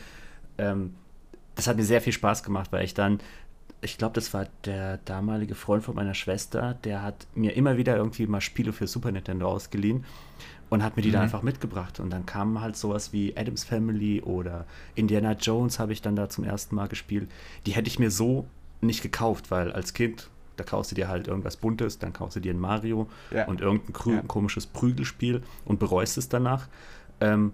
[0.59, 0.95] ähm,
[1.55, 3.21] das hat mir sehr viel Spaß gemacht, weil ich dann,
[3.81, 7.97] ich glaube, das war der damalige Freund von meiner Schwester, der hat mir immer wieder
[7.97, 10.05] irgendwie mal Spiele für Super Nintendo ausgeliehen
[10.69, 11.13] und hat mir die Mhm.
[11.13, 12.01] dann einfach mitgebracht.
[12.01, 16.29] Und dann kamen halt sowas wie Adams Family oder Indiana Jones habe ich dann da
[16.29, 17.31] zum ersten Mal gespielt.
[17.67, 18.47] Die hätte ich mir so
[18.81, 22.41] nicht gekauft, weil als Kind, da kaufst du dir halt irgendwas Buntes, dann kaufst du
[22.41, 23.47] dir ein Mario Ja.
[23.47, 24.23] und irgendein Ja.
[24.27, 26.69] komisches Prügelspiel und bereust es danach.
[27.21, 27.53] Ähm,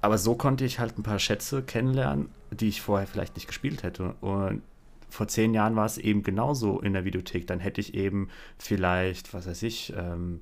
[0.00, 3.82] aber so konnte ich halt ein paar Schätze kennenlernen, die ich vorher vielleicht nicht gespielt
[3.82, 4.14] hätte.
[4.20, 4.62] Und
[5.08, 7.46] vor zehn Jahren war es eben genauso in der Videothek.
[7.46, 8.28] Dann hätte ich eben
[8.58, 10.40] vielleicht, was weiß ich, ähm,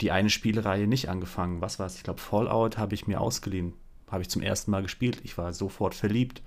[0.00, 1.60] die eine Spielreihe nicht angefangen.
[1.60, 1.96] Was war es?
[1.96, 3.72] Ich glaube, Fallout habe ich mir ausgeliehen.
[4.10, 5.20] Habe ich zum ersten Mal gespielt.
[5.24, 6.42] Ich war sofort verliebt.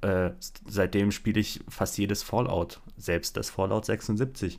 [0.00, 0.30] Äh,
[0.66, 4.58] seitdem spiele ich fast jedes Fallout, selbst das Fallout 76.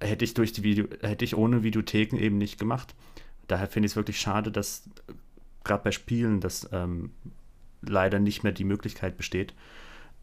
[0.00, 2.94] Hätte ich durch die Video, hätte ich ohne Videotheken eben nicht gemacht.
[3.46, 4.88] Daher finde ich es wirklich schade, dass
[5.64, 7.10] gerade bei Spielen das ähm,
[7.82, 9.54] leider nicht mehr die Möglichkeit besteht.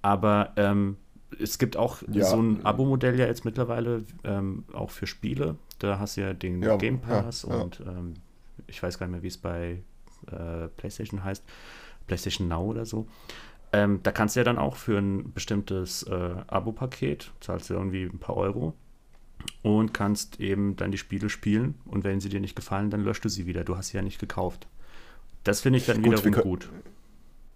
[0.01, 0.97] Aber ähm,
[1.39, 2.25] es gibt auch Ja.
[2.25, 5.55] so ein Abo-Modell ja jetzt mittlerweile ähm, auch für Spiele.
[5.79, 7.55] Da hast du ja den Ja, Game Pass ja.
[7.55, 8.15] und ähm,
[8.67, 9.81] ich weiß gar nicht mehr, wie es bei
[10.31, 11.43] äh, PlayStation heißt.
[12.07, 13.07] PlayStation Now oder so.
[13.73, 18.03] Ähm, da kannst du ja dann auch für ein bestimmtes äh, Abo-Paket, zahlst du irgendwie
[18.03, 18.73] ein paar Euro
[19.61, 23.23] und kannst eben dann die Spiele spielen und wenn sie dir nicht gefallen, dann löscht
[23.23, 23.63] du sie wieder.
[23.63, 24.67] Du hast sie ja nicht gekauft.
[25.43, 26.69] Das finde ich dann Gut, wiederum gut.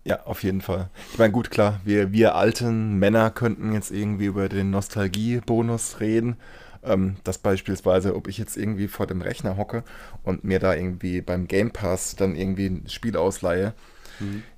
[0.05, 0.89] Ja, auf jeden Fall.
[1.11, 6.37] Ich meine, gut, klar, wir, wir alten Männer könnten jetzt irgendwie über den Nostalgie-Bonus reden.
[6.83, 9.83] Ähm, das beispielsweise, ob ich jetzt irgendwie vor dem Rechner hocke
[10.23, 13.73] und mir da irgendwie beim Game Pass dann irgendwie ein Spiel ausleihe.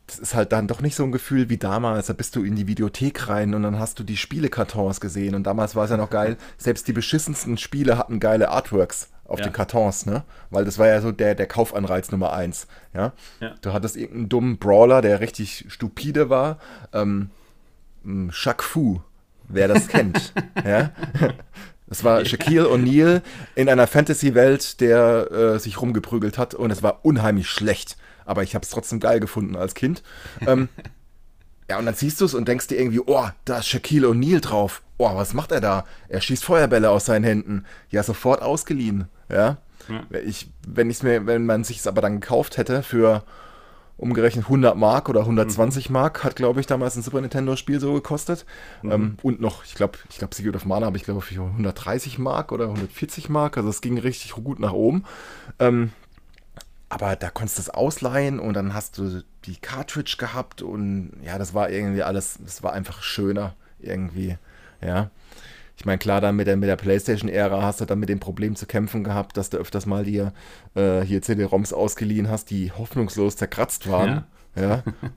[0.08, 2.08] Das ist halt dann doch nicht so ein Gefühl wie damals.
[2.08, 5.36] Da bist du in die Videothek rein und dann hast du die Spielekartons gesehen.
[5.36, 9.40] Und damals war es ja noch geil, selbst die beschissensten Spiele hatten geile Artworks auf
[9.40, 9.46] Ja.
[9.48, 10.24] den Kartons, ne?
[10.50, 12.68] Weil das war ja so der, der Kaufanreiz Nummer eins.
[12.94, 13.12] Ja?
[13.42, 13.56] Ja.
[13.62, 16.60] Du hattest irgendeinen dummen Brawler, der richtig stupide war.
[16.94, 17.30] Ähm,
[18.06, 19.02] m, Shaq Fu,
[19.50, 20.32] wer das kennt.
[20.66, 20.92] ja?
[21.88, 23.22] Das war Shaquille O'Neal
[23.56, 27.98] in einer Fantasy-Welt, der äh, sich rumgeprügelt hat und es war unheimlich schlecht.
[28.28, 30.04] Aber ich habe es trotzdem geil gefunden als Kind.
[30.46, 30.70] Ähm,
[31.70, 34.42] ja, und dann siehst du es und denkst dir irgendwie, oh, da ist Shaquille O'Neal
[34.42, 34.84] drauf.
[34.98, 35.86] Oh, was macht er da?
[36.10, 37.66] Er schießt Feuerbälle aus seinen Händen.
[37.90, 39.08] Ja, sofort ausgeliehen.
[39.30, 39.58] Ja.
[40.26, 43.24] Ich, wenn ich's mir, wenn man sich es aber dann gekauft hätte für
[43.98, 47.94] umgerechnet 100 Mark oder 120 Mark, hat glaube ich damals ein Super Nintendo Spiel so
[47.94, 48.46] gekostet.
[48.84, 52.20] Ähm, und noch, ich glaube, ich glaube Secret of Mana habe ich glaube für 130
[52.20, 53.58] Mark oder 140 Mark.
[53.58, 55.04] Also es ging richtig gut nach oben.
[55.60, 55.92] Ähm,
[56.90, 61.38] aber da konntest du es ausleihen und dann hast du die Cartridge gehabt und ja,
[61.38, 64.38] das war irgendwie alles, das war einfach schöner irgendwie,
[64.82, 65.10] ja.
[65.80, 68.56] Ich meine, klar, dann mit der, mit der Playstation-Ära hast du dann mit dem Problem
[68.56, 70.34] zu kämpfen gehabt, dass du öfters mal dir
[70.74, 74.10] äh, hier CD-ROMs ausgeliehen hast, die hoffnungslos zerkratzt waren.
[74.10, 74.28] Ja.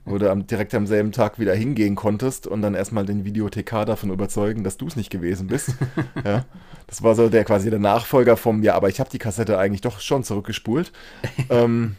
[0.05, 3.85] Wo du am, direkt am selben Tag wieder hingehen konntest und dann erstmal den Videothekar
[3.85, 5.75] davon überzeugen, dass du es nicht gewesen bist.
[6.25, 6.45] ja.
[6.87, 9.81] Das war so der quasi der Nachfolger vom, ja, aber ich habe die Kassette eigentlich
[9.81, 10.91] doch schon zurückgespult.
[11.49, 11.95] ähm,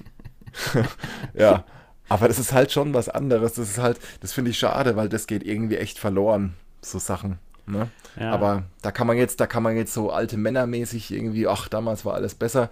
[1.35, 1.64] ja,
[2.09, 3.55] aber das ist halt schon was anderes.
[3.55, 7.39] Das ist halt, das finde ich schade, weil das geht irgendwie echt verloren, so Sachen.
[7.66, 7.89] Ne?
[8.19, 8.32] Ja.
[8.32, 12.05] Aber da kann man jetzt, da kann man jetzt so alte Männermäßig irgendwie, ach, damals
[12.05, 12.70] war alles besser.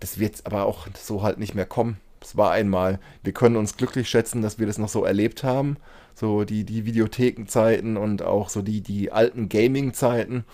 [0.00, 1.98] Das wird aber auch so halt nicht mehr kommen.
[2.22, 3.00] Es war einmal.
[3.22, 5.76] Wir können uns glücklich schätzen, dass wir das noch so erlebt haben.
[6.14, 10.44] So die, die Videothekenzeiten und auch so die, die alten Gaming-Zeiten.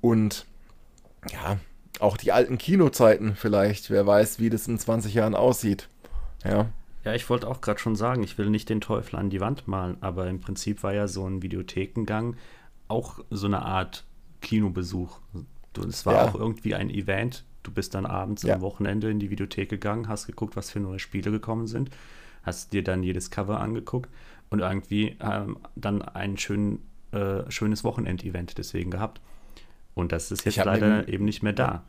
[0.00, 0.46] Und
[1.32, 1.58] ja,
[1.98, 3.90] auch die alten Kinozeiten vielleicht.
[3.90, 5.88] Wer weiß, wie das in 20 Jahren aussieht.
[6.44, 6.68] Ja.
[7.04, 9.66] Ja, ich wollte auch gerade schon sagen, ich will nicht den Teufel an die Wand
[9.66, 12.36] malen, aber im Prinzip war ja so ein Videothekengang
[12.86, 14.04] auch so eine Art
[14.40, 15.18] Kinobesuch.
[15.88, 16.28] Es war Ja.
[16.28, 17.44] auch irgendwie ein Event.
[17.62, 18.54] Du bist dann abends Ja.
[18.56, 21.90] am Wochenende in die Videothek gegangen, hast geguckt, was für neue Spiele gekommen sind,
[22.42, 24.10] hast dir dann jedes Cover angeguckt
[24.50, 26.80] und irgendwie ähm, dann ein schön,
[27.12, 29.20] äh, schönes Wochenendevent deswegen gehabt.
[29.94, 31.82] Und das ist jetzt leider eben nicht mehr da.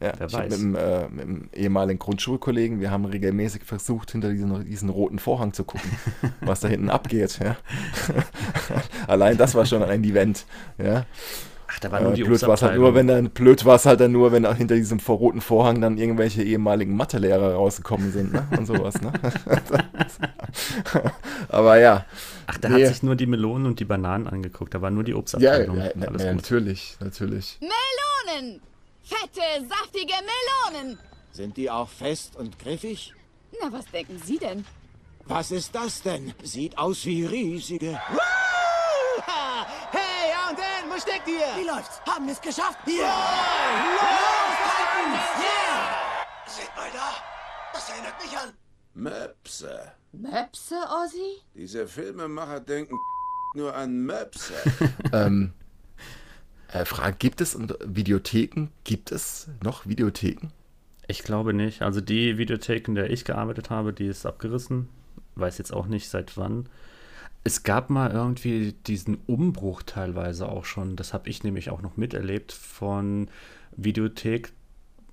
[0.00, 0.50] Ja, Wer ich weiß.
[0.50, 5.20] Mit, dem, äh, mit dem ehemaligen Grundschulkollegen, wir haben regelmäßig versucht, hinter diesen, diesen roten
[5.20, 5.90] Vorhang zu gucken,
[6.40, 7.38] was da hinten abgeht.
[7.40, 7.56] Ja.
[9.06, 10.44] Allein das war schon ein Event.
[10.78, 11.06] Ja.
[11.74, 13.76] Ach, da war nur Äh, die blöd war es halt nur, wenn dann, blöd war
[13.76, 18.12] es halt dann nur, wenn auch hinter diesem roten Vorhang dann irgendwelche ehemaligen Mathelehrer rausgekommen
[18.12, 18.46] sind, ne?
[18.56, 19.12] Und sowas, ne?
[21.48, 22.04] Aber ja.
[22.46, 22.86] Ach, da Nee.
[22.86, 24.74] hat sich nur die Melonen und die Bananen angeguckt.
[24.74, 25.76] Da war nur die Ja, Obstabteilung.
[25.78, 26.42] ja, Alles na, gut.
[26.42, 27.58] natürlich, natürlich.
[27.60, 28.60] Melonen!
[29.02, 30.12] Fette, saftige
[30.72, 30.98] Melonen!
[31.32, 33.14] Sind die auch fest und griffig?
[33.62, 34.64] Na, was denken Sie denn?
[35.26, 36.34] Was ist das denn?
[36.42, 37.98] Sieht aus wie riesige.
[39.26, 41.56] Hey, ja und denn, wo steckt ihr?
[41.56, 42.00] Wie läuft's?
[42.06, 42.78] Haben es geschafft?
[42.86, 43.14] Ja!
[43.94, 45.22] Los, Titans!
[45.38, 46.26] Yeah!
[46.46, 47.12] Seht mal da,
[47.72, 48.52] das erinnert mich an.
[48.94, 49.92] Möpse.
[50.12, 51.40] Möpse, Ozzy?
[51.54, 52.96] Diese Filmemacher denken
[53.54, 54.54] nur an Möpse.
[55.12, 55.52] ähm,
[56.68, 58.68] äh, Frage, gibt es und Videotheken?
[58.84, 60.48] Gibt es noch Videotheken?
[61.06, 61.82] Ich glaube nicht.
[61.82, 64.88] Also die Videothek, in der ich gearbeitet habe, die ist abgerissen.
[65.34, 66.68] Weiß jetzt auch nicht seit wann.
[67.44, 70.94] Es gab mal irgendwie diesen Umbruch teilweise auch schon.
[70.96, 73.28] Das habe ich nämlich auch noch miterlebt von
[73.76, 74.52] Videothek,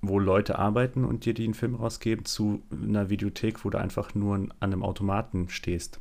[0.00, 4.14] wo Leute arbeiten und dir die einen Film rausgeben, zu einer Videothek, wo du einfach
[4.14, 6.00] nur an einem Automaten stehst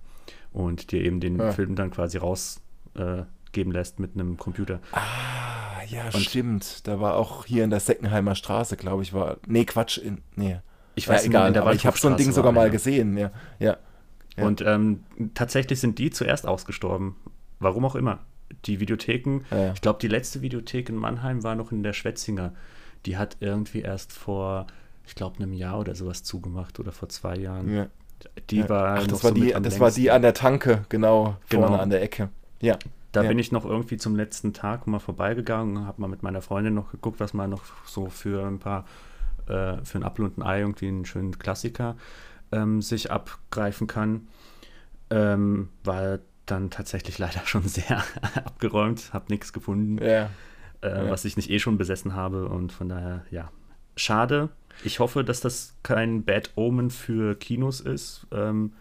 [0.54, 1.52] und dir eben den Ja.
[1.52, 3.26] Film dann quasi rausgeben
[3.72, 4.80] äh, lässt mit einem Computer.
[4.92, 6.88] Ah, ja, Und- stimmt.
[6.88, 9.38] Da war auch hier in der Seckenheimer Straße, glaube ich, war.
[9.48, 9.98] Nee, Quatsch.
[9.98, 10.60] In, nee.
[10.96, 12.62] Ich weiß ja, nicht, egal, in der aber ich habe so ein Ding sogar mal
[12.64, 12.70] einer.
[12.72, 13.18] gesehen.
[13.18, 13.78] Ja, ja.
[14.40, 14.46] Ja.
[14.46, 15.04] Und ähm,
[15.34, 17.16] tatsächlich sind die zuerst ausgestorben.
[17.60, 18.20] Warum auch immer.
[18.66, 19.74] Die Videotheken, Ja.
[19.74, 22.54] ich glaube, die letzte Videothek in Mannheim war noch in der Schwetzinger.
[23.06, 24.66] Die hat irgendwie erst vor,
[25.06, 27.74] ich glaube, einem Jahr oder sowas zugemacht oder vor zwei Jahren.
[27.74, 27.88] Ja.
[28.50, 31.68] Die war Ach, das war so die, das war die an der Tanke, genau, Genau.
[31.68, 32.30] vorne an der Ecke.
[32.60, 32.78] Ja.
[33.12, 36.42] Da bin ich noch irgendwie zum letzten Tag mal vorbeigegangen und habe mal mit meiner
[36.42, 38.86] Freundin noch geguckt, was man noch so für ein paar,
[39.48, 41.96] äh, für ein Apfel und ein Ei irgendwie einen schönen Klassiker
[42.52, 44.28] ähm, sich abgreifen kann.
[45.10, 48.04] Ähm, war dann tatsächlich leider schon sehr
[48.46, 50.30] abgeräumt, habe nichts gefunden, Ja.
[50.82, 51.10] äh, Ja.
[51.10, 53.52] was ich nicht eh schon besessen habe und von daher, ja,
[53.96, 54.50] schade.
[54.84, 58.74] Ich hoffe, dass das kein Bad Omen für Kinos ist, ähm,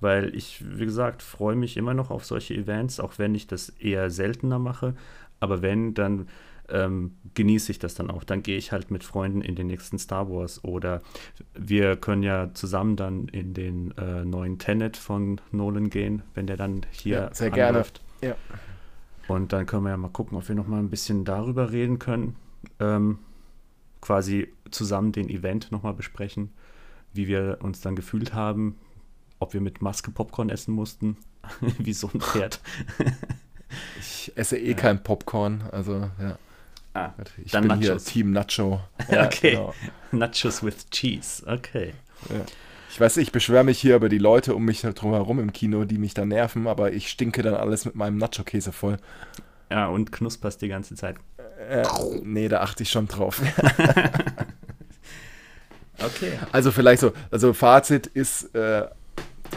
[0.00, 3.70] weil ich, wie gesagt, freue mich immer noch auf solche Events, auch wenn ich das
[3.70, 4.94] eher seltener mache.
[5.40, 6.28] Aber wenn, dann
[6.68, 8.24] ähm, genieße ich das dann auch.
[8.24, 11.02] Dann gehe ich halt mit Freunden in den nächsten Star Wars oder
[11.54, 16.56] wir können ja zusammen dann in den äh, neuen Tenet von Nolan gehen, wenn der
[16.56, 17.78] dann hier Ja, sehr gerne.
[17.78, 18.00] anläuft.
[18.22, 18.36] Ja.
[19.28, 21.98] Und dann können wir ja mal gucken, ob wir noch mal ein bisschen darüber reden
[21.98, 22.36] können.
[22.78, 23.18] Ähm,
[24.00, 26.52] quasi zusammen den Event noch mal besprechen,
[27.12, 28.76] wie wir uns dann gefühlt haben,
[29.38, 31.16] ob wir mit Maske Popcorn essen mussten,
[31.78, 32.60] wie so ein Pferd.
[33.98, 36.38] Ich esse eh kein Popcorn, also ja.
[36.96, 37.14] Ah,
[37.44, 38.04] Ich dann bin hier Nachos.
[38.04, 38.80] Team Nacho.
[39.08, 39.50] okay.
[39.52, 39.74] genau.
[40.12, 41.44] Nachos with Cheese.
[41.46, 41.92] Okay.
[42.90, 45.98] Ich weiß, ich beschwere mich hier über die Leute um mich drumherum im Kino, die
[45.98, 48.96] mich da nerven, aber ich stinke dann alles mit meinem Nacho-Käse voll.
[49.70, 51.16] Ja, und knusperst die ganze Zeit.
[51.68, 51.84] Äh,
[52.22, 53.42] nee, da achte ich schon drauf.
[55.98, 56.32] Okay.
[56.52, 58.86] Also vielleicht so, also Fazit ist, äh,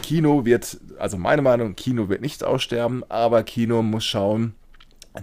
[0.02, 4.54] Kino wird, also meine Meinung, Kino wird nicht aussterben, aber Kino muss schauen,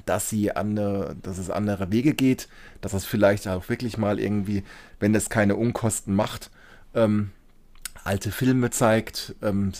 [0.05, 2.49] dass sie andere, dass es andere Wege geht,
[2.81, 4.63] dass es vielleicht auch wirklich mal irgendwie,
[4.99, 6.51] wenn es keine Unkosten macht,
[6.93, 7.31] ähm,
[8.03, 9.71] alte Filme zeigt, ähm,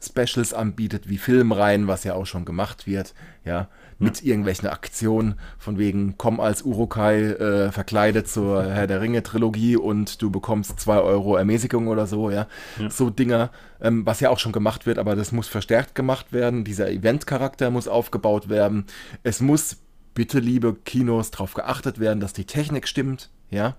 [0.00, 3.14] Specials anbietet wie Filmreihen, was ja auch schon gemacht wird,
[3.44, 3.68] ja,
[4.02, 9.76] mit irgendwelchen Aktionen, von wegen komm als Urukai äh, verkleidet zur Herr der Ringe Trilogie
[9.76, 12.46] und du bekommst 2 Euro Ermäßigung oder so, ja.
[12.78, 12.90] Ja.
[12.90, 13.50] So Dinger,
[13.80, 16.64] ähm, was ja auch schon gemacht wird, aber das muss verstärkt gemacht werden.
[16.64, 18.86] Dieser Eventcharakter muss aufgebaut werden.
[19.22, 19.78] Es muss,
[20.14, 23.76] bitte liebe Kinos, darauf geachtet werden, dass die Technik stimmt, ja.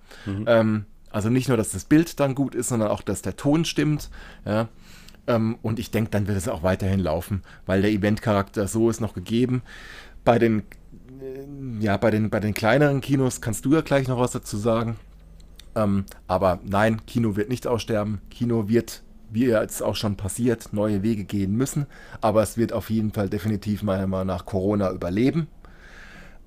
[0.48, 3.66] Ähm, also nicht nur, dass das Bild dann gut ist, sondern auch, dass der Ton
[3.66, 4.10] stimmt,
[4.46, 4.68] ja.
[5.28, 9.00] Ähm, und ich denke, dann wird es auch weiterhin laufen, weil der Eventcharakter so ist
[9.00, 9.62] noch gegeben.
[10.24, 10.64] Bei den,
[11.22, 14.58] äh, ja, bei den, bei den kleineren Kinos kannst du ja gleich noch was dazu
[14.58, 14.98] sagen.
[15.76, 18.22] Ähm, aber nein, Kino wird nicht aussterben.
[18.30, 21.88] Kino wird, wie jetzt auch schon passiert, neue Wege gehen müssen.
[22.22, 25.48] Aber es wird auf jeden Fall definitiv meiner Meinung nach Corona überleben.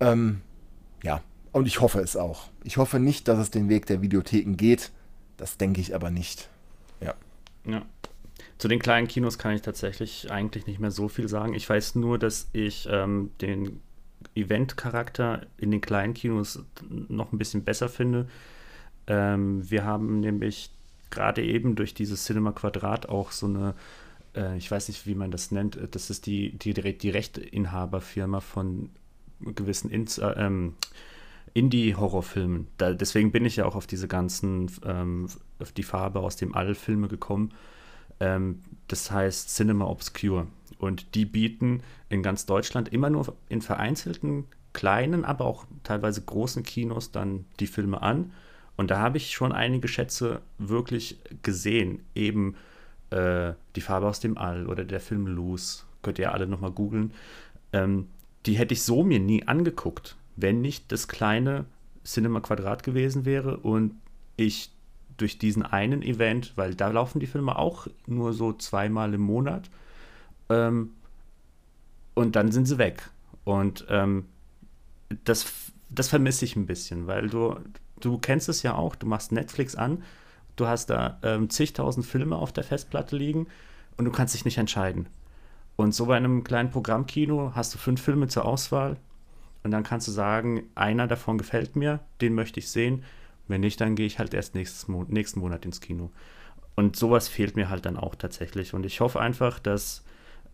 [0.00, 0.40] Ähm,
[1.02, 1.22] ja,
[1.52, 2.48] und ich hoffe es auch.
[2.64, 4.92] Ich hoffe nicht, dass es den Weg der Videotheken geht.
[5.36, 6.48] Das denke ich aber nicht.
[7.00, 7.14] Ja.
[7.64, 7.82] Ja.
[8.58, 11.54] Zu den kleinen Kinos kann ich tatsächlich eigentlich nicht mehr so viel sagen.
[11.54, 13.80] Ich weiß nur, dass ich ähm, den
[14.34, 18.28] Event-Charakter in den kleinen Kinos noch ein bisschen besser finde.
[19.06, 20.70] Ähm, wir haben nämlich
[21.10, 23.74] gerade eben durch dieses Cinema Quadrat auch so eine,
[24.34, 28.40] äh, ich weiß nicht, wie man das nennt, äh, das ist die, die, die Rechteinhaberfirma
[28.40, 28.90] von
[29.40, 30.06] gewissen äh,
[30.36, 30.74] ähm,
[31.54, 32.66] Indie-Horrorfilmen.
[32.78, 35.28] Deswegen bin ich ja auch auf diese ganzen, ähm,
[35.58, 37.52] auf die Farbe aus dem All-Filme gekommen.
[38.20, 40.46] Ähm, das heißt Cinema Obscure.
[40.78, 46.62] Und die bieten in ganz Deutschland immer nur in vereinzelten kleinen, aber auch teilweise großen
[46.62, 48.32] Kinos dann die Filme an.
[48.76, 52.00] Und da habe ich schon einige Schätze wirklich gesehen.
[52.14, 52.56] Eben
[53.10, 55.84] äh, Die Farbe aus dem All oder der Film Loose.
[56.02, 57.12] Könnt ihr alle nochmal googeln.
[57.72, 58.08] Ähm,
[58.44, 61.64] die hätte ich so mir nie angeguckt, wenn nicht das kleine
[62.04, 63.96] Cinema Quadrat gewesen wäre und
[64.36, 64.70] ich
[65.16, 69.70] durch diesen einen Event, weil da laufen die Filme auch nur so zweimal im Monat.
[70.48, 70.90] Ähm,
[72.14, 73.10] und dann sind sie weg.
[73.44, 74.26] Und ähm,
[75.24, 77.56] das, das vermisse ich ein bisschen, weil du,
[78.00, 80.02] du kennst es ja auch, du machst Netflix an,
[80.56, 83.46] du hast da ähm, zigtausend Filme auf der Festplatte liegen
[83.96, 85.08] und du kannst dich nicht entscheiden.
[85.76, 88.96] Und so bei einem kleinen Programmkino hast du fünf Filme zur Auswahl
[89.62, 93.04] und dann kannst du sagen, einer davon gefällt mir, den möchte ich sehen.
[93.48, 94.54] Wenn nicht, dann gehe ich halt erst
[94.88, 96.10] Mo nächsten Monat ins Kino.
[96.74, 98.74] Und sowas fehlt mir halt dann auch tatsächlich.
[98.74, 100.04] Und ich hoffe einfach, dass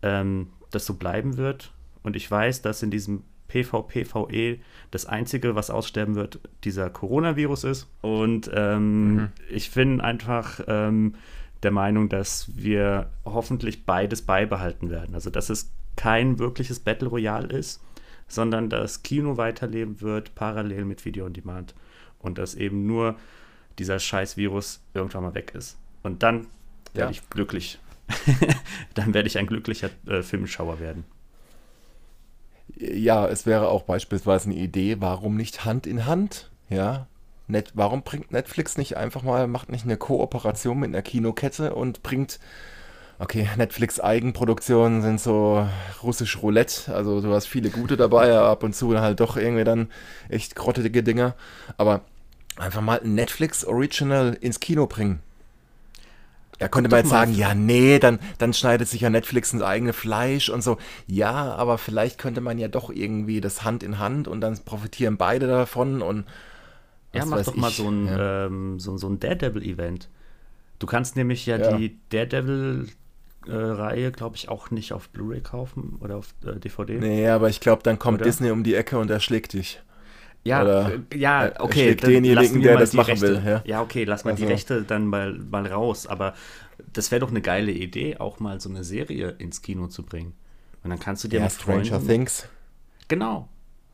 [0.01, 1.73] ähm, das so bleiben wird.
[2.01, 4.59] Und ich weiß, dass in diesem PvPVE
[4.91, 7.87] das Einzige, was aussterben wird, dieser Coronavirus ist.
[8.01, 9.29] Und ähm, mhm.
[9.49, 11.15] ich bin einfach ähm,
[11.61, 15.15] der Meinung, dass wir hoffentlich beides beibehalten werden.
[15.15, 17.81] Also, dass es kein wirkliches Battle Royale ist,
[18.27, 21.75] sondern dass Kino weiterleben wird, parallel mit Video on Demand.
[22.23, 23.15] Und dass eben nur
[23.77, 25.77] dieser scheiß Virus irgendwann mal weg ist.
[26.01, 26.47] Und dann
[26.93, 27.01] ja.
[27.01, 27.79] werde ich glücklich.
[28.95, 31.05] dann werde ich ein glücklicher äh, Filmschauer werden.
[32.75, 36.49] Ja, es wäre auch beispielsweise eine Idee, warum nicht Hand in Hand?
[36.69, 37.07] Ja,
[37.47, 42.01] Net, warum bringt Netflix nicht einfach mal, macht nicht eine Kooperation mit einer Kinokette und
[42.01, 42.39] bringt,
[43.19, 45.67] okay, Netflix Eigenproduktionen sind so
[46.01, 49.89] russisch Roulette, also du hast viele gute dabei, ab und zu halt doch irgendwie dann
[50.29, 51.35] echt grottige Dinger,
[51.75, 52.01] aber
[52.57, 55.21] einfach mal ein Netflix Original ins Kino bringen.
[56.59, 59.91] Da könnte man jetzt sagen, ja, nee, dann, dann schneidet sich ja Netflix ins eigene
[59.91, 60.77] Fleisch und so.
[61.07, 65.17] Ja, aber vielleicht könnte man ja doch irgendwie das Hand in Hand und dann profitieren
[65.17, 66.25] beide davon und
[67.13, 67.61] ja, mach doch ich.
[67.61, 68.45] mal so ein, ja.
[68.45, 70.09] ähm, so, so ein Daredevil-Event.
[70.79, 71.77] Du kannst nämlich ja, ja.
[71.77, 76.97] die Daredevil-Reihe, äh, glaube ich, auch nicht auf Blu-ray kaufen oder auf äh, DVD.
[76.99, 78.25] Nee, aber ich glaube, dann kommt oder?
[78.25, 79.81] Disney um die Ecke und erschlägt dich.
[80.45, 81.95] Ja, Oder äh, ja, okay.
[81.95, 83.41] denjenigen, der das machen Rechte, will.
[83.45, 83.61] Ja.
[83.65, 84.43] ja, okay, lass mal also.
[84.43, 86.05] die Rechte dann mal, mal raus.
[86.05, 86.33] Aber
[86.91, 90.33] das wäre doch eine geile Idee, auch mal so eine Serie ins Kino zu bringen.
[90.83, 92.47] Und dann kannst du dir ja, mit Stranger Freunden, Things.
[93.07, 93.47] Genau.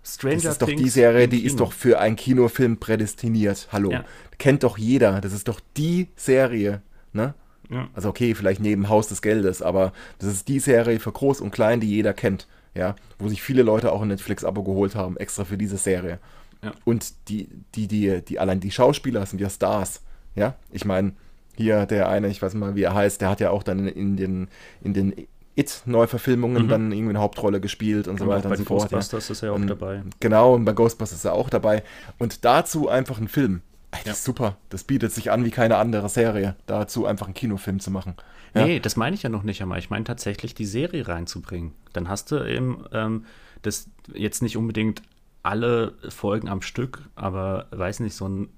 [0.04, 3.68] Stranger das ist doch die Serie, die ist doch für einen Kinofilm prädestiniert.
[3.72, 3.92] Hallo.
[3.92, 4.06] Ja.
[4.40, 5.22] Kennt doch jeder.
[5.22, 6.82] Das ist doch die Serie.
[7.14, 7.36] Ne?
[7.70, 7.90] Ja.
[7.94, 11.52] Also okay, vielleicht neben Haus des Geldes, aber das ist die Serie für Groß und
[11.52, 12.48] Klein, die jeder kennt.
[12.76, 16.20] Ja, wo sich viele Leute auch ein Netflix-Abo geholt haben, extra für diese Serie.
[16.64, 16.72] Ja.
[16.86, 20.02] Und die, die, die, die, allein die Schauspieler sind ja Stars.
[20.36, 21.14] Ja, ich meine,
[21.56, 24.18] hier der eine, ich weiß mal, wie er heißt, der hat ja auch dann in
[24.18, 24.48] den,
[24.82, 25.14] in den
[25.56, 26.70] It-Neuverfilmungen mhm.
[26.70, 28.90] dann irgendwie eine Hauptrolle gespielt und, und so weiter und so fort.
[28.90, 29.32] Bei Ghostbusters ja.
[29.34, 30.04] ist er auch und, dabei.
[30.20, 31.84] Genau, und bei Ghostbusters ist er auch dabei.
[32.18, 33.62] Und dazu einfach ein Film.
[33.92, 34.12] Ey, das ja.
[34.14, 34.58] ist super.
[34.70, 38.16] Das bietet sich an wie keine andere Serie, dazu einfach einen Kinofilm zu machen.
[38.54, 38.66] Ja?
[38.66, 39.80] Nee, das meine ich ja noch nicht einmal.
[39.80, 41.74] Ich meine tatsächlich, die Serie reinzubringen.
[41.94, 43.26] Dann hast du eben ähm,
[43.62, 45.02] das jetzt nicht unbedingt
[45.42, 48.50] alle Folgen am Stück, aber weiß nicht, so ein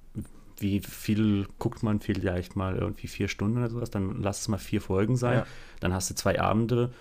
[0.62, 4.60] wie viel guckt man vielleicht mal irgendwie vier Stunden oder sowas, dann lass es mal
[4.60, 5.40] vier Folgen sein.
[5.40, 5.46] Ja.
[5.80, 6.94] Dann hast du zwei Abende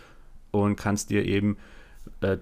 [0.50, 1.58] und kannst dir eben
[2.22, 2.38] äh,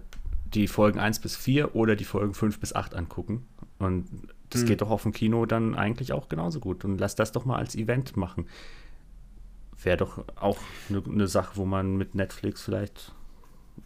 [0.54, 3.46] die Folgen 1 bis 4 oder die Folgen 5 bis 8 angucken.
[3.78, 4.06] Und
[4.50, 4.68] das hm.
[4.68, 6.84] geht doch auf dem Kino dann eigentlich auch genauso gut.
[6.84, 8.46] Und lass das doch mal als Event machen.
[9.82, 10.58] Wäre doch auch
[10.88, 13.14] eine ne Sache, wo man mit Netflix vielleicht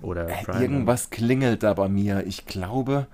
[0.01, 2.27] oder äh, Irgendwas klingelt da bei mir.
[2.27, 3.07] Ich glaube,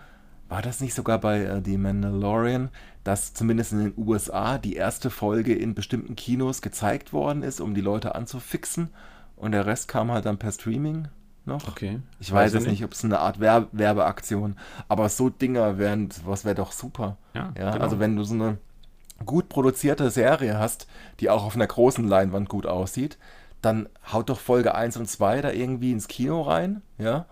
[0.48, 2.70] war das nicht sogar bei äh, The Mandalorian,
[3.02, 7.74] dass zumindest in den USA die erste Folge in bestimmten Kinos gezeigt worden ist, um
[7.74, 8.90] die Leute anzufixen
[9.38, 11.08] und der Rest kam halt dann per Streaming
[11.48, 11.66] noch.
[11.68, 12.00] Okay.
[12.20, 14.56] Ich weiß, weiß jetzt nicht, ob es eine Art Werbe Werbeaktion,
[14.88, 17.16] aber so Dinger wären, was wäre doch super.
[17.34, 17.82] Ja, ja genau.
[17.82, 18.58] also wenn du so eine
[19.26, 20.86] gut produzierte Serie hast,
[21.20, 23.18] die auch auf einer großen Leinwand gut aussieht,
[23.62, 27.26] dann haut doch Folge 1 und 2 da irgendwie ins Kino rein, ja,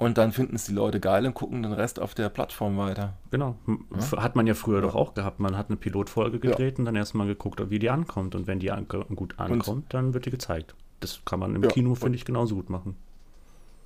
[0.00, 3.18] und dann finden es die Leute geil und gucken den Rest auf der Plattform weiter.
[3.30, 3.56] Genau.
[3.94, 4.22] Ja?
[4.22, 4.80] Hat man ja früher ja.
[4.80, 5.40] doch auch gehabt.
[5.40, 6.78] Man hat eine Pilotfolge gedreht ja.
[6.78, 8.34] und dann erstmal geguckt, wie die ankommt.
[8.34, 9.92] Und wenn die an gut ankommt, und?
[9.92, 10.74] dann wird die gezeigt.
[11.00, 12.96] Das kann man im Kino, finde ich, genauso gut machen.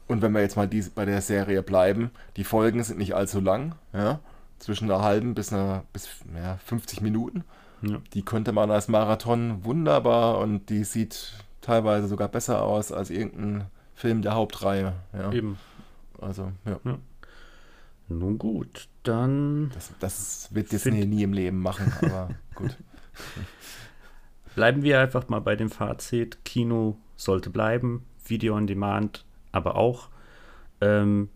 [0.07, 3.41] Und wenn wir jetzt mal die, bei der Serie bleiben, die Folgen sind nicht allzu
[3.41, 4.21] lang, ja,
[4.59, 7.45] zwischen einer halben bis einer bis ja, 50 Minuten.
[8.15, 13.67] Die könnte man als Marathon wunderbar und die sieht teilweise sogar besser aus als irgendein
[13.95, 14.95] Film der Hauptreihe.
[15.13, 15.33] Ja.
[15.33, 15.59] Eben.
[16.21, 16.81] Also, ja.
[16.85, 16.99] ja.
[18.09, 19.71] Nun gut, dann.
[19.75, 22.77] Das, das wird Disney nie im Leben machen, aber gut.
[24.55, 26.45] Bleiben wir einfach mal bei dem Fazit.
[26.45, 29.25] Kino sollte bleiben, Video on Demand
[29.55, 30.09] aber auch.
[30.81, 31.29] Ähm,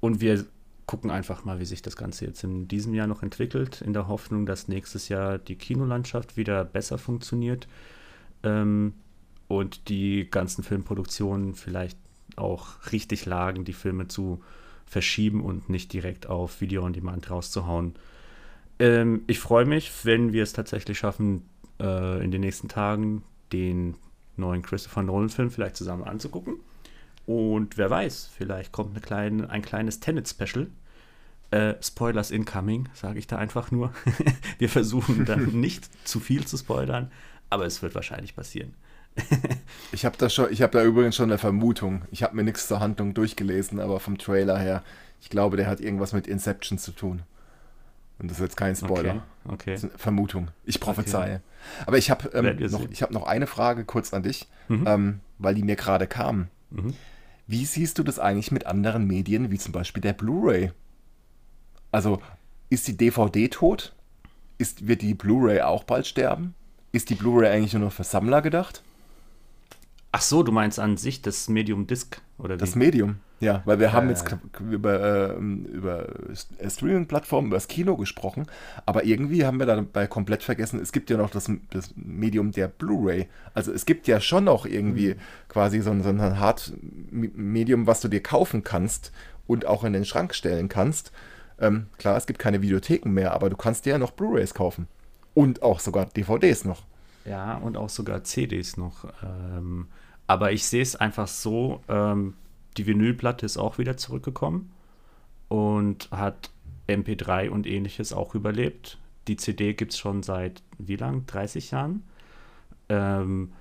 [0.00, 0.44] und wir
[0.86, 4.08] gucken einfach mal, wie sich das Ganze jetzt in diesem Jahr noch entwickelt, in der
[4.08, 7.68] Hoffnung, dass nächstes Jahr die Kinolandschaft wieder besser funktioniert
[8.42, 8.94] ähm,
[9.48, 11.96] und die ganzen Filmproduktionen vielleicht
[12.36, 14.42] auch richtig lagen, die Filme zu
[14.86, 17.94] verschieben und nicht direkt auf Video on Demand rauszuhauen.
[18.78, 21.48] Ähm, ich freue mich, wenn wir es tatsächlich schaffen,
[21.80, 23.22] äh, in den nächsten Tagen
[23.52, 23.94] den
[24.36, 26.56] neuen Christopher Nolan-Film vielleicht zusammen anzugucken.
[27.26, 30.68] Und wer weiß, vielleicht kommt eine kleine, ein kleines Tenet-Special.
[31.50, 33.92] Äh, Spoilers incoming, sage ich da einfach nur.
[34.58, 37.12] Wir versuchen dann nicht zu viel zu spoilern,
[37.50, 38.74] aber es wird wahrscheinlich passieren.
[39.92, 42.02] ich habe da schon, ich habe da übrigens schon eine Vermutung.
[42.10, 44.82] Ich habe mir nichts zur Handlung durchgelesen, aber vom Trailer her,
[45.20, 47.22] ich glaube, der hat irgendwas mit Inception zu tun.
[48.18, 49.22] Und das ist jetzt kein Spoiler.
[49.44, 49.52] Okay.
[49.52, 49.72] okay.
[49.72, 50.48] Das ist eine Vermutung.
[50.64, 51.36] Ich prophezeie.
[51.36, 51.84] Okay.
[51.86, 54.84] Aber ich habe ähm, noch, hab noch eine Frage kurz an dich, mhm.
[54.86, 56.48] ähm, weil die mir gerade kam.
[56.70, 56.94] Mhm.
[57.46, 60.72] Wie siehst du das eigentlich mit anderen Medien, wie zum Beispiel der Blu-ray?
[61.90, 62.22] Also,
[62.70, 63.94] ist die DVD tot?
[64.58, 66.54] Ist, wird die Blu-ray auch bald sterben?
[66.92, 68.82] Ist die Blu-ray eigentlich nur noch für Sammler gedacht?
[70.12, 72.58] Ach so, du meinst an sich das Medium Disc oder wie?
[72.58, 76.06] Das Medium, ja, weil wir haben jetzt über, äh, über
[76.64, 78.46] Streaming-Plattformen, über das Kino gesprochen,
[78.86, 82.68] aber irgendwie haben wir dabei komplett vergessen, es gibt ja noch das, das Medium der
[82.68, 83.26] Blu-ray.
[83.52, 85.18] Also es gibt ja schon noch irgendwie mhm.
[85.48, 89.10] quasi so ein, so ein Hard-Medium, was du dir kaufen kannst
[89.48, 91.10] und auch in den Schrank stellen kannst.
[91.58, 94.86] Ähm, klar, es gibt keine Videotheken mehr, aber du kannst dir ja noch Blu-rays kaufen.
[95.34, 96.84] Und auch sogar DVDs noch.
[97.24, 99.04] Ja, und auch sogar CDs noch.
[99.24, 99.88] Ähm,
[100.28, 102.34] aber ich sehe es einfach so, ähm,
[102.76, 104.72] die Vinylplatte ist auch wieder zurückgekommen
[105.48, 106.50] und hat
[106.88, 108.98] MP3 und ähnliches auch überlebt.
[109.28, 111.26] Die CD gibt es schon seit wie lang?
[111.26, 112.02] 30 Jahren?
[112.88, 113.52] Ähm,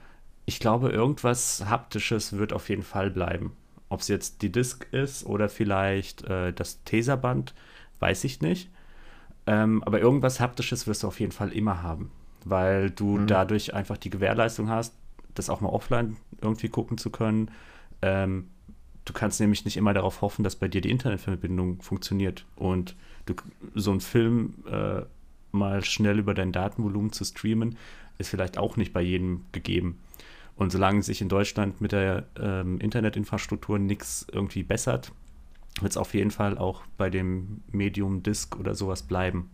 [0.46, 3.56] ich glaube, irgendwas Haptisches wird auf jeden Fall bleiben.
[3.90, 7.54] Ob es jetzt die Disc ist oder vielleicht äh, das Teserband,
[8.00, 8.70] weiß ich nicht.
[9.46, 12.12] Ähm, aber irgendwas Haptisches wirst du auf jeden Fall immer haben
[12.46, 13.28] weil du mhm.
[13.28, 14.94] dadurch einfach die Gewährleistung hast,
[15.36, 17.52] das auch mal offline irgendwie gucken zu können.
[18.02, 18.50] Ähm,
[19.06, 22.96] du kannst nämlich nicht immer darauf hoffen, dass bei dir die Internetverbindung funktioniert und
[23.26, 23.34] du,
[23.76, 25.02] so einen Film äh,
[25.52, 27.78] mal schnell über dein Datenvolumen zu streamen,
[28.18, 30.00] ist vielleicht auch nicht bei jedem gegeben.
[30.56, 35.12] Und solange sich in Deutschland mit der ähm, Internetinfrastruktur nichts irgendwie bessert,
[35.80, 39.50] wird es auf jeden Fall auch bei dem Medium Disk oder sowas bleiben.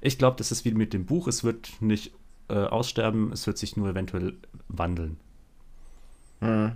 [0.00, 1.28] Ich glaube, das ist wie mit dem Buch.
[1.28, 2.12] Es wird nicht
[2.48, 4.38] äh, aussterben, es wird sich nur eventuell
[4.68, 5.18] wandeln.
[6.40, 6.72] Mhm.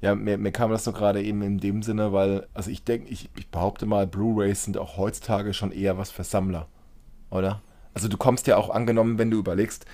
[0.00, 3.08] Ja, mir, mir, kam das so gerade eben in dem Sinne, weil, also ich denke,
[3.08, 6.68] ich, ich behaupte mal, Blu-rays sind auch heutzutage schon eher was für Sammler,
[7.30, 7.62] oder?
[7.94, 9.86] Also du kommst ja auch angenommen, wenn du überlegst,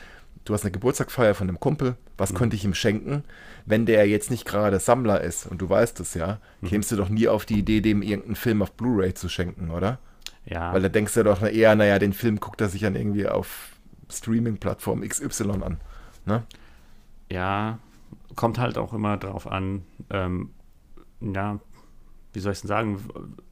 [0.44, 2.36] du hast eine Geburtstagsfeier von einem Kumpel, was mhm.
[2.36, 3.24] könnte ich ihm schenken?
[3.66, 6.68] Wenn der jetzt nicht gerade Sammler ist und du weißt es ja, mhm.
[6.68, 9.98] kämst du doch nie auf die Idee, dem irgendeinen Film auf Blu-ray zu schenken, oder?
[10.46, 10.72] Ja.
[10.72, 13.70] Weil da denkst du doch eher, naja, den Film guckt er sich dann irgendwie auf
[14.10, 15.80] Streaming-Plattform XY an.
[16.24, 16.42] Ne?
[17.30, 17.78] Ja,
[18.36, 20.50] kommt halt auch immer drauf an, ähm,
[21.20, 21.60] ja,
[22.32, 23.00] wie soll ich denn sagen,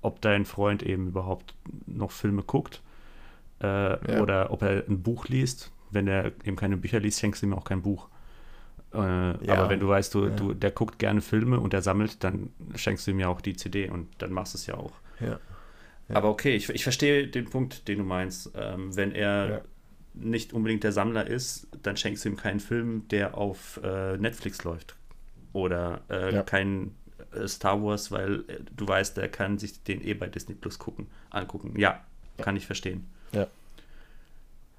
[0.03, 1.55] ob dein Freund eben überhaupt
[1.87, 2.83] noch Filme guckt
[3.61, 3.67] äh,
[4.13, 4.23] ja.
[4.23, 5.73] oder ob er ein Buch liest.
[5.91, 8.09] Wenn er eben keine Bücher liest, schenkst du ihm auch kein Buch.
[8.95, 9.55] Äh, ja.
[9.55, 10.31] Aber wenn du weißt, du, ja.
[10.31, 13.57] du, der guckt gerne Filme und der sammelt, dann schenkst du ihm ja auch die
[13.57, 14.93] CD und dann machst du es ja auch.
[16.09, 18.53] Aber okay, ich, ich verstehe den Punkt, den du meinst.
[18.55, 19.63] Ähm, wenn er
[20.14, 24.64] nicht unbedingt der Sammler ist, dann schenkst du ihm keinen Film, der auf äh, Netflix
[24.64, 24.97] läuft.
[25.52, 26.43] Oder äh, ja.
[26.43, 26.94] kein
[27.32, 30.78] äh, Star Wars, weil äh, du weißt, der kann sich den eh bei Disney Plus
[30.78, 31.78] gucken, angucken.
[31.78, 32.05] Ja,
[32.39, 33.06] kann ich verstehen.
[33.32, 33.47] Ja.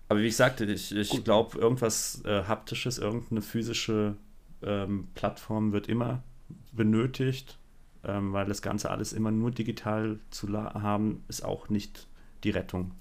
[0.08, 4.16] Aber wie ich sagte, ich, ich glaube, irgendwas äh, Haptisches, irgendeine physische
[4.64, 6.24] ähm, Plattform wird immer
[6.72, 7.58] benötigt,
[8.04, 12.08] ähm, weil das Ganze alles immer nur digital zu haben, ist auch nicht
[12.44, 12.92] die Rettung.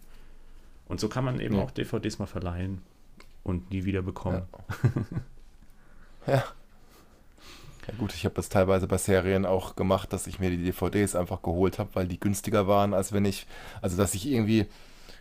[0.89, 1.62] Und so kann man eben ja.
[1.62, 2.81] auch DVDs mal verleihen
[3.44, 4.43] und nie wieder bekommen.
[6.27, 6.32] Ja.
[6.35, 6.44] ja.
[7.86, 11.15] ja gut, ich habe das teilweise bei Serien auch gemacht, dass ich mir die DVDs
[11.15, 13.47] einfach geholt habe, weil die günstiger waren, als wenn ich,
[13.82, 14.66] also dass ich irgendwie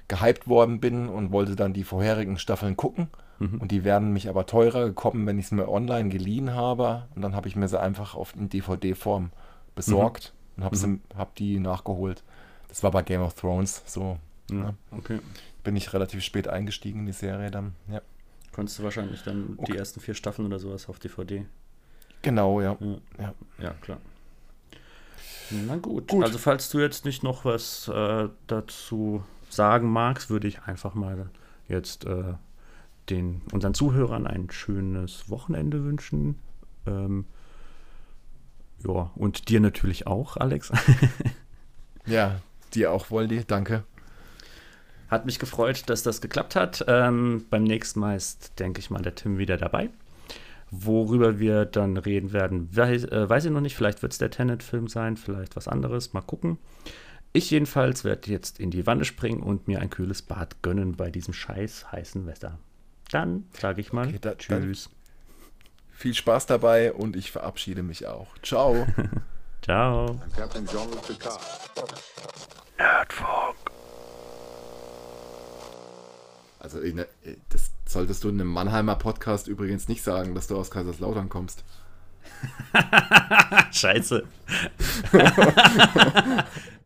[0.07, 3.09] gehypt worden bin und wollte dann die vorherigen Staffeln gucken.
[3.39, 3.59] Mhm.
[3.59, 7.07] Und die werden mich aber teurer gekommen, wenn ich es mir online geliehen habe.
[7.13, 9.31] Und dann habe ich mir sie einfach auf in DVD-Form
[9.75, 10.63] besorgt mhm.
[10.63, 11.01] und habe mhm.
[11.15, 12.23] hab die nachgeholt.
[12.69, 14.17] Das war bei Game of Thrones so.
[14.49, 15.19] Ja, okay
[15.67, 18.01] bin ich relativ spät eingestiegen in die Serie dann, ja.
[18.53, 19.73] Konntest du wahrscheinlich dann okay.
[19.73, 21.45] die ersten vier Staffeln oder sowas auf DVD?
[22.21, 22.77] Genau, ja.
[23.19, 23.71] Ja, ja.
[23.81, 23.97] klar.
[25.51, 26.07] Na gut.
[26.07, 26.23] gut.
[26.23, 31.29] Also falls du jetzt nicht noch was äh, dazu sagen magst, würde ich einfach mal
[31.67, 32.35] jetzt äh,
[33.09, 36.39] den unseren Zuhörern ein schönes Wochenende wünschen.
[36.85, 37.25] Ähm,
[38.87, 40.71] ja, und dir natürlich auch, Alex.
[42.05, 42.39] ja,
[42.73, 43.83] dir auch, Woldi, danke.
[45.09, 46.83] Hat mich gefreut, dass das geklappt hat.
[46.87, 49.89] Ähm, beim nächsten Mal ist, denke ich mal, der Tim wieder dabei.
[50.69, 53.75] Worüber wir dann reden werden, weiß, äh, weiß ich noch nicht.
[53.77, 56.11] Vielleicht wird es der Tenet-Film sein, vielleicht was anderes.
[56.13, 56.57] Mal gucken.
[57.31, 61.09] Ich jedenfalls werde jetzt in die Wanne springen und mir ein kühles Bad gönnen bei
[61.09, 62.57] diesem scheiß heißen Wetter.
[63.11, 64.89] Dann sage ich mal Okay, da- Tschüss.
[65.91, 68.27] Viel Spaß dabei und ich verabschiede mich auch.
[68.43, 68.85] Ciao.
[69.63, 70.19] Ciao.
[71.07, 71.39] Picard.
[76.59, 77.07] Also der-
[77.49, 81.63] das solltest du in einem Mannheimer Podcast übrigens nicht sagen, dass du aus Kaiserslautern kommst.
[83.71, 84.23] Scheiße.